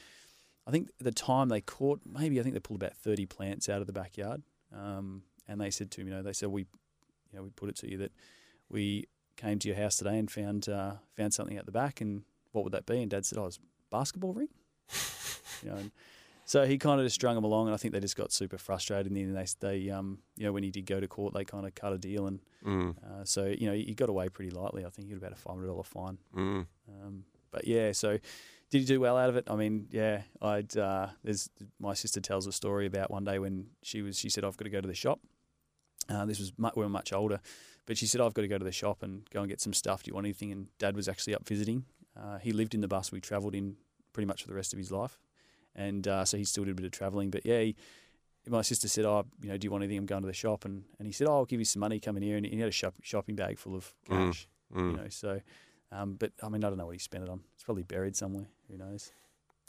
I 0.66 0.70
think 0.70 0.88
at 1.01 1.05
the 1.05 1.12
time 1.12 1.48
they 1.48 1.61
caught 1.61 2.01
maybe 2.07 2.38
I 2.38 2.42
think 2.42 2.55
they 2.55 2.61
pulled 2.61 2.83
about 2.83 2.96
thirty 2.96 3.27
plants 3.27 3.68
out 3.68 3.81
of 3.81 3.87
the 3.87 3.92
backyard, 3.92 4.42
um, 4.75 5.22
and 5.48 5.61
they 5.61 5.70
said 5.70 5.90
to 5.92 6.01
him, 6.01 6.09
you 6.09 6.14
know, 6.14 6.22
they 6.22 6.33
said 6.33 6.48
we 6.48 6.62
you 6.62 7.37
know 7.38 7.42
we 7.42 7.51
put 7.51 7.68
it 7.68 7.77
to 7.77 7.90
you 7.90 7.98
that 7.98 8.12
we 8.68 9.07
came 9.37 9.59
to 9.59 9.68
your 9.68 9.77
house 9.77 9.96
today 9.96 10.18
and 10.18 10.31
found 10.31 10.68
uh, 10.68 10.94
found 11.16 11.35
something 11.35 11.57
at 11.57 11.66
the 11.66 11.72
back, 11.72 12.01
and 12.01 12.22
what 12.53 12.64
would 12.64 12.72
that 12.72 12.87
be? 12.87 13.01
And 13.03 13.11
Dad 13.11 13.27
said, 13.27 13.38
"Oh, 13.38 13.46
it's 13.46 13.57
a 13.59 13.61
basketball 13.90 14.35
ring." 14.35 14.48
you 15.62 15.70
know, 15.70 15.77
and 15.77 15.90
so 16.44 16.66
he 16.66 16.77
kind 16.79 17.01
of 17.01 17.07
just 17.07 17.14
strung 17.14 17.35
them 17.35 17.44
along, 17.44 17.66
and 17.66 17.75
I 17.75 17.77
think 17.79 17.94
they 17.94 18.01
just 18.01 18.16
got 18.16 18.31
super 18.33 18.59
frustrated. 18.59 19.07
And 19.07 19.16
then 19.16 19.33
they, 19.33 19.46
they 19.61 19.90
um, 19.90 20.18
you 20.37 20.44
know, 20.44 20.53
when 20.53 20.62
he 20.62 20.70
did 20.70 20.87
go 20.87 21.01
to 21.01 21.09
court, 21.09 21.35
they 21.35 21.44
kind 21.44 21.66
of 21.66 21.75
cut 21.75 21.92
a 21.92 21.98
deal, 21.98 22.27
and 22.27 22.40
Mm, 22.64 22.94
uh, 22.98 23.25
so 23.25 23.46
you 23.46 23.66
know, 23.66 23.72
he 23.75 23.92
got 23.92 24.09
away 24.09 24.29
pretty 24.29 24.53
lightly. 24.53 24.85
I 24.85 24.88
think 24.88 25.09
he 25.09 25.14
got 25.14 25.18
about 25.18 25.33
a 25.33 25.35
five 25.35 25.55
hundred 25.55 25.66
dollar 25.66 25.83
fine. 25.83 26.18
mm. 26.37 26.64
Um, 26.88 27.25
but 27.51 27.66
yeah, 27.66 27.90
so 27.90 28.18
did 28.72 28.78
he 28.80 28.85
do 28.87 29.00
well 29.00 29.18
out 29.18 29.28
of 29.28 29.37
it? 29.37 29.44
I 29.48 29.54
mean, 29.54 29.87
yeah, 29.90 30.22
I'd. 30.40 30.74
Uh, 30.74 31.08
there's 31.22 31.50
my 31.78 31.92
sister 31.92 32.22
tells 32.22 32.46
a 32.46 32.52
story 32.52 32.87
about 32.87 33.11
one 33.11 33.22
day 33.22 33.38
when 33.38 33.66
she 33.82 34.00
was. 34.00 34.18
She 34.18 34.30
said, 34.30 34.44
"I've 34.44 34.56
got 34.56 34.64
to 34.64 34.70
go 34.70 34.80
to 34.80 34.88
the 34.88 34.94
shop." 34.94 35.20
Uh, 36.08 36.24
this 36.24 36.38
was 36.38 36.54
mu- 36.56 36.70
we 36.74 36.82
were 36.82 36.88
much 36.88 37.12
older, 37.12 37.40
but 37.85 37.98
she 37.98 38.06
said, 38.06 38.22
"I've 38.22 38.32
got 38.32 38.42
to 38.42 38.48
go 38.48 38.56
to 38.56 38.64
the 38.64 38.72
shop 38.72 39.02
and 39.02 39.28
go 39.28 39.40
and 39.40 39.48
get 39.48 39.61
some 39.61 39.74
stuff. 39.74 40.02
Do 40.02 40.08
you 40.08 40.14
want 40.14 40.24
anything?" 40.24 40.50
And 40.52 40.68
Dad 40.78 40.96
was 40.96 41.06
actually 41.06 41.35
up 41.35 41.46
visiting. 41.46 41.85
Uh, 42.18 42.38
he 42.38 42.52
lived 42.52 42.74
in 42.74 42.80
the 42.80 42.88
bus 42.88 43.12
we 43.12 43.20
travelled 43.20 43.54
in 43.54 43.76
pretty 44.14 44.26
much 44.26 44.40
for 44.40 44.48
the 44.48 44.54
rest 44.54 44.72
of 44.72 44.78
his 44.78 44.90
life, 44.90 45.18
and 45.76 46.08
uh, 46.08 46.24
so 46.24 46.38
he 46.38 46.44
still 46.44 46.64
did 46.64 46.70
a 46.72 46.74
bit 46.74 46.87
of 46.87 46.92
travelling. 46.92 47.30
But 47.30 47.44
yeah, 47.44 47.61
he, 47.61 47.76
my 48.48 48.62
sister 48.62 48.88
said, 48.88 49.04
"Oh, 49.04 49.26
you 49.42 49.50
know, 49.50 49.58
do 49.58 49.66
you 49.66 49.70
want 49.70 49.85
anything? 49.85 49.98
I'm 49.98 50.06
going 50.06 50.22
to 50.22 50.26
the 50.26 50.32
shop." 50.32 50.64
And, 50.64 50.85
and 50.98 51.06
he 51.06 51.12
said, 51.12 51.28
"Oh, 51.28 51.32
I'll 51.35 51.44
give 51.44 51.61
you 51.61 51.66
some 51.66 51.80
money. 51.80 52.00
Come 52.00 52.16
in 52.16 52.22
here." 52.22 52.38
And 52.38 52.46
he 52.46 52.58
had 52.58 52.70
a 52.70 52.72
shop, 52.72 52.94
shopping 53.02 53.37
bag 53.37 53.58
full 53.58 53.74
of 53.74 53.92
cash. 54.08 54.48
You 54.74 54.96
know, 54.96 55.08
so. 55.11 55.42
Um, 55.92 56.14
but 56.18 56.33
I 56.42 56.48
mean, 56.48 56.64
I 56.64 56.68
don't 56.68 56.78
know 56.78 56.87
what 56.87 56.94
he 56.94 56.98
spent 56.98 57.22
it 57.24 57.31
on. 57.31 57.40
It's 57.55 57.64
probably 57.64 57.83
buried 57.83 58.16
somewhere. 58.16 58.46
Who 58.70 58.78
knows? 58.78 59.12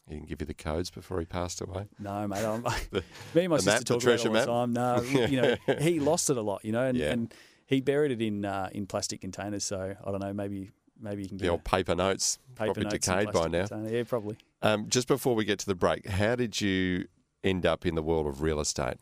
He 0.08 0.16
didn't 0.16 0.28
give 0.30 0.42
you 0.42 0.48
the 0.48 0.54
codes 0.54 0.90
before 0.90 1.20
he 1.20 1.26
passed 1.26 1.62
away. 1.62 1.86
No, 2.00 2.28
mate. 2.28 2.44
I'm, 2.44 2.62
me 3.34 3.42
and 3.44 3.50
my 3.50 3.58
sister 3.58 3.72
map, 3.72 3.80
the 3.80 3.86
talk 3.86 4.04
about 4.04 4.20
it 4.20 4.26
all 4.26 4.34
map? 4.34 4.46
the 4.46 4.52
time. 4.52 4.74
No, 4.74 5.26
you 5.28 5.42
know, 5.42 5.76
he 5.80 6.00
lost 6.00 6.30
it 6.30 6.38
a 6.38 6.42
lot. 6.42 6.64
You 6.66 6.72
know, 6.74 6.84
and, 6.86 6.98
Yeah. 6.98 7.12
and 7.12 7.34
he 7.66 7.80
buried 7.82 8.12
it 8.12 8.22
in 8.22 8.44
uh, 8.46 8.70
in 8.74 8.86
plastic 8.86 9.22
containers. 9.22 9.64
So 9.64 9.96
I 10.06 10.12
don't 10.12 10.20
know. 10.22 10.34
Maybe 10.34 10.72
maybe 11.00 11.24
you 11.24 11.28
can 11.30 11.38
The 11.38 11.44
get 11.44 11.50
old 11.52 11.64
paper 11.64 11.96
notes, 11.96 12.40
paper 12.56 12.74
probably 12.74 12.84
notes 12.86 13.06
decayed 13.06 13.32
by 13.32 13.48
now. 13.48 13.66
container. 13.68 13.96
Yeah, 13.98 14.04
probably. 14.04 14.38
Um, 14.62 14.88
just 14.90 15.08
before 15.08 15.36
we 15.36 15.46
get 15.46 15.60
to 15.60 15.66
the 15.66 15.76
break, 15.76 16.08
how 16.08 16.36
did 16.36 16.60
you 16.62 17.08
end 17.44 17.66
up 17.66 17.86
in 17.86 17.96
the 17.96 18.04
world 18.04 18.28
of 18.28 18.42
real 18.42 18.60
estate? 18.62 18.96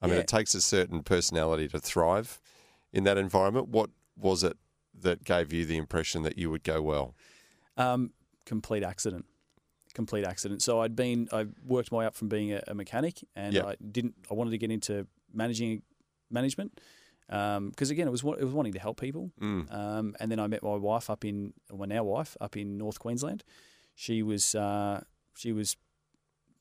I 0.00 0.06
mean, 0.06 0.16
it 0.16 0.28
takes 0.28 0.54
a 0.54 0.60
certain 0.60 1.02
personality 1.02 1.66
to 1.68 1.78
thrive 1.80 2.40
in 2.92 3.04
that 3.04 3.18
environment. 3.18 3.68
What 3.68 3.90
was 4.16 4.44
it 4.44 4.56
that 5.02 5.24
gave 5.24 5.52
you 5.52 5.64
the 5.64 5.76
impression 5.76 6.22
that 6.22 6.38
you 6.38 6.50
would 6.50 6.64
go 6.64 6.82
well? 6.82 7.14
Um, 7.76 8.12
complete 8.44 8.82
accident. 8.82 9.26
Complete 9.94 10.24
accident. 10.24 10.62
So 10.62 10.80
I'd 10.80 10.94
been, 10.94 11.28
I 11.32 11.46
worked 11.66 11.90
my 11.90 11.98
way 11.98 12.06
up 12.06 12.14
from 12.14 12.28
being 12.28 12.52
a, 12.52 12.62
a 12.68 12.74
mechanic, 12.74 13.24
and 13.34 13.54
Yep. 13.54 13.64
I 13.66 13.76
didn't. 13.90 14.14
I 14.30 14.34
wanted 14.34 14.50
to 14.50 14.58
get 14.58 14.70
into 14.70 15.06
managing 15.32 15.82
management 16.30 16.80
because 17.28 17.90
again, 17.90 18.08
it 18.08 18.10
was 18.10 18.22
it 18.22 18.44
was 18.44 18.54
wanting 18.54 18.72
to 18.72 18.78
help 18.78 19.00
people. 19.00 19.30
Mm. 19.40 19.72
Um, 19.72 20.16
and 20.18 20.30
then 20.30 20.40
I 20.40 20.46
met 20.46 20.62
my 20.62 20.76
wife 20.76 21.10
up 21.10 21.24
in, 21.24 21.52
my 21.74 21.84
now 21.84 22.04
wife 22.04 22.36
up 22.40 22.56
in 22.56 22.78
North 22.78 22.98
Queensland. 22.98 23.44
She 23.94 24.22
was 24.22 24.54
uh, 24.54 25.02
she 25.36 25.52
was 25.52 25.76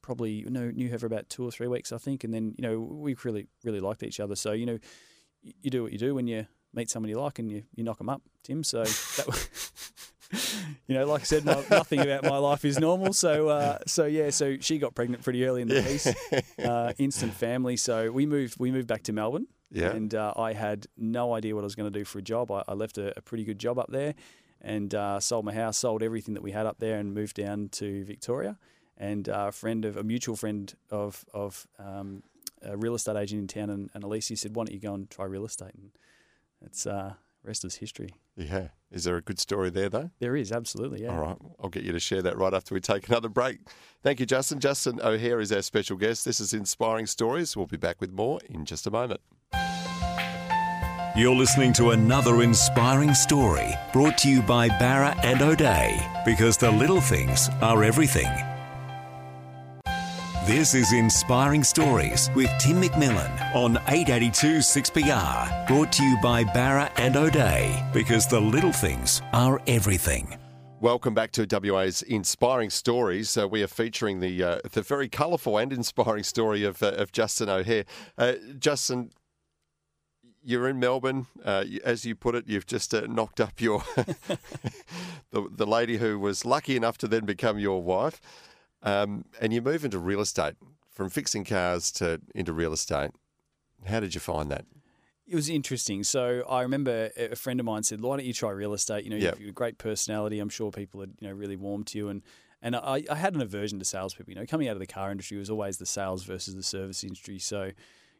probably 0.01 0.31
you 0.31 0.49
know 0.49 0.69
knew 0.71 0.89
her 0.89 0.99
for 0.99 1.05
about 1.05 1.29
two 1.29 1.45
or 1.45 1.51
three 1.51 1.67
weeks, 1.67 1.91
I 1.91 1.97
think, 1.97 2.23
and 2.23 2.33
then 2.33 2.53
you 2.57 2.63
know 2.63 2.79
we 2.79 3.15
really 3.23 3.47
really 3.63 3.79
liked 3.79 4.03
each 4.03 4.19
other. 4.19 4.35
So 4.35 4.51
you 4.51 4.65
know 4.65 4.79
you 5.41 5.69
do 5.69 5.83
what 5.83 5.93
you 5.93 5.99
do 5.99 6.13
when 6.15 6.27
you 6.27 6.47
meet 6.73 6.89
someone 6.89 7.09
you 7.09 7.19
like 7.19 7.39
and 7.39 7.49
you, 7.51 7.63
you 7.75 7.83
knock 7.83 7.97
them 7.97 8.09
up, 8.09 8.21
Tim. 8.43 8.63
So 8.63 8.83
that 8.83 9.49
you 10.87 10.95
know, 10.95 11.05
like 11.05 11.21
I 11.21 11.23
said, 11.23 11.45
no, 11.45 11.63
nothing 11.69 11.99
about 11.99 12.23
my 12.23 12.37
life 12.37 12.65
is 12.65 12.79
normal. 12.79 13.13
So 13.13 13.49
uh, 13.49 13.79
so 13.87 14.05
yeah, 14.05 14.29
so 14.29 14.57
she 14.59 14.77
got 14.77 14.95
pregnant 14.95 15.23
pretty 15.23 15.45
early 15.45 15.61
in 15.61 15.67
the 15.67 15.81
piece, 15.81 16.07
uh, 16.65 16.93
instant 16.97 17.33
family. 17.33 17.77
So 17.77 18.11
we 18.11 18.25
moved 18.25 18.59
we 18.59 18.71
moved 18.71 18.87
back 18.87 19.03
to 19.03 19.13
Melbourne. 19.13 19.47
Yeah. 19.69 19.91
And 19.91 20.15
uh, 20.15 20.33
I 20.37 20.53
had 20.53 20.87
no 20.95 21.33
idea 21.33 21.53
what 21.53 21.61
I 21.61 21.65
was 21.65 21.75
going 21.75 21.91
to 21.91 21.99
do 21.99 22.05
for 22.05 22.19
a 22.19 22.21
job. 22.21 22.51
I, 22.51 22.63
I 22.69 22.73
left 22.73 22.97
a, 22.97 23.17
a 23.17 23.21
pretty 23.21 23.43
good 23.43 23.59
job 23.59 23.77
up 23.77 23.91
there 23.91 24.15
and 24.61 24.95
uh, 24.95 25.19
sold 25.19 25.45
my 25.45 25.53
house, 25.53 25.77
sold 25.77 26.01
everything 26.01 26.33
that 26.35 26.43
we 26.43 26.51
had 26.51 26.65
up 26.65 26.79
there, 26.79 26.97
and 26.99 27.13
moved 27.13 27.35
down 27.35 27.69
to 27.73 28.03
Victoria. 28.05 28.57
And 28.97 29.29
uh, 29.29 29.47
a 29.49 29.51
friend 29.51 29.85
of 29.85 29.97
a 29.97 30.03
mutual 30.03 30.35
friend 30.35 30.73
of 30.89 31.25
of 31.33 31.67
um, 31.77 32.23
a 32.63 32.75
real 32.75 32.95
estate 32.95 33.15
agent 33.15 33.41
in 33.41 33.47
town, 33.47 33.69
and, 33.69 33.89
and 33.93 34.03
Alicia 34.03 34.35
said, 34.35 34.55
"Why 34.55 34.65
don't 34.65 34.73
you 34.73 34.79
go 34.79 34.93
and 34.93 35.09
try 35.09 35.25
real 35.25 35.45
estate?" 35.45 35.75
And 35.75 35.91
it's 36.65 36.85
uh, 36.85 37.13
rest 37.43 37.65
is 37.65 37.75
history. 37.75 38.15
Yeah. 38.35 38.69
Is 38.91 39.03
there 39.03 39.17
a 39.17 39.21
good 39.21 39.39
story 39.39 39.69
there, 39.69 39.89
though? 39.89 40.11
There 40.19 40.35
is 40.35 40.51
absolutely, 40.51 41.03
yeah. 41.03 41.15
All 41.15 41.21
right. 41.21 41.37
I'll 41.61 41.69
get 41.69 41.83
you 41.83 41.91
to 41.91 41.99
share 41.99 42.21
that 42.21 42.37
right 42.37 42.53
after 42.53 42.73
we 42.73 42.79
take 42.79 43.07
another 43.09 43.29
break. 43.29 43.59
Thank 44.03 44.19
you, 44.19 44.25
Justin. 44.25 44.59
Justin 44.59 44.99
O'Hehir 45.01 45.41
is 45.41 45.51
our 45.51 45.61
special 45.61 45.97
guest. 45.97 46.25
This 46.25 46.39
is 46.39 46.53
Inspiring 46.53 47.07
Stories. 47.07 47.57
We'll 47.57 47.65
be 47.65 47.77
back 47.77 47.99
with 47.99 48.11
more 48.11 48.39
in 48.49 48.65
just 48.65 48.87
a 48.87 48.91
moment. 48.91 49.21
You're 51.15 51.35
listening 51.35 51.73
to 51.73 51.91
another 51.91 52.43
inspiring 52.43 53.15
story 53.15 53.73
brought 53.91 54.19
to 54.19 54.29
you 54.29 54.43
by 54.43 54.69
Bowra 54.69 55.17
and 55.23 55.41
O'Dea 55.41 55.99
because 56.23 56.57
the 56.57 56.69
little 56.69 57.01
things 57.01 57.49
are 57.59 57.83
everything. 57.83 58.29
This 60.47 60.73
is 60.73 60.93
Inspiring 60.93 61.61
Stories 61.61 62.29
with 62.33 62.49
Tim 62.57 62.81
McMillan 62.81 63.53
on 63.53 63.75
882 63.89 64.59
6PR. 64.59 65.67
Brought 65.67 65.91
to 65.91 66.03
you 66.03 66.17
by 66.23 66.45
Bowra 66.45 66.89
and 66.95 67.17
O'Dea 67.17 67.85
because 67.91 68.27
the 68.27 68.39
little 68.39 68.71
things 68.71 69.21
are 69.33 69.61
everything. 69.67 70.37
Welcome 70.79 71.13
back 71.13 71.33
to 71.33 71.45
WA's 71.51 72.01
Inspiring 72.01 72.69
Stories. 72.69 73.35
Uh, 73.35 73.45
we 73.45 73.61
are 73.61 73.67
featuring 73.67 74.21
the 74.21 74.41
uh, 74.41 74.59
the 74.71 74.81
very 74.81 75.09
colourful 75.09 75.57
and 75.57 75.73
inspiring 75.73 76.23
story 76.23 76.63
of, 76.63 76.81
uh, 76.81 76.93
of 76.93 77.11
Justin 77.11 77.49
O'Hehir. 77.49 77.83
Uh, 78.17 78.35
Justin, 78.57 79.11
you're 80.41 80.69
in 80.69 80.79
Melbourne. 80.79 81.27
Uh, 81.43 81.65
as 81.83 82.05
you 82.05 82.15
put 82.15 82.35
it, 82.35 82.45
you've 82.47 82.65
just 82.65 82.93
uh, 82.93 83.01
knocked 83.01 83.41
up 83.41 83.59
your 83.59 83.83
the, 85.31 85.49
the 85.51 85.67
lady 85.67 85.97
who 85.97 86.17
was 86.17 86.45
lucky 86.45 86.77
enough 86.77 86.97
to 86.99 87.07
then 87.09 87.25
become 87.25 87.59
your 87.59 87.83
wife, 87.83 88.21
um, 88.83 89.25
and 89.41 89.53
you 89.53 89.61
move 89.61 89.83
into 89.85 89.99
real 89.99 90.21
estate 90.21 90.55
from 90.91 91.09
fixing 91.09 91.43
cars 91.45 91.91
to 91.93 92.19
into 92.35 92.53
real 92.53 92.73
estate. 92.73 93.11
How 93.85 93.99
did 93.99 94.13
you 94.15 94.21
find 94.21 94.49
that? 94.51 94.65
It 95.27 95.35
was 95.35 95.49
interesting. 95.49 96.03
So 96.03 96.43
I 96.49 96.61
remember 96.61 97.09
a 97.17 97.35
friend 97.35 97.59
of 97.59 97.65
mine 97.65 97.83
said, 97.83 98.01
"Why 98.01 98.15
don't 98.17 98.25
you 98.25 98.33
try 98.33 98.49
real 98.51 98.73
estate? 98.73 99.03
You 99.03 99.09
know, 99.11 99.17
Yep. 99.17 99.35
you've 99.39 99.47
got 99.47 99.49
a 99.49 99.53
great 99.53 99.77
personality. 99.77 100.39
I'm 100.39 100.49
sure 100.49 100.71
people 100.71 101.01
are 101.03 101.07
you 101.19 101.27
know 101.27 101.33
really 101.33 101.55
warm 101.57 101.83
to 101.85 101.97
you." 101.97 102.09
And 102.09 102.21
and 102.61 102.75
I, 102.75 103.03
I 103.09 103.15
had 103.15 103.35
an 103.35 103.41
aversion 103.41 103.77
to 103.79 103.85
salespeople. 103.85 104.33
You 104.33 104.39
know, 104.39 104.45
coming 104.45 104.67
out 104.67 104.73
of 104.73 104.79
the 104.79 104.87
car 104.87 105.11
industry 105.11 105.37
was 105.37 105.49
always 105.49 105.77
the 105.77 105.85
sales 105.85 106.23
versus 106.23 106.55
the 106.55 106.63
service 106.63 107.03
industry. 107.03 107.37
So, 107.39 107.71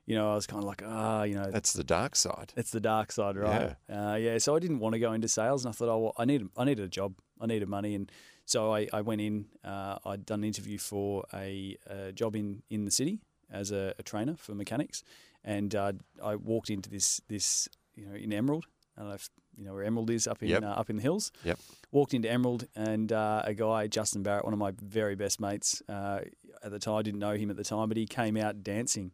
you 0.05 0.15
know, 0.15 0.31
I 0.31 0.35
was 0.35 0.45
kind 0.45 0.61
of 0.61 0.67
like, 0.67 0.83
ah, 0.85 1.23
you 1.23 1.33
know, 1.35 1.49
That's 1.49 1.73
the 1.73 1.83
dark 1.83 2.15
side. 2.15 2.53
it's 2.55 2.69
the 2.71 2.79
dark 2.79 3.11
side, 3.11 3.35
right? 3.35 3.75
Yeah. 3.89 4.11
Uh, 4.11 4.15
yeah. 4.15 4.37
So 4.37 4.55
I 4.55 4.59
didn't 4.59 4.79
want 4.79 4.93
to 4.93 4.99
go 4.99 5.13
into 5.13 5.27
sales, 5.27 5.65
and 5.65 5.73
I 5.73 5.75
thought, 5.75 5.89
oh, 5.89 5.97
well, 5.97 6.13
I 6.19 6.25
need, 6.25 6.47
I 6.55 6.65
needed 6.65 6.85
a 6.85 6.89
job, 6.89 7.15
I 7.41 7.47
needed 7.47 7.67
money, 7.67 7.95
and 7.95 8.11
so 8.47 8.73
I, 8.73 8.87
I 8.91 9.01
went 9.01 9.21
in. 9.21 9.45
Uh, 9.63 9.97
I'd 10.05 10.25
done 10.25 10.39
an 10.39 10.45
interview 10.45 10.77
for 10.79 11.25
a, 11.33 11.77
a 11.85 12.11
job 12.11 12.35
in 12.35 12.63
in 12.69 12.85
the 12.85 12.91
city 12.91 13.19
as 13.51 13.71
a, 13.71 13.93
a 13.99 14.03
trainer 14.03 14.35
for 14.37 14.55
mechanics, 14.55 15.03
and 15.43 15.75
uh, 15.75 15.91
I 16.23 16.35
walked 16.35 16.69
into 16.71 16.89
this 16.89 17.21
this 17.27 17.69
you 17.95 18.05
know 18.07 18.15
in 18.15 18.33
Emerald. 18.33 18.65
I 18.97 19.01
don't 19.01 19.09
know 19.09 19.15
if 19.15 19.29
you 19.57 19.65
know 19.65 19.73
where 19.73 19.83
Emerald 19.83 20.09
is 20.09 20.27
up 20.27 20.41
in 20.41 20.49
Yep. 20.49 20.63
uh, 20.63 20.67
up 20.81 20.89
in 20.89 20.95
the 20.95 21.01
hills. 21.03 21.31
Yep. 21.43 21.59
Walked 21.91 22.13
into 22.13 22.29
Emerald, 22.29 22.67
and 22.75 23.11
uh, 23.11 23.41
a 23.45 23.53
guy, 23.53 23.87
Justin 23.87 24.23
Barrett, 24.23 24.43
one 24.43 24.53
of 24.53 24.59
my 24.59 24.71
very 24.81 25.15
best 25.15 25.39
mates 25.39 25.81
uh, 25.89 26.19
at 26.63 26.71
the 26.71 26.79
time. 26.79 26.95
I 26.95 27.01
didn't 27.03 27.19
know 27.19 27.33
him 27.35 27.49
at 27.49 27.57
the 27.57 27.63
time, 27.63 27.87
but 27.89 27.97
he 27.97 28.05
came 28.05 28.37
out 28.37 28.63
dancing 28.63 29.11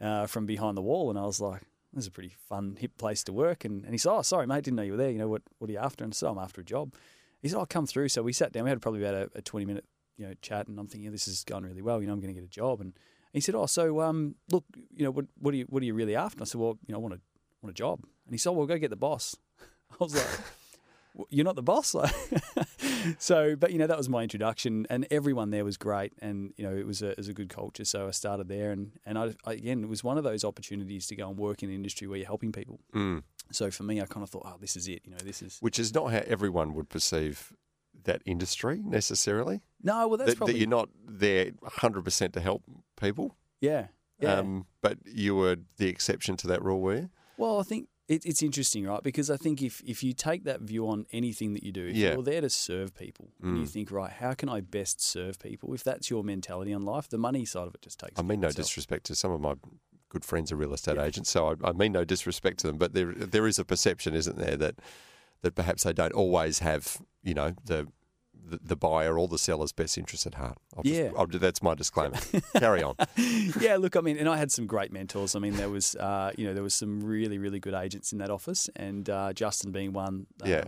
uh, 0.00 0.26
from 0.26 0.46
behind 0.46 0.76
the 0.76 0.82
wall, 0.82 1.10
and 1.10 1.18
I 1.18 1.22
was 1.26 1.40
like, 1.40 1.62
"This 1.92 2.02
is 2.04 2.08
a 2.08 2.10
pretty 2.10 2.34
fun, 2.48 2.76
hip 2.78 2.96
place 2.96 3.22
to 3.24 3.32
work." 3.32 3.64
And, 3.64 3.84
and 3.84 3.92
he 3.92 3.98
said, 3.98 4.12
"Oh, 4.12 4.22
sorry, 4.22 4.46
mate, 4.46 4.64
didn't 4.64 4.76
know 4.76 4.82
you 4.82 4.92
were 4.92 4.98
there. 4.98 5.10
You 5.10 5.18
know 5.18 5.28
what? 5.28 5.42
What 5.58 5.68
are 5.70 5.72
you 5.72 5.78
after?" 5.78 6.04
And 6.04 6.14
so 6.14 6.28
I'm 6.30 6.38
after 6.38 6.60
a 6.60 6.64
job. 6.64 6.94
He 7.40 7.48
said, 7.48 7.58
"I'll 7.58 7.66
come 7.66 7.86
through." 7.86 8.08
So 8.08 8.22
we 8.22 8.32
sat 8.32 8.52
down. 8.52 8.64
We 8.64 8.70
had 8.70 8.80
probably 8.82 9.02
about 9.02 9.14
a, 9.14 9.30
a 9.36 9.42
20 9.42 9.66
minute 9.66 9.84
you 10.16 10.26
know 10.26 10.34
chat, 10.42 10.68
and 10.68 10.78
I'm 10.78 10.88
thinking, 10.88 11.10
"This 11.12 11.28
is 11.28 11.44
going 11.44 11.64
really 11.64 11.82
well. 11.82 12.00
You 12.00 12.06
know, 12.06 12.12
I'm 12.12 12.20
going 12.20 12.34
to 12.34 12.40
get 12.40 12.46
a 12.46 12.50
job." 12.50 12.80
And 12.80 12.92
he 13.32 13.40
said, 13.40 13.54
"Oh, 13.54 13.66
so 13.66 14.00
um, 14.00 14.34
look, 14.50 14.64
you 14.94 15.04
know, 15.04 15.10
what 15.10 15.26
what 15.38 15.54
are 15.54 15.56
you 15.56 15.66
what 15.68 15.82
are 15.82 15.86
you 15.86 15.94
really 15.94 16.16
after?" 16.16 16.36
And 16.36 16.42
I 16.42 16.44
said, 16.44 16.60
"Well, 16.60 16.78
you 16.86 16.92
know, 16.92 16.98
I 16.98 17.02
want 17.02 17.14
a 17.14 17.20
want 17.62 17.70
a 17.70 17.74
job." 17.74 18.00
And 18.26 18.34
he 18.34 18.38
said, 18.38 18.50
"Well, 18.50 18.66
go 18.66 18.76
get 18.78 18.90
the 18.90 18.96
boss." 18.96 19.36
I 19.90 19.96
was 20.00 20.14
like. 20.14 20.40
"Well, 21.18 21.26
You're 21.30 21.44
not 21.44 21.56
the 21.56 21.62
boss, 21.62 21.94
so. 23.18 23.56
But 23.56 23.72
you 23.72 23.78
know 23.78 23.86
that 23.86 23.98
was 23.98 24.08
my 24.08 24.22
introduction, 24.22 24.86
and 24.88 25.06
everyone 25.10 25.50
there 25.50 25.64
was 25.64 25.76
great, 25.76 26.12
and 26.20 26.54
you 26.56 26.64
know 26.64 26.74
it 26.74 26.86
was 26.86 27.02
a, 27.02 27.10
it 27.10 27.16
was 27.18 27.28
a 27.28 27.34
good 27.34 27.48
culture. 27.48 27.84
So 27.84 28.06
I 28.08 28.12
started 28.12 28.48
there, 28.48 28.70
and 28.70 28.92
and 29.04 29.18
I, 29.18 29.34
I 29.44 29.52
again 29.54 29.82
it 29.82 29.88
was 29.88 30.02
one 30.04 30.16
of 30.16 30.24
those 30.24 30.44
opportunities 30.44 31.06
to 31.08 31.16
go 31.16 31.28
and 31.28 31.36
work 31.38 31.62
in 31.62 31.68
an 31.68 31.74
industry 31.74 32.06
where 32.06 32.18
you're 32.18 32.26
helping 32.26 32.52
people. 32.52 32.80
Mm. 32.94 33.22
So 33.50 33.70
for 33.70 33.82
me, 33.82 34.00
I 34.00 34.06
kind 34.06 34.22
of 34.22 34.30
thought, 34.30 34.44
oh, 34.46 34.56
this 34.60 34.76
is 34.76 34.88
it. 34.88 35.02
You 35.04 35.10
know, 35.10 35.18
this 35.24 35.42
is 35.42 35.58
Which 35.60 35.78
is 35.78 35.92
not 35.94 36.12
how 36.12 36.22
everyone 36.26 36.74
would 36.74 36.88
perceive 36.88 37.52
that 38.04 38.22
industry 38.24 38.80
necessarily. 38.84 39.60
no. 39.82 40.06
Well, 40.08 40.16
that's 40.18 40.30
that, 40.30 40.36
probably 40.36 40.54
that 40.54 40.58
you're 40.60 40.68
not 40.68 40.88
there 41.06 41.50
100% 41.64 42.32
to 42.32 42.40
help 42.40 42.62
people. 43.00 43.36
yeah, 43.60 43.88
yeah. 44.20 44.34
Um, 44.34 44.66
but 44.80 44.98
you 45.04 45.34
were 45.36 45.56
the 45.78 45.88
exception 45.88 46.36
to 46.38 46.46
that 46.48 46.62
rule, 46.62 46.80
were 46.80 46.96
you? 46.96 47.10
Well, 47.36 47.60
I 47.60 47.62
think 47.62 47.88
it, 48.08 48.24
it's 48.24 48.42
interesting, 48.42 48.86
right? 48.86 49.02
Because 49.02 49.30
I 49.30 49.36
think 49.36 49.62
if, 49.62 49.82
if 49.86 50.02
you 50.02 50.12
take 50.14 50.44
that 50.44 50.60
view 50.62 50.88
on 50.88 51.06
anything 51.12 51.52
that 51.54 51.62
you 51.62 51.72
do, 51.72 51.86
if 51.86 51.96
Yeah. 51.96 52.14
you're 52.14 52.22
there 52.22 52.40
to 52.40 52.50
serve 52.50 52.94
people 52.94 53.28
and 53.42 53.58
you 53.58 53.64
Mm. 53.64 53.68
think, 53.70 53.90
right, 53.92 54.10
how 54.10 54.32
can 54.34 54.48
I 54.48 54.60
best 54.60 55.00
serve 55.00 55.38
people? 55.38 55.74
If 55.74 55.84
that's 55.84 56.08
your 56.10 56.24
mentality 56.24 56.72
on 56.72 56.82
life, 56.82 57.08
the 57.08 57.18
money 57.18 57.44
side 57.44 57.66
of 57.68 57.74
it 57.74 57.82
just 57.82 58.00
takes. 58.00 58.18
I 58.18 58.22
mean 58.22 58.40
no 58.40 58.48
itself. 58.48 58.66
disrespect 58.66 59.04
to 59.06 59.14
some 59.14 59.30
of 59.30 59.40
my 59.40 59.54
good 60.08 60.24
friends 60.24 60.50
are 60.50 60.56
real 60.56 60.72
estate 60.72 60.96
Yeah. 60.96 61.04
agents, 61.04 61.30
so 61.30 61.48
I, 61.48 61.68
I 61.68 61.72
mean 61.72 61.92
no 61.92 62.04
disrespect 62.04 62.60
to 62.60 62.66
them, 62.66 62.78
but 62.78 62.94
there 62.94 63.12
there 63.14 63.46
is 63.46 63.58
a 63.58 63.64
perception, 63.64 64.14
isn't 64.14 64.38
there, 64.38 64.56
that 64.56 64.76
that 65.42 65.54
perhaps 65.54 65.84
they 65.84 65.92
don't 65.92 66.12
always 66.14 66.58
have, 66.60 67.00
you 67.22 67.34
know, 67.34 67.54
the 67.64 67.86
the, 68.48 68.58
the 68.62 68.76
buyer 68.76 69.18
or 69.18 69.28
the 69.28 69.38
seller's 69.38 69.72
best 69.72 69.96
interest 69.98 70.26
at 70.26 70.34
heart. 70.34 70.58
I'll 70.76 70.82
just- 70.82 70.94
Yeah. 70.94 71.10
I'll, 71.16 71.26
that's 71.26 71.62
my 71.62 71.74
disclaimer. 71.74 72.16
Carry 72.58 72.82
on. 72.82 72.94
yeah, 73.60 73.76
look, 73.76 73.96
I 73.96 74.00
mean, 74.00 74.16
and 74.18 74.28
I 74.28 74.36
had 74.36 74.50
some 74.50 74.66
great 74.66 74.92
mentors. 74.92 75.34
I 75.34 75.38
mean, 75.38 75.54
there 75.56 75.70
was, 75.70 75.94
uh, 75.96 76.32
you 76.36 76.46
know, 76.46 76.54
there 76.54 76.62
was 76.62 76.74
some 76.74 77.00
really, 77.00 77.38
really 77.38 77.60
good 77.60 77.74
agents 77.74 78.12
in 78.12 78.18
that 78.18 78.30
office, 78.30 78.68
and 78.76 79.08
uh, 79.10 79.32
Justin 79.32 79.72
being 79.72 79.92
one. 79.92 80.26
Um, 80.42 80.48
Yeah. 80.48 80.64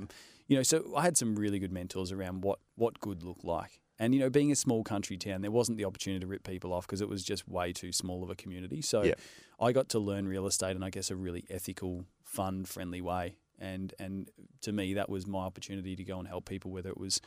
You 0.49 0.57
know, 0.57 0.63
so 0.65 0.93
I 0.97 1.03
had 1.03 1.17
some 1.17 1.37
really 1.37 1.61
good 1.61 1.73
mentors 1.73 2.11
around 2.11 2.43
what 2.43 2.59
what 2.75 2.99
good 2.99 3.23
looked 3.23 3.45
like. 3.45 3.81
And 4.01 4.13
you 4.15 4.19
know, 4.21 4.31
being 4.31 4.51
a 4.51 4.57
small 4.57 4.83
country 4.83 5.17
town, 5.17 5.43
there 5.43 5.51
wasn't 5.53 5.79
the 5.79 5.85
opportunity 5.85 6.21
to 6.21 6.27
rip 6.27 6.43
people 6.43 6.73
off 6.73 6.87
because 6.89 7.01
it 7.01 7.09
was 7.09 7.23
just 7.23 7.47
way 7.47 7.73
too 7.73 7.93
small 7.93 8.25
of 8.25 8.31
a 8.31 8.35
community. 8.35 8.83
So 8.83 9.03
Yeah. 9.05 9.15
I 9.61 9.71
got 9.71 9.89
to 9.91 10.01
learn 10.01 10.27
real 10.27 10.47
estate 10.49 10.75
in, 10.75 10.83
I 10.83 10.91
guess, 10.91 11.09
a 11.11 11.15
really 11.17 11.45
ethical, 11.51 12.05
fun, 12.25 12.65
friendly 12.65 13.01
way. 13.01 13.37
And 13.61 13.95
and 14.01 14.29
to 14.63 14.73
me, 14.73 14.95
that 14.95 15.09
was 15.09 15.25
my 15.27 15.41
opportunity 15.45 15.95
to 15.95 16.03
go 16.03 16.19
and 16.19 16.27
help 16.27 16.49
people, 16.49 16.73
whether 16.73 16.89
it 16.91 16.99
was, 16.99 17.21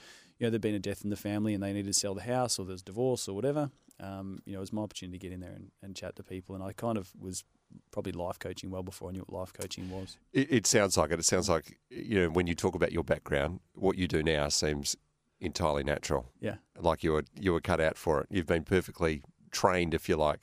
you 0.43 0.47
know, 0.47 0.51
there'd 0.51 0.61
been 0.61 0.75
a 0.75 0.79
death 0.79 1.05
in 1.05 1.09
the 1.09 1.15
family 1.15 1.53
and 1.53 1.63
they 1.63 1.71
needed 1.71 1.93
to 1.93 1.97
sell 1.97 2.13
the 2.13 2.23
house, 2.23 2.59
or 2.59 2.65
there's 2.65 2.81
divorce 2.81 3.29
or 3.29 3.33
whatever. 3.33 3.71
Um, 4.01 4.39
you 4.45 4.51
know, 4.51 4.59
it 4.59 4.59
was 4.59 4.73
my 4.73 4.81
opportunity 4.81 5.17
to 5.17 5.21
get 5.21 5.31
in 5.31 5.39
there 5.39 5.53
and, 5.53 5.71
and 5.81 5.95
chat 5.95 6.17
to 6.17 6.23
people. 6.23 6.53
And 6.53 6.61
I 6.61 6.73
kind 6.73 6.97
of 6.97 7.11
was 7.17 7.45
probably 7.91 8.11
life 8.11 8.39
coaching 8.39 8.69
well 8.69 8.83
before 8.83 9.07
I 9.07 9.13
knew 9.13 9.21
what 9.21 9.39
life 9.39 9.53
coaching 9.53 9.89
was. 9.89 10.17
It, 10.33 10.51
it 10.51 10.67
sounds 10.67 10.97
like 10.97 11.11
it. 11.11 11.19
It 11.19 11.23
sounds 11.23 11.47
like 11.47 11.77
you 11.89 12.19
know 12.19 12.27
when 12.29 12.45
you 12.45 12.55
talk 12.55 12.75
about 12.75 12.91
your 12.91 13.05
background, 13.05 13.61
what 13.73 13.97
you 13.97 14.05
do 14.05 14.21
now 14.21 14.49
seems 14.49 14.97
entirely 15.39 15.85
natural. 15.85 16.25
Yeah. 16.41 16.55
like 16.77 17.05
you 17.05 17.13
were 17.13 17.23
you 17.39 17.53
were 17.53 17.61
cut 17.61 17.79
out 17.79 17.97
for 17.97 18.19
it. 18.19 18.27
You've 18.29 18.45
been 18.45 18.65
perfectly 18.65 19.21
trained, 19.51 19.93
if 19.93 20.09
you 20.09 20.17
like, 20.17 20.41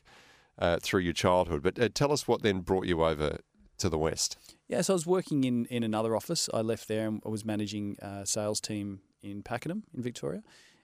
uh, 0.59 0.79
through 0.81 1.01
your 1.01 1.13
childhood. 1.13 1.63
But 1.63 1.79
uh, 1.79 1.91
tell 1.93 2.11
us 2.11 2.27
what 2.27 2.41
then 2.41 2.61
brought 2.61 2.87
you 2.87 3.05
over 3.05 3.41
to 3.77 3.89
the 3.91 3.99
west. 3.99 4.39
Yeah, 4.67 4.81
so 4.81 4.95
I 4.95 4.97
was 4.97 5.07
working 5.07 5.45
in, 5.45 5.67
in 5.67 5.83
another 5.83 6.17
office. 6.17 6.49
I 6.55 6.63
left 6.63 6.89
there 6.89 7.07
and 7.07 7.21
I 7.27 7.29
was 7.29 7.45
managing 7.45 7.99
a 8.01 8.25
sales 8.25 8.61
team 8.63 9.01
in 9.23 9.43
Pakenham 9.43 9.85
in 9.95 10.03
Victoria. 10.03 10.43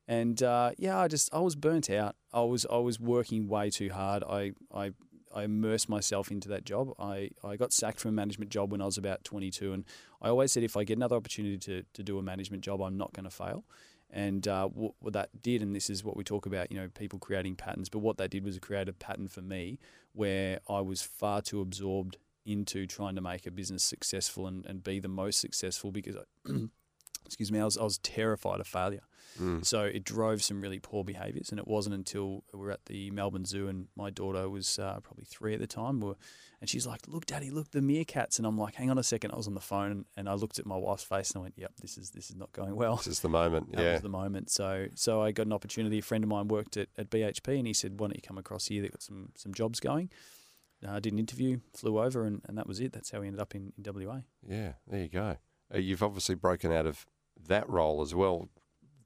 And 0.08 0.42
uh, 0.42 0.70
yeah, 0.78 0.98
I 0.98 1.08
just 1.08 1.32
I 1.34 1.40
was 1.40 1.56
burnt 1.56 1.90
out. 1.90 2.16
I 2.32 2.42
was 2.42 2.64
I 2.70 2.78
was 2.78 3.00
working 3.00 3.48
way 3.48 3.70
too 3.70 3.90
hard. 3.90 4.22
I 4.22 4.52
I, 4.72 4.92
I 5.34 5.44
immersed 5.44 5.88
myself 5.88 6.30
into 6.30 6.48
that 6.48 6.64
job. 6.64 6.92
I, 6.98 7.30
I 7.44 7.56
got 7.56 7.72
sacked 7.72 8.00
from 8.00 8.10
a 8.10 8.12
management 8.12 8.50
job 8.50 8.72
when 8.72 8.80
I 8.80 8.86
was 8.86 8.96
about 8.96 9.22
22, 9.24 9.72
and 9.72 9.84
I 10.22 10.28
always 10.28 10.50
said 10.50 10.62
if 10.62 10.76
I 10.76 10.84
get 10.84 10.96
another 10.96 11.16
opportunity 11.16 11.58
to, 11.58 11.82
to 11.92 12.02
do 12.02 12.18
a 12.18 12.22
management 12.22 12.62
job, 12.62 12.80
I'm 12.80 12.96
not 12.96 13.12
going 13.12 13.24
to 13.24 13.30
fail. 13.30 13.64
And 14.08 14.46
uh, 14.48 14.68
what, 14.68 14.94
what, 15.00 15.12
that 15.12 15.42
did, 15.42 15.62
and 15.62 15.74
this 15.74 15.90
is 15.90 16.04
what 16.04 16.16
we 16.16 16.24
talk 16.24 16.46
about, 16.46 16.70
you 16.70 16.78
know, 16.78 16.88
people 16.88 17.18
creating 17.18 17.56
patterns. 17.56 17.88
But 17.88 17.98
what 17.98 18.16
that 18.18 18.30
did 18.30 18.44
was 18.44 18.58
create 18.60 18.88
a 18.88 18.92
pattern 18.92 19.28
for 19.28 19.42
me 19.42 19.78
where 20.12 20.60
I 20.68 20.80
was 20.80 21.02
far 21.02 21.42
too 21.42 21.60
absorbed 21.60 22.16
into 22.46 22.86
trying 22.86 23.16
to 23.16 23.20
make 23.20 23.46
a 23.46 23.50
business 23.50 23.82
successful 23.82 24.46
and, 24.46 24.64
and 24.64 24.82
be 24.82 25.00
the 25.00 25.08
most 25.08 25.40
successful 25.40 25.90
because, 25.90 26.16
I, 26.16 26.22
excuse 27.26 27.52
me, 27.52 27.60
I 27.60 27.64
was, 27.64 27.76
I 27.76 27.84
was 27.84 27.98
terrified 27.98 28.60
of 28.60 28.66
failure. 28.66 29.02
Mm. 29.40 29.64
So 29.64 29.82
it 29.82 30.04
drove 30.04 30.42
some 30.42 30.60
really 30.60 30.78
poor 30.78 31.04
behaviours. 31.04 31.50
And 31.50 31.58
it 31.58 31.68
wasn't 31.68 31.94
until 31.94 32.44
we 32.52 32.60
were 32.60 32.70
at 32.70 32.86
the 32.86 33.10
Melbourne 33.10 33.44
Zoo 33.44 33.68
and 33.68 33.88
my 33.96 34.10
daughter 34.10 34.48
was 34.48 34.78
uh, 34.78 35.00
probably 35.02 35.24
three 35.24 35.54
at 35.54 35.60
the 35.60 35.66
time. 35.66 36.00
we 36.00 36.14
and 36.60 36.70
she's 36.70 36.86
like, 36.86 37.06
"Look, 37.06 37.26
Daddy, 37.26 37.50
look 37.50 37.70
the 37.70 37.80
meerkats." 37.80 38.38
And 38.38 38.46
I'm 38.46 38.56
like, 38.56 38.76
"Hang 38.76 38.90
on 38.90 38.96
a 38.96 39.02
second. 39.02 39.32
I 39.32 39.36
was 39.36 39.46
on 39.46 39.54
the 39.54 39.60
phone 39.60 39.90
and, 39.90 40.04
and 40.16 40.28
I 40.28 40.34
looked 40.34 40.58
at 40.58 40.64
my 40.64 40.76
wife's 40.76 41.04
face 41.04 41.30
and 41.32 41.40
I 41.40 41.42
went, 41.42 41.54
"Yep, 41.56 41.72
this 41.82 41.98
is 41.98 42.10
this 42.10 42.30
is 42.30 42.36
not 42.36 42.50
going 42.52 42.74
well." 42.74 42.96
This 42.96 43.08
is 43.08 43.20
the 43.20 43.28
moment. 43.28 43.72
That 43.72 43.82
yeah, 43.82 43.92
was 43.92 44.02
the 44.02 44.08
moment. 44.08 44.50
So 44.50 44.86
so 44.94 45.20
I 45.20 45.32
got 45.32 45.46
an 45.46 45.52
opportunity. 45.52 45.98
A 45.98 46.02
friend 46.02 46.24
of 46.24 46.30
mine 46.30 46.48
worked 46.48 46.78
at, 46.78 46.88
at 46.96 47.10
BHP 47.10 47.58
and 47.58 47.66
he 47.66 47.74
said, 47.74 48.00
"Why 48.00 48.06
don't 48.06 48.16
you 48.16 48.22
come 48.22 48.38
across 48.38 48.66
here? 48.66 48.80
They've 48.80 48.90
got 48.90 49.02
some 49.02 49.32
some 49.36 49.52
jobs 49.52 49.80
going." 49.80 50.10
I 50.86 50.96
uh, 50.96 51.00
did 51.00 51.14
an 51.14 51.18
interview, 51.18 51.60
flew 51.72 51.98
over, 51.98 52.26
and, 52.26 52.42
and 52.46 52.58
that 52.58 52.66
was 52.66 52.80
it. 52.80 52.92
That's 52.92 53.10
how 53.10 53.20
we 53.20 53.26
ended 53.26 53.40
up 53.40 53.54
in, 53.54 53.72
in 53.78 54.06
WA. 54.06 54.20
Yeah, 54.46 54.72
there 54.86 55.02
you 55.02 55.08
go. 55.08 55.36
Uh, 55.74 55.78
you've 55.78 56.02
obviously 56.02 56.34
broken 56.34 56.70
out 56.70 56.86
of 56.86 57.06
that 57.48 57.68
role 57.68 58.02
as 58.02 58.14
well 58.14 58.48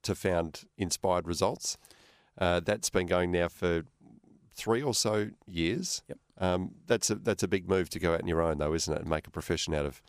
to 0.03 0.15
found 0.15 0.65
Inspired 0.79 1.27
Results. 1.27 1.77
Uh, 2.39 2.61
that's 2.61 2.91
been 2.91 3.07
going 3.07 3.31
now 3.31 3.49
for 3.49 3.85
three 4.55 4.83
or 4.83 4.95
so 4.95 5.31
years. 5.47 6.03
Yep. 6.09 6.19
Um, 6.39 6.71
that's 6.87 7.11
a 7.11 7.17
that's 7.17 7.43
a 7.43 7.49
big 7.49 7.69
move 7.69 7.91
to 7.91 7.99
go 7.99 8.15
out 8.15 8.23
on 8.23 8.29
your 8.29 8.41
own, 8.41 8.59
though, 8.59 8.73
isn't 8.73 8.93
it? 8.93 9.01
And 9.01 9.11
make 9.11 9.27
a 9.27 9.31
profession 9.31 9.75
out 9.75 9.85
of 9.85 10.03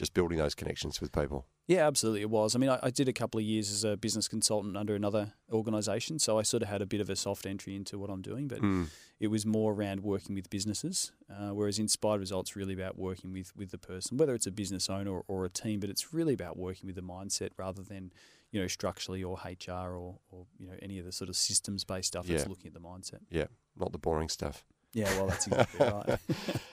just 0.00 0.14
building 0.14 0.38
those 0.38 0.54
connections 0.54 1.00
with 1.00 1.12
people. 1.12 1.46
Yeah, 1.68 1.86
absolutely, 1.86 2.22
it 2.22 2.30
was. 2.30 2.56
I 2.56 2.58
mean, 2.58 2.70
I, 2.70 2.78
I 2.82 2.90
did 2.90 3.06
a 3.08 3.12
couple 3.12 3.38
of 3.38 3.44
years 3.44 3.70
as 3.70 3.84
a 3.84 3.96
business 3.96 4.26
consultant 4.28 4.76
under 4.76 4.94
another 4.96 5.34
organisation, 5.52 6.18
so 6.18 6.38
I 6.38 6.42
sort 6.42 6.62
of 6.64 6.68
had 6.68 6.82
a 6.82 6.86
bit 6.86 7.00
of 7.00 7.08
a 7.10 7.14
soft 7.14 7.46
entry 7.46 7.76
into 7.76 7.98
what 7.98 8.10
I'm 8.10 8.22
doing, 8.22 8.48
but 8.48 8.60
Mm. 8.60 8.88
it 9.20 9.28
was 9.28 9.44
more 9.46 9.72
around 9.72 10.00
working 10.02 10.34
with 10.34 10.50
businesses. 10.50 11.12
Uh, 11.30 11.50
whereas 11.50 11.78
Inspired 11.78 12.18
Results 12.18 12.56
really 12.56 12.74
about 12.74 12.98
working 12.98 13.30
with 13.32 13.54
with 13.54 13.70
the 13.70 13.78
person, 13.78 14.16
whether 14.16 14.34
it's 14.34 14.46
a 14.46 14.50
business 14.50 14.88
owner 14.90 15.10
or, 15.12 15.24
or 15.28 15.44
a 15.44 15.50
team, 15.50 15.78
but 15.78 15.90
it's 15.90 16.12
really 16.12 16.32
about 16.34 16.56
working 16.56 16.86
with 16.86 16.96
the 16.96 17.02
mindset 17.02 17.50
rather 17.56 17.82
than 17.82 18.10
you 18.50 18.60
know 18.60 18.66
structurally 18.66 19.22
or 19.22 19.36
HR 19.44 19.94
or, 20.02 20.18
or 20.30 20.46
you 20.58 20.66
know 20.66 20.74
any 20.82 20.98
of 20.98 21.04
the 21.04 21.12
sort 21.12 21.28
of 21.28 21.36
systems 21.36 21.84
based 21.84 22.08
stuff. 22.08 22.26
Yeah. 22.26 22.38
It's 22.38 22.48
looking 22.48 22.66
at 22.68 22.74
the 22.74 22.80
mindset. 22.80 23.20
Yeah, 23.30 23.46
not 23.76 23.92
the 23.92 23.98
boring 23.98 24.28
stuff. 24.30 24.64
Yeah, 24.92 25.08
well, 25.16 25.28
that's 25.28 25.46
exactly 25.50 25.86
right. 25.86 26.18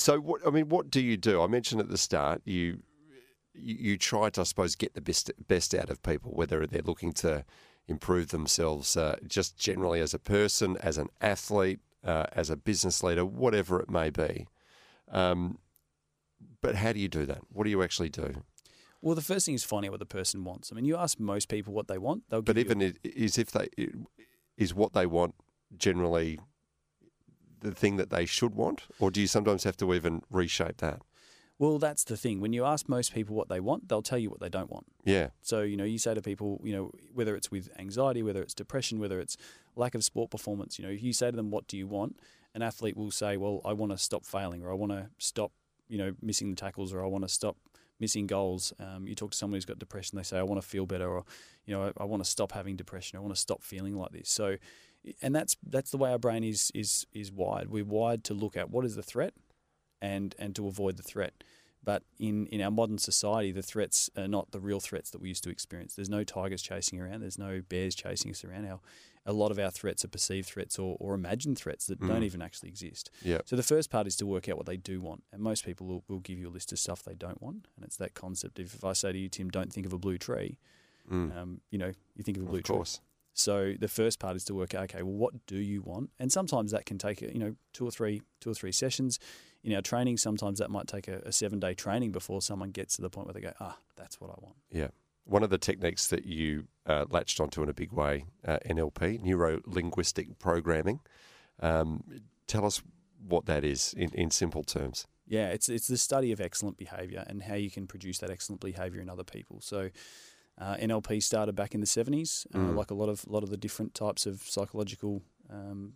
So, 0.00 0.18
what 0.18 0.40
I 0.46 0.50
mean, 0.50 0.68
what 0.68 0.90
do 0.90 1.00
you 1.00 1.16
do? 1.16 1.42
I 1.42 1.46
mentioned 1.46 1.80
at 1.80 1.88
the 1.90 1.98
start, 1.98 2.40
you 2.44 2.82
you, 3.52 3.98
try 3.98 4.30
to, 4.30 4.40
I 4.40 4.44
suppose, 4.44 4.74
get 4.74 4.94
the 4.94 5.00
best 5.02 5.30
best 5.46 5.74
out 5.74 5.90
of 5.90 6.02
people, 6.02 6.32
whether 6.32 6.66
they're 6.66 6.82
looking 6.82 7.12
to 7.14 7.44
improve 7.86 8.28
themselves, 8.28 8.96
uh, 8.96 9.16
just 9.26 9.58
generally 9.58 10.00
as 10.00 10.14
a 10.14 10.18
person, 10.18 10.76
as 10.78 10.96
an 10.96 11.08
athlete, 11.20 11.80
uh, 12.04 12.26
as 12.32 12.48
a 12.48 12.56
business 12.56 13.02
leader, 13.02 13.24
whatever 13.26 13.80
it 13.80 13.90
may 13.90 14.08
be. 14.08 14.46
Um, 15.10 15.58
but 16.62 16.76
how 16.76 16.92
do 16.92 17.00
you 17.00 17.08
do 17.08 17.26
that? 17.26 17.40
What 17.52 17.64
do 17.64 17.70
you 17.70 17.82
actually 17.82 18.08
do? 18.08 18.42
Well, 19.02 19.14
the 19.14 19.22
first 19.22 19.44
thing 19.46 19.54
is 19.54 19.64
finding 19.64 19.88
out 19.88 19.92
what 19.92 20.00
the 20.00 20.06
person 20.06 20.44
wants. 20.44 20.70
I 20.72 20.76
mean, 20.76 20.84
you 20.84 20.96
ask 20.96 21.18
most 21.18 21.48
people 21.48 21.74
what 21.74 21.88
they 21.88 21.98
want, 21.98 22.22
they'll 22.30 22.42
But 22.42 22.56
even 22.58 22.82
i- 22.82 22.94
is 23.02 23.36
if 23.36 23.50
they 23.50 23.68
is 24.56 24.72
what 24.74 24.92
they 24.92 25.06
want 25.06 25.34
generally 25.76 26.38
the 27.60 27.72
thing 27.72 27.96
that 27.96 28.10
they 28.10 28.26
should 28.26 28.54
want, 28.54 28.82
or 28.98 29.10
do 29.10 29.20
you 29.20 29.26
sometimes 29.26 29.64
have 29.64 29.76
to 29.78 29.94
even 29.94 30.22
reshape 30.30 30.78
that? 30.78 31.00
Well, 31.58 31.78
that's 31.78 32.04
the 32.04 32.16
thing. 32.16 32.40
When 32.40 32.54
you 32.54 32.64
ask 32.64 32.88
most 32.88 33.12
people 33.12 33.36
what 33.36 33.50
they 33.50 33.60
want, 33.60 33.88
they'll 33.88 34.00
tell 34.00 34.18
you 34.18 34.30
what 34.30 34.40
they 34.40 34.48
don't 34.48 34.70
want. 34.70 34.86
Yeah, 35.04 35.28
So, 35.42 35.60
you 35.60 35.76
know, 35.76 35.84
you 35.84 35.98
say 35.98 36.14
to 36.14 36.22
people, 36.22 36.58
you 36.64 36.72
know, 36.72 36.90
whether 37.12 37.36
it's 37.36 37.50
with 37.50 37.68
anxiety, 37.78 38.22
whether 38.22 38.40
it's 38.42 38.54
depression, 38.54 38.98
whether 38.98 39.20
it's 39.20 39.36
lack 39.76 39.94
of 39.94 40.02
sport 40.02 40.30
performance, 40.30 40.78
you 40.78 40.86
know, 40.86 40.90
if 40.90 41.02
you 41.02 41.12
say 41.12 41.30
to 41.30 41.36
them, 41.36 41.50
what 41.50 41.66
do 41.66 41.76
you 41.76 41.86
want? 41.86 42.18
An 42.54 42.62
athlete 42.62 42.96
will 42.96 43.10
say, 43.10 43.36
well, 43.36 43.60
I 43.62 43.74
want 43.74 43.92
to 43.92 43.98
stop 43.98 44.24
failing 44.24 44.62
or 44.62 44.70
I 44.70 44.74
want 44.74 44.92
to 44.92 45.10
stop, 45.18 45.52
you 45.86 45.98
know, 45.98 46.14
missing 46.22 46.48
the 46.48 46.56
tackles 46.56 46.94
or 46.94 47.04
I 47.04 47.06
want 47.06 47.24
to 47.24 47.28
stop 47.28 47.58
missing 47.98 48.26
goals. 48.26 48.72
Um, 48.80 49.06
you 49.06 49.14
talk 49.14 49.32
to 49.32 49.36
someone 49.36 49.58
who's 49.58 49.66
got 49.66 49.78
depression, 49.78 50.16
they 50.16 50.22
say, 50.22 50.38
I 50.38 50.42
want 50.42 50.62
to 50.62 50.66
feel 50.66 50.86
better 50.86 51.10
or, 51.10 51.24
you 51.66 51.74
know, 51.74 51.92
I, 51.98 52.02
I 52.02 52.04
want 52.06 52.24
to 52.24 52.30
stop 52.30 52.52
having 52.52 52.74
depression. 52.74 53.18
I 53.18 53.20
want 53.20 53.34
to 53.34 53.40
stop 53.40 53.62
feeling 53.62 53.94
like 53.96 54.12
this. 54.12 54.30
So, 54.30 54.56
and 55.22 55.34
that's 55.34 55.56
that's 55.66 55.90
the 55.90 55.96
way 55.98 56.10
our 56.10 56.18
brain 56.18 56.44
is 56.44 56.70
is 56.74 57.06
is 57.12 57.30
wired. 57.32 57.70
We're 57.70 57.84
wired 57.84 58.24
to 58.24 58.34
look 58.34 58.56
at 58.56 58.70
what 58.70 58.84
is 58.84 58.96
the 58.96 59.02
threat 59.02 59.34
and 60.00 60.34
and 60.38 60.54
to 60.56 60.66
avoid 60.66 60.96
the 60.96 61.02
threat. 61.02 61.44
But 61.82 62.02
in, 62.18 62.46
in 62.48 62.60
our 62.60 62.70
modern 62.70 62.98
society, 62.98 63.52
the 63.52 63.62
threats 63.62 64.10
are 64.14 64.28
not 64.28 64.50
the 64.50 64.60
real 64.60 64.80
threats 64.80 65.08
that 65.12 65.20
we 65.22 65.28
used 65.28 65.42
to 65.44 65.50
experience. 65.50 65.94
There's 65.94 66.10
no 66.10 66.24
tigers 66.24 66.60
chasing 66.60 67.00
around. 67.00 67.20
There's 67.22 67.38
no 67.38 67.62
bears 67.66 67.94
chasing 67.94 68.30
us 68.30 68.44
around. 68.44 68.66
Our, 68.66 68.80
a 69.24 69.32
lot 69.32 69.50
of 69.50 69.58
our 69.58 69.70
threats 69.70 70.04
are 70.04 70.08
perceived 70.08 70.46
threats 70.46 70.78
or, 70.78 70.98
or 71.00 71.14
imagined 71.14 71.56
threats 71.56 71.86
that 71.86 71.98
don't 72.06 72.22
even 72.22 72.42
actually 72.42 72.68
exist. 72.68 73.10
yeah, 73.22 73.38
So 73.46 73.56
the 73.56 73.62
first 73.62 73.88
part 73.90 74.06
is 74.06 74.14
to 74.16 74.26
work 74.26 74.46
out 74.46 74.58
what 74.58 74.66
they 74.66 74.76
do 74.76 75.00
want. 75.00 75.22
And 75.32 75.40
most 75.40 75.64
people 75.64 75.86
will, 75.86 76.04
will 76.06 76.20
give 76.20 76.38
you 76.38 76.48
a 76.50 76.52
list 76.52 76.70
of 76.70 76.78
stuff 76.78 77.02
they 77.02 77.14
don't 77.14 77.40
want. 77.40 77.66
And 77.76 77.84
it's 77.86 77.96
that 77.96 78.12
concept 78.12 78.58
if 78.58 78.84
I 78.84 78.92
say 78.92 79.12
to 79.12 79.18
you, 79.18 79.30
Tim, 79.30 79.48
don't 79.48 79.72
think 79.72 79.86
of 79.86 79.94
a 79.94 79.98
blue 79.98 80.18
tree, 80.18 80.58
Mm. 81.10 81.34
um, 81.36 81.60
you 81.70 81.78
know, 81.78 81.92
you 82.14 82.22
think 82.22 82.36
of 82.36 82.42
a 82.42 82.46
blue 82.46 82.58
of 82.58 82.64
tree. 82.64 82.76
So 83.34 83.74
the 83.78 83.88
first 83.88 84.18
part 84.18 84.36
is 84.36 84.44
to 84.44 84.54
work 84.54 84.74
out, 84.74 84.84
okay, 84.84 85.02
well, 85.02 85.14
what 85.14 85.46
do 85.46 85.56
you 85.56 85.82
want? 85.82 86.10
And 86.18 86.30
sometimes 86.30 86.72
that 86.72 86.86
can 86.86 86.98
take, 86.98 87.20
you 87.20 87.38
know, 87.38 87.54
two 87.72 87.86
or 87.86 87.90
three, 87.90 88.22
two 88.40 88.50
or 88.50 88.54
three 88.54 88.72
sessions. 88.72 89.18
In 89.62 89.74
our 89.74 89.82
training, 89.82 90.16
sometimes 90.16 90.58
that 90.58 90.70
might 90.70 90.86
take 90.86 91.06
a, 91.06 91.20
a 91.24 91.32
seven-day 91.32 91.74
training 91.74 92.12
before 92.12 92.42
someone 92.42 92.70
gets 92.70 92.96
to 92.96 93.02
the 93.02 93.10
point 93.10 93.26
where 93.26 93.34
they 93.34 93.40
go, 93.40 93.52
ah, 93.60 93.76
that's 93.96 94.20
what 94.20 94.30
I 94.30 94.34
want. 94.40 94.56
Yeah. 94.70 94.88
One 95.24 95.42
of 95.42 95.50
the 95.50 95.58
techniques 95.58 96.08
that 96.08 96.24
you 96.24 96.64
uh, 96.86 97.04
latched 97.10 97.40
onto 97.40 97.62
in 97.62 97.68
a 97.68 97.74
big 97.74 97.92
way, 97.92 98.24
uh, 98.46 98.58
NLP, 98.66 99.22
neuro 99.22 99.60
linguistic 99.66 100.38
programming. 100.38 101.00
Um, 101.60 102.02
tell 102.46 102.64
us 102.64 102.82
what 103.26 103.46
that 103.46 103.64
is 103.64 103.94
in, 103.96 104.10
in 104.14 104.30
simple 104.30 104.64
terms. 104.64 105.06
Yeah, 105.26 105.50
it's 105.50 105.68
it's 105.68 105.86
the 105.86 105.98
study 105.98 106.32
of 106.32 106.40
excellent 106.40 106.76
behaviour 106.76 107.24
and 107.28 107.42
how 107.42 107.54
you 107.54 107.70
can 107.70 107.86
produce 107.86 108.18
that 108.18 108.30
excellent 108.30 108.60
behaviour 108.60 109.00
in 109.00 109.08
other 109.08 109.24
people. 109.24 109.60
So. 109.60 109.90
Uh, 110.60 110.76
NLP 110.76 111.22
started 111.22 111.54
back 111.56 111.74
in 111.74 111.80
the 111.80 111.86
70s, 111.86 112.46
uh, 112.54 112.58
Mm. 112.58 112.76
like 112.76 112.90
a 112.90 112.94
lot 112.94 113.08
of 113.08 113.26
lot 113.26 113.42
of 113.42 113.48
the 113.50 113.56
different 113.56 113.94
types 113.94 114.26
of 114.26 114.42
psychological 114.42 115.22
um, 115.48 115.94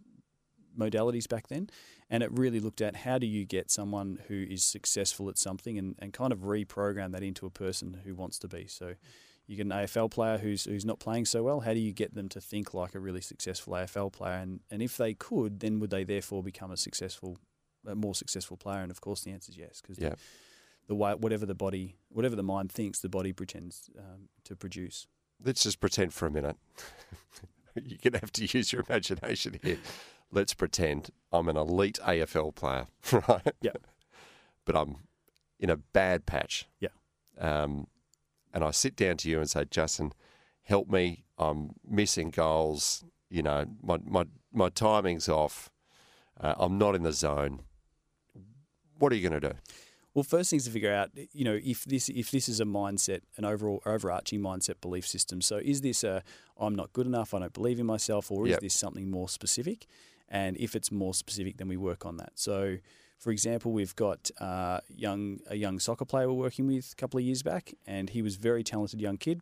modalities 0.77 1.29
back 1.29 1.49
then, 1.49 1.69
and 2.11 2.23
it 2.23 2.31
really 2.33 2.61
looked 2.61 2.81
at 2.81 2.97
how 2.97 3.19
do 3.19 3.27
you 3.27 3.45
get 3.45 3.71
someone 3.71 4.19
who 4.29 4.35
is 4.49 4.65
successful 4.65 5.29
at 5.29 5.39
something 5.39 5.79
and, 5.79 5.95
and 5.99 6.13
kind 6.13 6.33
of 6.33 6.41
reprogram 6.41 7.13
that 7.13 7.23
into 7.23 7.47
a 7.47 7.51
person 7.51 8.01
who 8.05 8.15
wants 8.15 8.39
to 8.41 8.49
be. 8.49 8.67
So 8.67 8.95
you 9.47 9.57
get 9.57 9.67
an 9.67 9.73
AFL 9.73 10.11
player 10.11 10.39
who's 10.39 10.65
who's 10.65 10.85
not 10.85 10.99
playing 10.99 11.27
so 11.27 11.43
well. 11.43 11.61
How 11.61 11.75
do 11.75 11.81
you 11.81 11.93
get 11.93 12.15
them 12.15 12.29
to 12.31 12.41
think 12.41 12.75
like 12.75 12.95
a 12.95 13.01
really 13.01 13.21
successful 13.21 13.75
AFL 13.75 14.11
player? 14.13 14.39
And 14.39 14.61
and 14.71 14.83
if 14.83 14.97
they 14.97 15.15
could, 15.15 15.61
then 15.61 15.79
would 15.81 15.91
they 15.91 16.05
therefore 16.05 16.43
become 16.43 16.71
a 16.73 16.77
successful, 16.77 17.39
a 17.87 17.95
more 17.95 18.15
successful 18.15 18.57
player? 18.57 18.81
And 18.83 18.91
of 18.91 19.01
course, 19.01 19.21
the 19.23 19.31
answer 19.31 19.51
is 19.53 19.59
yes, 19.59 19.81
because 19.83 19.99
Yeah. 19.99 20.15
The 20.87 20.95
way 20.95 21.15
whatever 21.15 21.47
the 21.47 21.55
body, 21.55 21.97
whatever 22.09 22.37
the 22.37 22.43
mind 22.43 22.71
thinks, 22.71 23.01
the 23.01 23.09
body 23.09 23.33
pretends 23.33 23.91
um, 23.99 24.29
to 24.45 24.57
produce. 24.57 25.07
Let's 25.43 25.63
just 25.63 25.81
pretend 25.81 26.13
for 26.13 26.27
a 26.27 26.31
minute. 26.31 26.57
You're 27.75 27.99
going 28.03 28.13
to 28.13 28.21
have 28.21 28.33
to 28.33 28.47
use 28.47 28.73
your 28.73 28.85
imagination 28.89 29.59
here. 29.63 29.79
Let's 30.31 30.55
pretend 30.55 31.11
I'm 31.33 31.49
an 31.49 31.57
elite 31.57 31.99
AFL 32.03 32.55
player, 32.55 32.87
right? 33.29 33.55
Yeah. 33.61 33.73
But 34.65 34.77
I'm 34.77 34.97
in 35.59 35.71
a 35.71 35.77
bad 35.77 36.27
patch. 36.27 36.69
Yeah. 36.81 36.89
Um, 37.39 37.89
and 38.53 38.63
I 38.63 38.71
sit 38.71 38.95
down 38.95 39.17
to 39.19 39.31
you 39.31 39.41
and 39.41 39.51
say, 39.51 39.65
Justin, 39.69 40.13
help 40.63 40.89
me. 40.89 41.25
I'm 41.37 41.71
missing 41.89 42.31
goals. 42.31 43.05
You 43.29 43.43
know, 43.43 43.67
my, 43.83 43.99
my, 44.05 44.25
my 44.53 44.69
timing's 44.69 45.29
off. 45.29 45.71
Uh, 46.41 46.55
I'm 46.57 46.79
not 46.79 46.95
in 46.95 47.03
the 47.03 47.13
zone. 47.13 47.63
What 48.99 49.13
are 49.13 49.17
you 49.17 49.29
going 49.29 49.41
to 49.41 49.49
do? 49.49 49.57
Well, 50.15 50.23
first 50.23 50.51
things 50.51 50.65
to 50.65 50.71
figure 50.71 50.93
out, 50.93 51.11
you 51.33 51.45
know, 51.45 51.59
if 51.63 51.85
this 51.85 52.09
if 52.09 52.31
this 52.31 52.49
is 52.49 52.61
a 52.61 52.65
mindset, 52.65 53.23
an 53.37 53.45
overall 53.45 53.83
overarching 53.85 54.41
mindset 54.41 54.81
belief 54.81 55.07
system. 55.07 55.41
So, 55.41 55.57
is 55.57 55.81
this 55.81 56.05
a 56.05 56.23
I'm 56.59 56.77
not 56.77 56.93
good 56.93 57.07
enough, 57.07 57.35
I 57.35 57.41
don't 57.41 57.53
believe 57.53 57.81
in 57.81 57.87
myself, 57.87 58.31
or 58.31 58.47
is 58.47 58.59
this 58.59 58.75
something 58.75 59.11
more 59.11 59.29
specific? 59.29 59.87
And 60.29 60.57
if 60.57 60.77
it's 60.77 60.91
more 60.93 61.15
specific, 61.15 61.57
then 61.59 61.69
we 61.69 61.77
work 61.77 62.07
on 62.07 62.17
that. 62.19 62.33
So, 62.37 62.79
for 63.19 63.31
example, 63.31 63.73
we've 63.73 63.95
got 63.97 64.31
uh, 64.41 64.81
young 64.89 65.41
a 65.49 65.57
young 65.57 65.81
soccer 65.81 66.05
player 66.05 66.29
we're 66.29 66.35
working 66.35 66.69
with 66.69 66.93
a 66.93 66.97
couple 66.97 67.19
of 67.19 67.25
years 67.25 67.43
back, 67.43 67.75
and 67.85 68.11
he 68.11 68.23
was 68.23 68.37
a 68.37 68.39
very 68.39 68.63
talented 68.63 69.01
young 69.01 69.17
kid. 69.17 69.41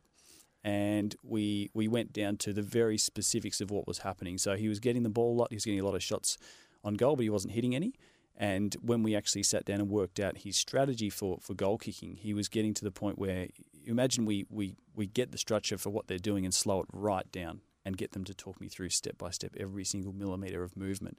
And 0.64 1.14
we 1.22 1.70
we 1.74 1.86
went 1.86 2.14
down 2.14 2.38
to 2.38 2.52
the 2.54 2.62
very 2.62 2.96
specifics 2.96 3.60
of 3.60 3.70
what 3.70 3.86
was 3.86 3.98
happening. 3.98 4.38
So 4.38 4.56
he 4.56 4.68
was 4.68 4.80
getting 4.80 5.02
the 5.02 5.10
ball 5.10 5.34
a 5.34 5.36
lot. 5.36 5.48
He 5.50 5.56
was 5.56 5.66
getting 5.66 5.80
a 5.80 5.84
lot 5.84 5.96
of 5.96 6.02
shots 6.02 6.38
on 6.82 6.94
goal, 6.94 7.16
but 7.16 7.24
he 7.24 7.30
wasn't 7.30 7.52
hitting 7.52 7.74
any. 7.74 7.92
And 8.36 8.74
when 8.82 9.02
we 9.02 9.14
actually 9.14 9.42
sat 9.42 9.64
down 9.64 9.80
and 9.80 9.90
worked 9.90 10.18
out 10.18 10.38
his 10.38 10.56
strategy 10.56 11.10
for, 11.10 11.38
for 11.40 11.54
goal 11.54 11.78
kicking, 11.78 12.16
he 12.16 12.34
was 12.34 12.48
getting 12.48 12.74
to 12.74 12.84
the 12.84 12.90
point 12.90 13.18
where 13.18 13.48
imagine 13.84 14.24
we, 14.24 14.46
we, 14.48 14.74
we 14.94 15.06
get 15.06 15.32
the 15.32 15.38
structure 15.38 15.78
for 15.78 15.90
what 15.90 16.06
they're 16.06 16.18
doing 16.18 16.44
and 16.44 16.54
slow 16.54 16.80
it 16.80 16.86
right 16.92 17.30
down 17.30 17.60
and 17.84 17.96
get 17.96 18.12
them 18.12 18.24
to 18.24 18.34
talk 18.34 18.60
me 18.60 18.68
through 18.68 18.88
step 18.88 19.18
by 19.18 19.30
step 19.30 19.54
every 19.58 19.84
single 19.84 20.12
millimeter 20.12 20.62
of 20.62 20.76
movement, 20.76 21.18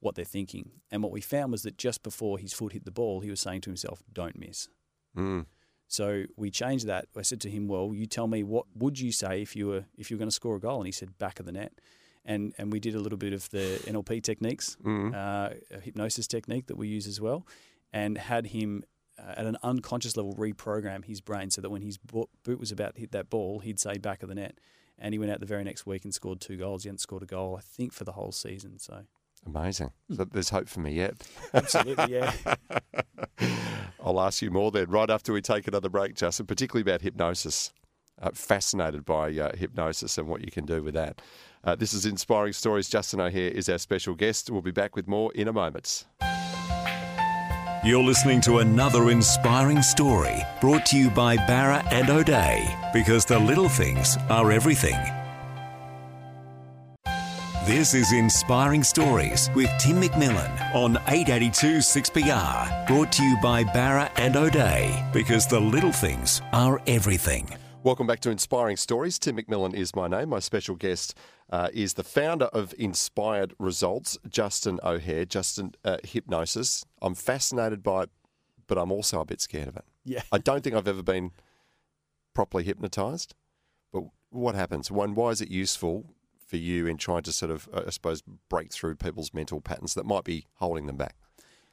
what 0.00 0.14
they're 0.14 0.24
thinking. 0.24 0.70
And 0.90 1.02
what 1.02 1.12
we 1.12 1.20
found 1.20 1.52
was 1.52 1.62
that 1.62 1.78
just 1.78 2.02
before 2.02 2.38
his 2.38 2.52
foot 2.52 2.72
hit 2.72 2.84
the 2.84 2.90
ball, 2.90 3.20
he 3.20 3.30
was 3.30 3.40
saying 3.40 3.62
to 3.62 3.70
himself, 3.70 4.02
"Don't 4.12 4.38
miss." 4.38 4.68
Mm. 5.16 5.46
So 5.88 6.24
we 6.36 6.50
changed 6.50 6.86
that. 6.86 7.06
I 7.16 7.22
said 7.22 7.40
to 7.42 7.50
him, 7.50 7.68
"Well, 7.68 7.92
you 7.94 8.06
tell 8.06 8.26
me 8.26 8.42
what 8.42 8.66
would 8.74 8.98
you 8.98 9.12
say 9.12 9.42
if 9.42 9.54
you 9.56 9.68
were 9.68 9.84
if 9.96 10.10
you 10.10 10.16
were 10.16 10.20
going 10.20 10.28
to 10.28 10.34
score 10.34 10.56
a 10.56 10.60
goal?" 10.60 10.78
And 10.78 10.86
he 10.86 10.92
said, 10.92 11.18
"Back 11.18 11.40
of 11.40 11.46
the 11.46 11.52
net." 11.52 11.80
And 12.24 12.52
and 12.58 12.72
we 12.72 12.80
did 12.80 12.94
a 12.94 13.00
little 13.00 13.18
bit 13.18 13.32
of 13.32 13.48
the 13.50 13.80
NLP 13.86 14.22
techniques, 14.22 14.76
Mm. 14.84 15.14
uh, 15.14 15.54
a 15.70 15.80
hypnosis 15.80 16.26
technique 16.26 16.66
that 16.66 16.76
we 16.76 16.86
use 16.88 17.06
as 17.06 17.20
well, 17.20 17.46
and 17.92 18.18
had 18.18 18.48
him 18.48 18.84
uh, 19.18 19.34
at 19.36 19.46
an 19.46 19.56
unconscious 19.62 20.16
level 20.16 20.34
reprogram 20.34 21.04
his 21.04 21.20
brain 21.20 21.50
so 21.50 21.60
that 21.60 21.70
when 21.70 21.82
his 21.82 21.96
boot 21.98 22.28
was 22.60 22.70
about 22.72 22.94
to 22.94 23.00
hit 23.00 23.12
that 23.12 23.30
ball, 23.30 23.60
he'd 23.60 23.80
say 23.80 23.98
back 23.98 24.22
of 24.22 24.28
the 24.28 24.34
net. 24.34 24.58
And 24.98 25.14
he 25.14 25.18
went 25.18 25.30
out 25.32 25.40
the 25.40 25.46
very 25.46 25.64
next 25.64 25.86
week 25.86 26.04
and 26.04 26.12
scored 26.12 26.42
two 26.42 26.58
goals. 26.58 26.82
He 26.82 26.88
hadn't 26.88 26.98
scored 27.00 27.22
a 27.22 27.26
goal, 27.26 27.56
I 27.56 27.62
think, 27.62 27.92
for 27.94 28.04
the 28.04 28.12
whole 28.12 28.32
season. 28.32 28.78
So 28.78 29.04
Amazing. 29.46 29.92
So 30.14 30.26
there's 30.26 30.50
hope 30.50 30.68
for 30.68 30.80
me 30.80 30.92
yet. 30.92 31.14
absolutely, 31.54 32.12
yeah. 32.12 32.34
I'll 34.04 34.20
ask 34.20 34.42
you 34.42 34.50
more 34.50 34.70
then, 34.70 34.90
right 34.90 35.08
after 35.10 35.32
we 35.32 35.40
take 35.42 35.66
another 35.68 35.88
break, 35.88 36.14
Justin, 36.14 36.46
particularly 36.46 36.82
about 36.82 37.02
hypnosis. 37.02 37.72
Uh, 38.22 38.28
fascinated 38.34 39.02
by 39.06 39.30
uh, 39.38 39.56
hypnosis 39.56 40.18
and 40.18 40.28
what 40.28 40.42
you 40.44 40.50
can 40.50 40.66
do 40.66 40.82
with 40.82 40.92
that. 40.92 41.22
Uh, 41.62 41.74
this 41.74 41.92
is 41.92 42.06
Inspiring 42.06 42.54
Stories. 42.54 42.88
Justin 42.88 43.20
O'Hehir 43.20 43.50
is 43.50 43.68
our 43.68 43.76
special 43.76 44.14
guest. 44.14 44.48
We'll 44.48 44.62
be 44.62 44.70
back 44.70 44.96
with 44.96 45.06
more 45.06 45.30
in 45.34 45.46
a 45.46 45.52
moment. 45.52 46.06
You're 47.84 48.02
listening 48.02 48.40
to 48.42 48.58
another 48.58 49.10
inspiring 49.10 49.82
story 49.82 50.42
brought 50.60 50.86
to 50.86 50.98
you 50.98 51.10
by 51.10 51.36
Bowra 51.36 51.86
and 51.92 52.08
O'Dea 52.08 52.66
because 52.94 53.24
the 53.26 53.38
little 53.38 53.68
things 53.68 54.16
are 54.30 54.50
everything. 54.50 54.98
This 57.66 57.92
is 57.92 58.12
Inspiring 58.12 58.82
Stories 58.82 59.50
with 59.54 59.70
Tim 59.78 60.00
McMillan 60.00 60.74
on 60.74 60.96
882 61.08 61.78
6PR, 61.78 62.86
brought 62.86 63.12
to 63.12 63.22
you 63.22 63.36
by 63.42 63.64
Bowra 63.64 64.10
and 64.16 64.34
O'Dea 64.34 65.04
because 65.12 65.46
the 65.46 65.60
little 65.60 65.92
things 65.92 66.40
are 66.52 66.80
everything. 66.86 67.48
Welcome 67.82 68.06
back 68.06 68.20
to 68.20 68.30
Inspiring 68.30 68.76
Stories. 68.76 69.18
Tim 69.18 69.38
McMillan 69.38 69.72
is 69.72 69.96
my 69.96 70.06
name. 70.06 70.28
My 70.28 70.38
special 70.38 70.74
guest 70.74 71.16
uh, 71.50 71.68
is 71.72 71.94
the 71.94 72.04
founder 72.04 72.46
of 72.46 72.74
Inspired 72.78 73.54
Results, 73.58 74.16
Justin 74.28 74.78
O'Hehir. 74.82 75.28
Justin, 75.28 75.74
uh, 75.84 75.98
hypnosis. 76.04 76.84
I'm 77.02 77.14
fascinated 77.14 77.82
by 77.82 78.04
it, 78.04 78.10
but 78.66 78.78
I'm 78.78 78.92
also 78.92 79.20
a 79.20 79.24
bit 79.24 79.40
scared 79.40 79.68
of 79.68 79.76
it. 79.76 79.84
Yeah. 80.04 80.22
I 80.30 80.38
don't 80.38 80.62
think 80.62 80.76
I've 80.76 80.88
ever 80.88 81.02
been 81.02 81.32
properly 82.34 82.64
hypnotized. 82.64 83.34
But 83.92 84.04
what 84.30 84.54
happens? 84.54 84.90
One, 84.90 85.14
why 85.14 85.30
is 85.30 85.40
it 85.40 85.50
useful 85.50 86.14
for 86.46 86.56
you 86.56 86.86
in 86.86 86.96
trying 86.96 87.22
to 87.22 87.32
sort 87.32 87.50
of, 87.50 87.68
uh, 87.72 87.82
I 87.86 87.90
suppose, 87.90 88.22
break 88.48 88.72
through 88.72 88.94
people's 88.96 89.34
mental 89.34 89.60
patterns 89.60 89.94
that 89.94 90.06
might 90.06 90.24
be 90.24 90.46
holding 90.54 90.86
them 90.86 90.96
back? 90.96 91.16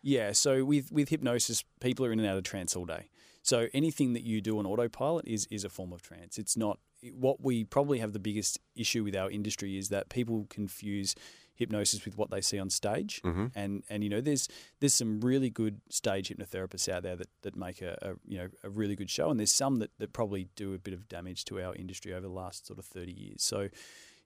Yeah, 0.02 0.32
so 0.32 0.64
with, 0.66 0.92
with 0.92 1.10
hypnosis, 1.10 1.64
people 1.80 2.06
are 2.06 2.12
in 2.12 2.20
and 2.20 2.28
out 2.28 2.38
of 2.38 2.44
trance 2.44 2.76
all 2.76 2.86
day. 2.86 3.10
So 3.44 3.68
anything 3.74 4.14
that 4.14 4.24
you 4.24 4.42
do 4.42 4.60
on 4.60 4.66
autopilot 4.66 5.26
is 5.26 5.48
is 5.50 5.64
a 5.64 5.70
form 5.70 5.94
of 5.94 6.02
trance. 6.02 6.38
It's 6.38 6.58
not 6.58 6.80
what 7.14 7.42
we 7.42 7.64
probably 7.64 8.00
have 8.00 8.14
the 8.14 8.20
biggest 8.20 8.60
issue 8.76 9.04
with 9.04 9.16
our 9.16 9.30
industry 9.30 9.78
is 9.78 9.90
that 9.90 10.10
people 10.10 10.48
confuse 10.50 11.16
hypnosis 11.56 12.06
with 12.06 12.18
what 12.18 12.30
they 12.30 12.40
see 12.42 12.60
on 12.60 12.70
stage. 12.70 13.22
Mhm. 13.24 13.52
And 13.56 13.84
and 13.90 14.04
you 14.04 14.10
know 14.10 14.22
there's 14.22 14.48
there's 14.80 14.94
some 14.94 15.20
really 15.22 15.50
good 15.50 15.82
stage 15.90 16.30
hypnotherapists 16.30 16.88
out 16.88 17.04
there 17.04 17.16
that, 17.16 17.30
that 17.42 17.56
make 17.56 17.82
a, 17.82 17.98
a 18.02 18.14
you 18.26 18.38
know 18.38 18.48
a 18.64 18.70
really 18.70 18.96
good 18.96 19.10
show 19.10 19.30
and 19.30 19.40
there's 19.40 19.52
some 19.52 19.78
that, 19.80 19.92
that 19.98 20.14
probably 20.14 20.50
do 20.56 20.74
a 20.74 20.78
bit 20.80 20.94
of 20.94 21.08
damage 21.08 21.46
to 21.46 21.62
our 21.62 21.76
industry 21.76 22.14
over 22.14 22.22
the 22.22 22.34
last 22.34 22.68
sort 22.68 22.80
of 22.80 22.86
30 22.86 23.12
years. 23.12 23.44
So 23.44 23.70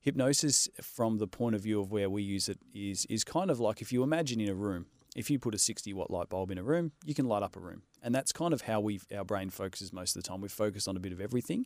hypnosis 0.01 0.67
from 0.81 1.19
the 1.19 1.27
point 1.27 1.55
of 1.55 1.61
view 1.61 1.79
of 1.79 1.91
where 1.91 2.09
we 2.09 2.23
use 2.23 2.49
it 2.49 2.59
is 2.73 3.05
is 3.05 3.23
kind 3.23 3.49
of 3.51 3.59
like 3.59 3.81
if 3.81 3.93
you 3.93 4.03
imagine 4.03 4.41
in 4.41 4.49
a 4.49 4.55
room 4.55 4.87
if 5.15 5.29
you 5.29 5.37
put 5.37 5.53
a 5.53 5.57
60 5.59 5.93
watt 5.93 6.09
light 6.09 6.27
bulb 6.27 6.51
in 6.51 6.57
a 6.57 6.63
room 6.63 6.91
you 7.05 7.13
can 7.13 7.27
light 7.27 7.43
up 7.43 7.55
a 7.55 7.59
room 7.59 7.83
and 8.01 8.13
that's 8.13 8.31
kind 8.31 8.53
of 8.53 8.61
how 8.61 8.79
we 8.79 8.99
our 9.15 9.23
brain 9.23 9.49
focuses 9.49 9.93
most 9.93 10.15
of 10.15 10.23
the 10.23 10.27
time 10.27 10.41
we 10.41 10.49
focus 10.49 10.87
on 10.87 10.97
a 10.97 10.99
bit 10.99 11.13
of 11.13 11.21
everything 11.21 11.65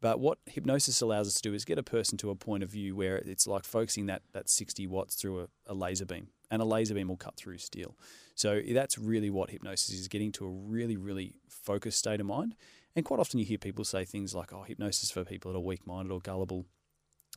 but 0.00 0.20
what 0.20 0.38
hypnosis 0.46 1.00
allows 1.00 1.26
us 1.26 1.34
to 1.34 1.42
do 1.42 1.54
is 1.54 1.64
get 1.64 1.78
a 1.78 1.82
person 1.82 2.18
to 2.18 2.30
a 2.30 2.34
point 2.34 2.62
of 2.62 2.70
view 2.70 2.94
where 2.94 3.16
it's 3.16 3.46
like 3.46 3.64
focusing 3.64 4.06
that 4.06 4.22
that 4.32 4.48
60 4.48 4.86
watts 4.86 5.14
through 5.14 5.40
a, 5.40 5.48
a 5.66 5.74
laser 5.74 6.04
beam 6.04 6.28
and 6.50 6.60
a 6.60 6.64
laser 6.64 6.94
beam 6.94 7.08
will 7.08 7.16
cut 7.16 7.36
through 7.36 7.58
steel. 7.58 7.96
So 8.34 8.60
that's 8.72 8.98
really 8.98 9.30
what 9.30 9.50
hypnosis 9.50 9.94
is 9.94 10.08
getting 10.08 10.32
to 10.32 10.44
a 10.44 10.50
really 10.50 10.96
really 10.96 11.34
focused 11.48 11.98
state 11.98 12.20
of 12.20 12.26
mind. 12.26 12.54
And 12.94 13.04
quite 13.04 13.20
often 13.20 13.38
you 13.38 13.46
hear 13.46 13.58
people 13.58 13.84
say 13.84 14.04
things 14.04 14.34
like 14.34 14.52
oh 14.52 14.62
hypnosis 14.62 15.10
for 15.10 15.24
people 15.24 15.52
that 15.52 15.58
are 15.58 15.62
weak 15.62 15.86
minded 15.86 16.12
or 16.12 16.20
gullible. 16.20 16.66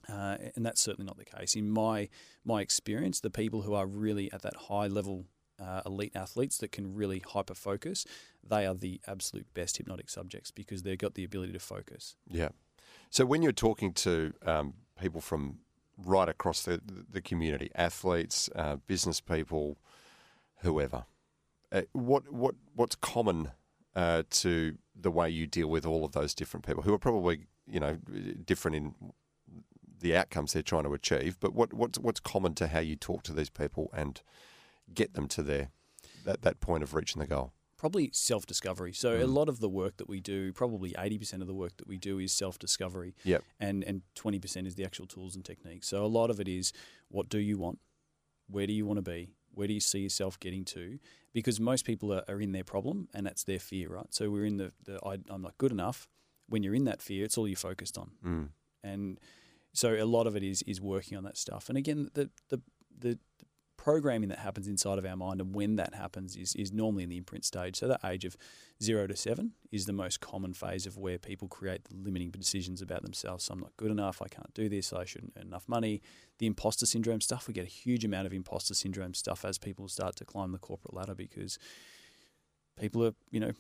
Uh, 0.08 0.38
and 0.56 0.66
that's 0.66 0.82
certainly 0.82 1.06
not 1.06 1.18
the 1.18 1.26
case. 1.26 1.56
In 1.56 1.70
my 1.70 2.10
my 2.44 2.62
experience, 2.62 3.20
the 3.20 3.30
people 3.30 3.64
who 3.64 3.74
are 3.74 3.86
really 3.86 4.32
at 4.32 4.42
that 4.42 4.56
high 4.68 4.88
level 4.88 5.26
uh, 5.60 5.82
elite 5.86 6.12
athletes 6.16 6.58
that 6.60 6.72
can 6.72 6.96
really 6.96 7.24
hyper 7.26 7.54
focus, 7.54 8.06
they 8.48 8.66
are 8.66 8.74
the 8.74 9.00
absolute 9.08 9.54
best 9.54 9.78
hypnotic 9.78 10.10
subjects 10.10 10.52
because 10.52 10.84
they've 10.84 10.98
got 10.98 11.16
the 11.16 11.24
ability 11.24 11.54
to 11.54 11.60
focus. 11.60 12.16
Yeah. 12.28 12.50
So 13.10 13.26
when 13.26 13.42
you're 13.42 13.52
talking 13.52 13.94
to 13.94 14.34
um, 14.46 14.74
people 15.00 15.22
from 15.22 15.60
right 15.98 16.30
across 16.30 16.64
the, 16.64 16.82
the 17.10 17.22
community, 17.22 17.72
athletes, 17.76 18.50
uh, 18.56 18.78
business 18.88 19.20
people, 19.20 19.78
whoever, 20.62 21.06
uh, 21.72 21.82
what 21.94 22.32
what 22.32 22.56
what's 22.76 22.96
common 22.96 23.52
uh, 23.96 24.24
to 24.30 24.78
the 25.00 25.12
way 25.12 25.30
you 25.30 25.48
deal 25.48 25.68
with 25.68 25.86
all 25.86 26.04
of 26.06 26.14
those 26.14 26.34
different 26.34 26.66
people 26.66 26.84
who 26.84 26.94
are 26.94 27.00
probably 27.00 27.48
you 27.68 27.80
know 27.80 27.98
different 28.46 28.76
in 28.76 28.96
the 30.00 30.16
outcomes 30.16 30.54
they're 30.54 30.64
trying 30.64 30.84
to 30.84 30.94
achieve, 30.94 31.38
but 31.40 31.54
what 31.54 31.74
what's 31.74 32.00
what's 32.00 32.20
common 32.20 32.54
to 32.56 32.68
how 32.68 32.80
you 32.80 32.96
talk 32.96 33.24
to 33.24 33.34
these 33.34 33.50
people 33.50 33.90
and 33.94 34.22
get 34.94 35.14
them 35.14 35.28
to 35.30 35.44
their 35.44 35.70
that, 36.26 36.42
that 36.42 36.60
point 36.60 36.84
of 36.84 36.94
reaching 36.94 37.20
the 37.20 37.28
goal? 37.28 37.54
Probably 37.78 38.10
self 38.14 38.46
discovery. 38.46 38.92
So 38.92 39.24
a 39.24 39.26
lot 39.26 39.48
of 39.48 39.62
the 39.62 39.70
work 39.70 39.98
that 39.98 40.10
we 40.10 40.20
do, 40.20 40.52
probably 40.52 40.94
eighty 40.98 41.18
percent 41.18 41.42
of 41.42 41.48
the 41.48 41.54
work 41.54 41.78
that 41.78 41.88
we 41.88 41.98
do 41.98 42.20
is 42.20 42.34
self 42.34 42.60
discovery. 42.60 43.16
Yep. 43.24 43.44
and 43.60 43.84
and 43.84 44.02
20% 44.16 44.68
is 44.68 44.76
the 44.76 44.84
actual 44.84 45.08
tools 45.08 45.36
and 45.36 45.46
techniques. 45.46 45.88
So 45.88 46.04
a 46.04 46.08
lot 46.08 46.30
of 46.30 46.40
it 46.40 46.48
is 46.48 46.74
what 47.08 47.30
do 47.30 47.40
you 47.40 47.58
want? 47.58 47.80
Where 48.48 48.68
do 48.68 48.74
you 48.74 48.86
want 48.86 48.98
to 48.98 49.02
be? 49.02 49.36
Where 49.54 49.68
do 49.68 49.74
you 49.74 49.80
see 49.80 50.00
yourself 50.00 50.40
getting 50.40 50.66
to? 50.66 51.00
Because 51.34 51.60
most 51.60 51.86
people 51.86 52.14
are, 52.14 52.24
are 52.28 52.42
in 52.42 52.52
their 52.52 52.64
problem 52.64 53.08
and 53.14 53.26
that's 53.26 53.44
their 53.44 53.60
fear, 53.60 53.90
right? 53.90 54.08
So 54.10 54.30
we're 54.30 54.46
in 54.46 54.58
the, 54.58 54.72
the 54.84 55.00
I, 55.06 55.18
I'm 55.30 55.42
not 55.42 55.58
good 55.58 55.72
enough. 55.72 56.08
When 56.48 56.64
you're 56.64 56.76
in 56.76 56.86
that 56.86 57.02
fear, 57.02 57.26
it's 57.26 57.38
all 57.38 57.48
you're 57.48 57.56
focused 57.56 57.98
on. 57.98 58.12
Mm. 58.26 58.50
And 58.84 59.20
so 59.74 59.94
a 59.94 60.06
lot 60.06 60.28
of 60.28 60.36
it 60.36 60.44
is 60.44 60.64
is 60.64 60.82
working 60.82 61.18
on 61.18 61.24
that 61.24 61.38
stuff. 61.38 61.70
And 61.70 61.78
again, 61.78 62.10
the 62.14 62.30
the, 62.50 62.62
the 62.98 63.20
programming 63.80 64.28
that 64.28 64.40
happens 64.40 64.68
inside 64.68 64.98
of 64.98 65.06
our 65.06 65.16
mind 65.16 65.40
and 65.40 65.56
when 65.56 65.78
that 65.78 65.96
happens 65.96 66.36
is, 66.36 66.54
is 66.56 66.74
normally 66.74 67.04
in 67.04 67.10
the 67.10 67.16
imprint 67.16 67.46
stage. 67.46 67.78
So 67.78 67.88
that 67.88 68.02
age 68.04 68.26
of 68.26 68.36
zero 68.84 69.08
to 69.08 69.16
seven 69.16 69.54
is 69.72 69.86
the 69.86 69.94
most 69.94 70.20
common 70.20 70.54
phase 70.54 70.86
of 70.86 70.98
where 70.98 71.18
people 71.18 71.48
create 71.48 71.86
the 71.86 71.96
limiting 71.96 72.30
decisions 72.30 72.82
about 72.82 73.04
themselves. 73.04 73.46
So 73.46 73.54
I'm 73.54 73.62
not 73.62 73.72
good 73.78 73.90
enough, 73.90 74.22
I 74.22 74.28
can't 74.28 74.54
do 74.54 74.68
this, 74.68 74.92
I 74.92 75.06
shouldn't 75.06 75.32
earn 75.38 75.48
enough 75.48 75.64
money. 75.70 76.02
The 76.40 76.46
imposter 76.46 76.86
syndrome 76.86 77.22
stuff, 77.22 77.48
we 77.48 77.54
get 77.54 77.64
a 77.64 77.70
huge 77.70 78.04
amount 78.04 78.28
of 78.28 78.34
imposter 78.34 78.74
syndrome 78.74 79.14
stuff 79.14 79.46
as 79.46 79.58
people 79.58 79.88
start 79.88 80.18
to 80.18 80.26
climb 80.26 80.52
the 80.52 80.58
corporate 80.58 80.94
ladder 80.94 81.16
because 81.16 81.58
people 82.78 83.06
are, 83.06 83.14
you 83.32 83.40
know, 83.40 83.54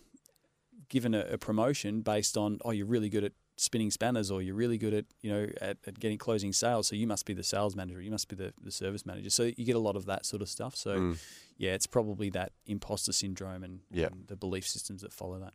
given 0.89 1.15
a, 1.15 1.22
a 1.32 1.38
promotion 1.38 2.01
based 2.01 2.36
on, 2.36 2.59
oh, 2.65 2.72
you're 2.72 2.86
really 2.86 3.09
good 3.09 3.24
at 3.24 3.32
spinning 3.60 3.91
spanners 3.91 4.32
or 4.32 4.41
you're 4.41 4.55
really 4.55 4.78
good 4.78 4.93
at 4.93 5.05
you 5.22 5.30
know 5.30 5.47
at, 5.60 5.78
at 5.86 5.99
getting 5.99 6.18
closing 6.18 6.53
sales 6.53 6.88
so 6.88 6.95
you 6.95 7.05
must 7.05 7.26
be 7.26 7.34
the 7.34 7.43
sales 7.43 7.76
manager 7.76 8.01
you 8.01 8.10
must 8.12 8.28
be 8.30 8.36
the, 8.36 8.53
the 8.64 8.72
service 8.72 9.05
manager 9.05 9.30
so 9.30 9.43
you 9.43 9.66
get 9.66 9.76
a 9.76 9.80
lot 9.80 9.95
of 9.97 10.05
that 10.05 10.26
sort 10.26 10.41
of 10.41 10.47
stuff 10.47 10.76
so 10.76 10.97
Mm. 10.97 11.18
yeah 11.57 11.72
it's 11.74 11.86
probably 11.88 12.30
that 12.30 12.53
imposter 12.66 13.12
syndrome 13.12 13.64
and, 13.64 13.82
and 14.14 14.28
the 14.28 14.36
belief 14.38 14.66
systems 14.68 15.01
that 15.01 15.12
follow 15.12 15.39
that 15.39 15.53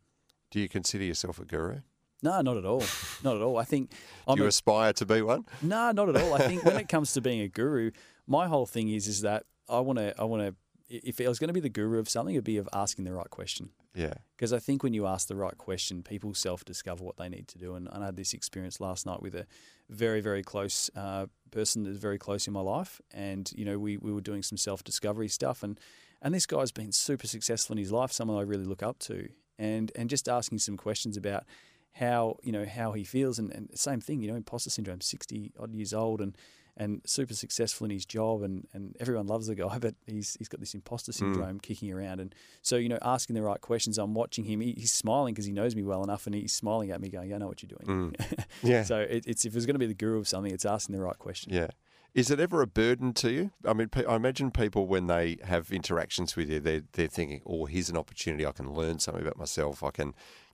Do 0.51 0.59
you 0.59 0.69
consider 0.69 1.03
yourself 1.03 1.39
a 1.39 1.45
guru? 1.45 1.79
no 2.21 2.41
not 2.41 2.57
at 2.57 2.65
all 2.65 2.83
not 3.23 3.35
at 3.37 3.41
all 3.41 3.57
i 3.57 3.63
think 3.63 3.91
i'm 4.27 4.35
Do 4.35 4.41
you 4.41 4.45
a, 4.45 4.49
aspire 4.49 4.93
to 4.93 5.05
be 5.05 5.21
one? 5.23 5.45
no 5.63 5.91
not 5.91 6.07
at 6.09 6.15
all 6.15 6.33
i 6.35 6.39
think 6.47 6.63
when 6.63 6.77
it 6.77 6.87
comes 6.95 7.11
to 7.13 7.21
being 7.21 7.41
a 7.41 7.47
guru 7.47 7.89
my 8.27 8.45
whole 8.47 8.65
thing 8.67 8.89
is 8.89 9.07
is 9.07 9.21
that 9.21 9.45
i 9.67 9.79
want 9.79 9.97
to 9.97 10.13
i 10.21 10.23
want 10.23 10.43
to 10.43 10.55
if 10.87 11.19
I 11.19 11.27
was 11.27 11.39
going 11.39 11.47
to 11.47 11.53
be 11.53 11.59
the 11.59 11.67
guru 11.69 11.97
of 11.97 12.07
something, 12.07 12.35
it'd 12.35 12.43
be 12.43 12.57
of 12.57 12.69
asking 12.71 13.05
the 13.05 13.11
right 13.13 13.27
question. 13.31 13.69
Yeah. 13.95 14.13
Because 14.35 14.51
I 14.51 14.59
think 14.59 14.83
when 14.83 14.93
you 14.93 15.07
ask 15.07 15.27
the 15.27 15.35
right 15.35 15.57
question, 15.57 16.03
people 16.03 16.33
self 16.33 16.65
discover 16.65 17.03
what 17.03 17.17
they 17.17 17.29
need 17.29 17.47
to 17.47 17.57
do. 17.57 17.75
And, 17.75 17.87
and 17.91 18.03
I 18.03 18.07
had 18.07 18.17
this 18.17 18.33
experience 18.33 18.79
last 18.81 19.05
night 19.05 19.21
with 19.21 19.33
a 19.33 19.47
very, 19.89 20.19
very 20.19 20.43
close 20.43 20.89
uh, 20.95 21.27
person 21.51 21.83
that's 21.83 21.97
very 21.97 22.17
close 22.17 22.45
in 22.45 22.53
my 22.53 22.59
life. 22.59 23.01
And, 23.11 23.49
you 23.55 23.63
know, 23.63 23.79
we, 23.79 23.97
we 23.97 24.11
were 24.11 24.21
doing 24.21 24.43
some 24.43 24.57
self 24.57 24.83
discovery 24.83 25.29
stuff. 25.29 25.63
And, 25.63 25.79
and 26.21 26.33
this 26.33 26.45
guy's 26.45 26.71
been 26.71 26.91
super 26.91 27.27
successful 27.27 27.73
in 27.73 27.77
his 27.77 27.91
life, 27.91 28.11
someone 28.11 28.37
I 28.37 28.41
really 28.41 28.65
look 28.65 28.83
up 28.83 28.99
to. 28.99 29.29
And, 29.57 29.91
and 29.95 30.09
just 30.09 30.27
asking 30.27 30.59
some 30.59 30.75
questions 30.75 31.15
about 31.15 31.45
how, 31.93 32.37
you 32.43 32.51
know, 32.51 32.65
how 32.65 32.91
he 32.91 33.05
feels. 33.05 33.39
And, 33.39 33.51
and 33.51 33.69
same 33.73 34.01
thing, 34.01 34.21
you 34.21 34.27
know, 34.27 34.35
imposter 34.35 34.69
syndrome, 34.69 34.99
60 34.99 35.53
odd 35.57 35.73
years 35.73 35.93
old. 35.93 36.19
And, 36.19 36.37
and 36.77 37.01
super 37.05 37.33
successful 37.33 37.85
in 37.85 37.91
his 37.91 38.05
job, 38.05 38.41
and, 38.41 38.67
and 38.73 38.95
everyone 38.99 39.27
loves 39.27 39.47
the 39.47 39.55
guy, 39.55 39.77
but 39.79 39.95
he's 40.05 40.35
he's 40.37 40.47
got 40.49 40.59
this 40.59 40.73
imposter 40.73 41.11
Hmm. 41.11 41.17
syndrome 41.33 41.59
kicking 41.59 41.91
around, 41.91 42.19
and 42.19 42.33
so 42.61 42.75
you 42.75 42.89
know, 42.89 42.99
asking 43.01 43.35
the 43.35 43.41
right 43.41 43.61
questions. 43.61 43.97
I'm 43.97 44.13
watching 44.13 44.43
him; 44.45 44.59
he, 44.61 44.73
he's 44.77 44.93
smiling 44.93 45.33
because 45.33 45.45
he 45.45 45.51
knows 45.53 45.75
me 45.75 45.83
well 45.83 46.03
enough, 46.03 46.25
and 46.25 46.35
he's 46.35 46.53
smiling 46.53 46.91
at 46.91 46.99
me, 47.01 47.09
going, 47.09 47.33
"I 47.33 47.37
know 47.37 47.47
what 47.47 47.61
you're 47.63 47.77
doing." 47.77 48.13
Hmm. 48.19 48.35
Yeah. 48.63 48.83
so 48.83 48.99
it, 48.99 49.25
it's 49.27 49.45
if 49.45 49.53
there's 49.53 49.65
going 49.65 49.75
to 49.75 49.79
be 49.79 49.85
the 49.87 49.93
guru 49.93 50.17
of 50.19 50.27
something, 50.27 50.51
it's 50.53 50.65
asking 50.65 50.95
the 50.95 51.01
right 51.01 51.17
question. 51.19 51.53
Yeah. 51.53 51.67
Is 52.13 52.31
it 52.31 52.39
ever 52.39 52.61
a 52.61 52.67
burden 52.67 53.11
to 53.15 53.29
you? 53.29 53.51
I 53.65 53.73
mean, 53.73 53.89
I 54.07 54.15
imagine 54.15 54.49
people 54.49 54.87
when 54.87 55.07
they 55.07 55.37
have 55.43 55.69
interactions 55.71 56.37
with 56.37 56.49
you, 56.49 56.61
they're, 56.61 56.83
they're 56.93 57.07
thinking, 57.09 57.41
oh, 57.45 57.65
here's 57.65 57.89
an 57.89 57.97
opportunity. 57.97 58.45
I 58.45 58.53
can 58.53 58.73
learn 58.73 58.99
something 58.99 59.21
about 59.21 59.37
myself. 59.37 59.83
I 59.83 59.91
can 59.91 60.13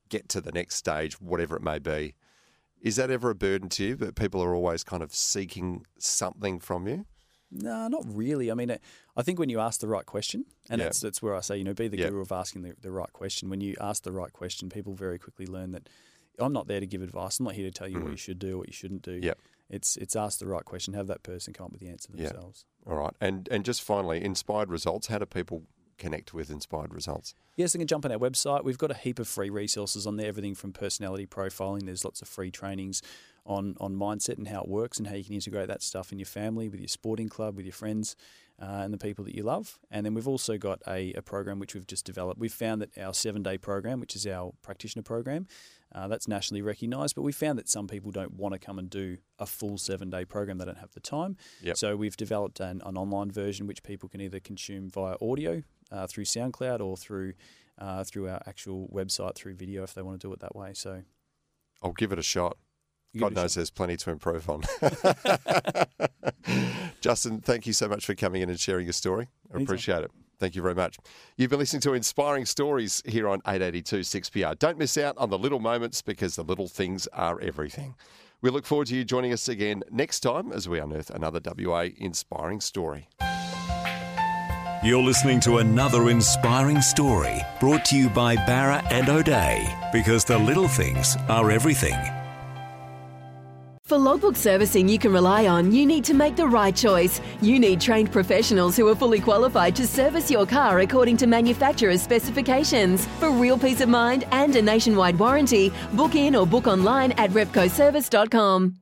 get 0.10 0.28
to 0.30 0.42
the 0.42 0.52
next 0.52 0.76
stage, 0.78 1.22
whatever 1.22 1.56
it 1.56 1.62
may 1.62 1.78
be. 1.78 2.16
Is 2.82 2.96
that 2.96 3.12
ever 3.12 3.30
a 3.30 3.36
burden 3.36 3.70
to 3.70 3.84
you 3.84 3.96
that 3.98 4.16
people 4.16 4.42
are 4.44 4.56
always 4.56 4.84
kind 4.84 5.04
of 5.04 5.14
seeking 5.14 5.86
something 6.00 6.60
from 6.60 6.88
you? 6.88 7.06
No, 7.52 7.88
not 7.88 8.04
really. 8.08 8.50
I 8.50 8.54
mean, 8.54 8.76
I 9.16 9.22
think 9.24 9.38
when 9.38 9.50
you 9.50 9.60
ask 9.60 9.82
the 9.82 9.88
right 9.88 10.06
question, 10.06 10.46
and 10.70 10.80
Yeah. 10.80 10.86
that's 10.86 11.02
that's 11.02 11.22
where 11.22 11.36
I 11.36 11.42
say, 11.42 11.58
you 11.58 11.64
know, 11.64 11.74
be 11.74 11.88
the 11.90 11.98
Yeah. 11.98 12.10
guru 12.10 12.22
of 12.22 12.32
asking 12.32 12.62
the, 12.64 12.76
the 12.82 12.92
right 12.92 13.12
question. 13.14 13.50
When 13.50 13.62
you 13.62 13.76
ask 13.80 14.04
the 14.04 14.12
right 14.12 14.32
question, 14.32 14.70
people 14.70 14.94
very 14.94 15.20
quickly 15.20 15.46
learn 15.46 15.72
that 15.72 15.90
I'm 16.40 16.54
not 16.54 16.68
there 16.68 16.80
to 16.80 16.88
give 16.88 17.02
advice. 17.02 17.40
I'm 17.40 17.46
not 17.46 17.56
here 17.56 17.66
to 17.66 17.72
tell 17.72 17.88
you 17.90 18.00
what 18.00 18.12
you 18.12 18.18
should 18.18 18.40
do, 18.40 18.56
or 18.56 18.60
what 18.60 18.68
you 18.68 18.74
shouldn't 18.74 19.02
do. 19.04 19.20
Mm-hmm. 19.20 19.40
It's 19.70 19.98
it's 19.98 20.16
ask 20.16 20.40
the 20.40 20.48
right 20.48 20.64
question, 20.66 20.94
have 20.94 21.08
that 21.08 21.24
person 21.24 21.54
come 21.54 21.66
up 21.68 21.72
with 21.74 21.82
the 21.82 21.90
answer 21.90 22.10
Yeah. 22.16 22.30
themselves. 22.30 22.66
All 22.88 22.96
right. 22.96 23.14
And, 23.22 23.48
and 23.52 23.64
just 23.66 23.82
finally, 23.84 24.24
inspired 24.24 24.70
results. 24.72 25.08
How 25.08 25.20
do 25.20 25.26
people 25.26 25.64
connect 26.02 26.34
with 26.34 26.50
inspired 26.50 26.94
results? 26.94 27.36
Yes, 27.56 27.74
they 27.74 27.80
can 27.80 27.88
jump 27.88 28.06
on 28.06 28.12
our 28.12 28.18
website. 28.18 28.64
We've 28.64 28.78
got 28.78 28.92
a 28.92 28.96
heap 28.96 29.20
of 29.20 29.28
free 29.28 29.50
resources 29.50 30.08
on 30.08 30.18
there, 30.18 30.28
everything 30.28 30.56
from 30.56 30.74
personality 30.74 31.28
profiling. 31.28 31.86
There's 31.86 32.04
lots 32.04 32.22
of 32.22 32.28
free 32.28 32.50
trainings 32.50 33.02
on, 33.46 33.76
on 33.80 33.96
mindset 33.96 34.38
and 34.38 34.48
how 34.48 34.62
it 34.62 34.68
works 34.68 34.98
and 34.98 35.08
how 35.08 35.16
you 35.16 35.24
can 35.24 35.36
integrate 35.36 35.68
that 35.68 35.84
stuff 35.84 36.12
in 36.12 36.18
your 36.20 36.26
family, 36.26 36.70
with 36.70 36.80
your 36.80 36.88
sporting 36.88 37.30
club, 37.30 37.56
with 37.56 37.66
your 37.66 37.74
friends, 37.74 38.16
uh, 38.60 38.82
and 38.84 38.94
the 38.94 38.98
people 38.98 39.24
that 39.26 39.36
you 39.36 39.44
love. 39.44 39.80
And 39.90 40.06
then 40.06 40.14
we've 40.14 40.28
also 40.28 40.58
got 40.58 40.82
a, 40.88 41.14
a 41.14 41.22
program 41.22 41.60
which 41.60 41.76
we've 41.76 41.88
just 41.88 42.06
developed. 42.06 42.40
We've 42.40 42.54
found 42.54 42.82
that 42.82 42.98
our 42.98 43.14
seven 43.14 43.44
day 43.44 43.58
program, 43.58 44.00
which 44.00 44.16
is 44.16 44.26
our 44.26 44.54
practitioner 44.64 45.04
program, 45.04 45.48
uh, 45.94 46.08
that's 46.08 46.28
nationally 46.28 46.62
recognised, 46.62 47.16
but 47.16 47.24
we 47.24 47.32
found 47.32 47.60
that 47.60 47.68
some 47.68 47.88
people 47.88 48.12
don't 48.12 48.34
want 48.34 48.54
to 48.54 48.60
come 48.60 48.80
and 48.80 48.90
do 48.90 49.18
a 49.40 49.46
full 49.46 49.78
seven 49.78 50.10
day 50.10 50.26
program. 50.26 50.58
They 50.58 50.66
don't 50.66 50.78
have 50.78 50.94
the 50.94 51.00
time. 51.00 51.38
Yep. 51.62 51.78
So 51.78 51.96
we've 51.96 52.16
developed 52.16 52.60
an, 52.60 52.82
an 52.86 52.98
online 52.98 53.30
version 53.30 53.68
which 53.68 53.84
people 53.84 54.08
can 54.08 54.22
either 54.22 54.40
consume 54.40 54.90
via 54.90 55.16
audio 55.22 55.64
uh, 55.92 56.08
through 56.08 56.26
SoundCloud 56.26 56.80
or 56.80 56.98
through 56.98 57.34
uh, 57.78 58.04
through 58.04 58.30
our 58.30 58.42
actual 58.46 58.90
website 58.94 59.36
through 59.36 59.56
video 59.56 59.84
if 59.84 59.94
they 59.94 60.02
want 60.02 60.22
to 60.22 60.28
do 60.28 60.34
it 60.34 60.40
that 60.40 60.56
way. 60.56 60.72
So 60.74 61.04
I'll 61.82 61.94
give 61.94 62.12
it 62.12 62.20
a 62.20 62.24
shot. 62.24 62.58
you 63.14 63.22
God 63.22 63.30
give 63.30 63.38
it 63.38 63.40
a 63.40 63.44
knows 63.44 63.56
there's 63.56 63.72
plenty 63.72 63.98
to 63.98 64.12
improve 64.12 64.50
on. 64.50 64.62
Justin, 67.02 67.42
thank 67.42 67.66
you 67.66 67.74
so 67.74 67.88
much 67.88 68.06
for 68.06 68.14
coming 68.14 68.42
in 68.42 68.50
and 68.50 68.60
sharing 68.60 68.86
your 68.86 68.94
story. 68.94 69.28
I 69.52 69.56
Anytime. 69.56 69.64
appreciate 69.64 70.04
it. 70.04 70.12
Thank 70.40 70.56
you 70.56 70.62
very 70.62 70.76
much. 70.76 70.98
You've 71.38 71.52
been 71.52 71.60
listening 71.60 71.82
to 71.82 71.94
Inspiring 71.94 72.46
Stories 72.46 73.02
here 73.06 73.28
on 73.28 73.42
882 73.48 74.00
6PR. 74.00 74.58
Don't 74.58 74.78
miss 74.78 74.98
out 74.98 75.18
on 75.18 75.30
the 75.30 75.38
little 75.38 75.60
moments 75.60 76.02
because 76.02 76.36
the 76.36 76.44
little 76.44 76.68
things 76.68 77.08
are 77.14 77.40
everything. 77.42 77.96
We 78.42 78.50
look 78.50 78.66
forward 78.66 78.88
to 78.88 78.96
you 78.96 79.04
joining 79.04 79.34
us 79.34 79.48
again 79.48 79.84
next 79.92 80.22
time 80.22 80.52
as 80.52 80.68
we 80.68 80.80
unearth 80.80 81.12
another 81.12 81.40
WA 81.44 81.90
inspiring 81.98 82.60
story. 82.60 83.08
You're 84.84 85.04
listening 85.04 85.40
to 85.42 85.60
another 85.60 86.10
inspiring 86.10 86.82
story 86.82 87.40
brought 87.60 87.86
to 87.86 87.96
you 87.96 88.10
by 88.10 88.36
Bowra 88.36 88.84
and 88.92 89.10
O'Dea 89.10 89.72
because 89.94 90.26
the 90.26 90.40
little 90.40 90.68
things 90.68 91.16
are 91.30 91.52
everything. 91.52 91.94
For 93.84 94.00
logbook 94.00 94.36
servicing 94.36 94.90
you 94.90 94.98
can 94.98 95.14
rely 95.14 95.46
on, 95.46 95.72
you 95.72 95.86
need 95.86 96.04
to 96.06 96.16
make 96.16 96.36
the 96.36 96.48
right 96.48 96.76
choice. 96.76 97.22
You 97.42 97.60
need 97.60 97.80
trained 97.80 98.12
professionals 98.12 98.76
who 98.76 98.88
are 98.88 98.96
fully 98.96 99.20
qualified 99.20 99.76
to 99.76 99.86
service 99.86 100.32
your 100.32 100.48
car 100.48 100.80
according 100.80 101.18
to 101.18 101.28
manufacturer's 101.28 102.02
specifications. 102.02 103.06
For 103.20 103.30
real 103.30 103.60
peace 103.60 103.82
of 103.82 103.90
mind 103.90 104.24
and 104.32 104.56
a 104.56 104.64
nationwide 104.64 105.20
warranty, 105.20 105.72
book 105.94 106.16
in 106.16 106.36
or 106.36 106.48
book 106.48 106.66
online 106.66 107.12
at 107.20 107.30
repcoservice.com. 107.30 108.78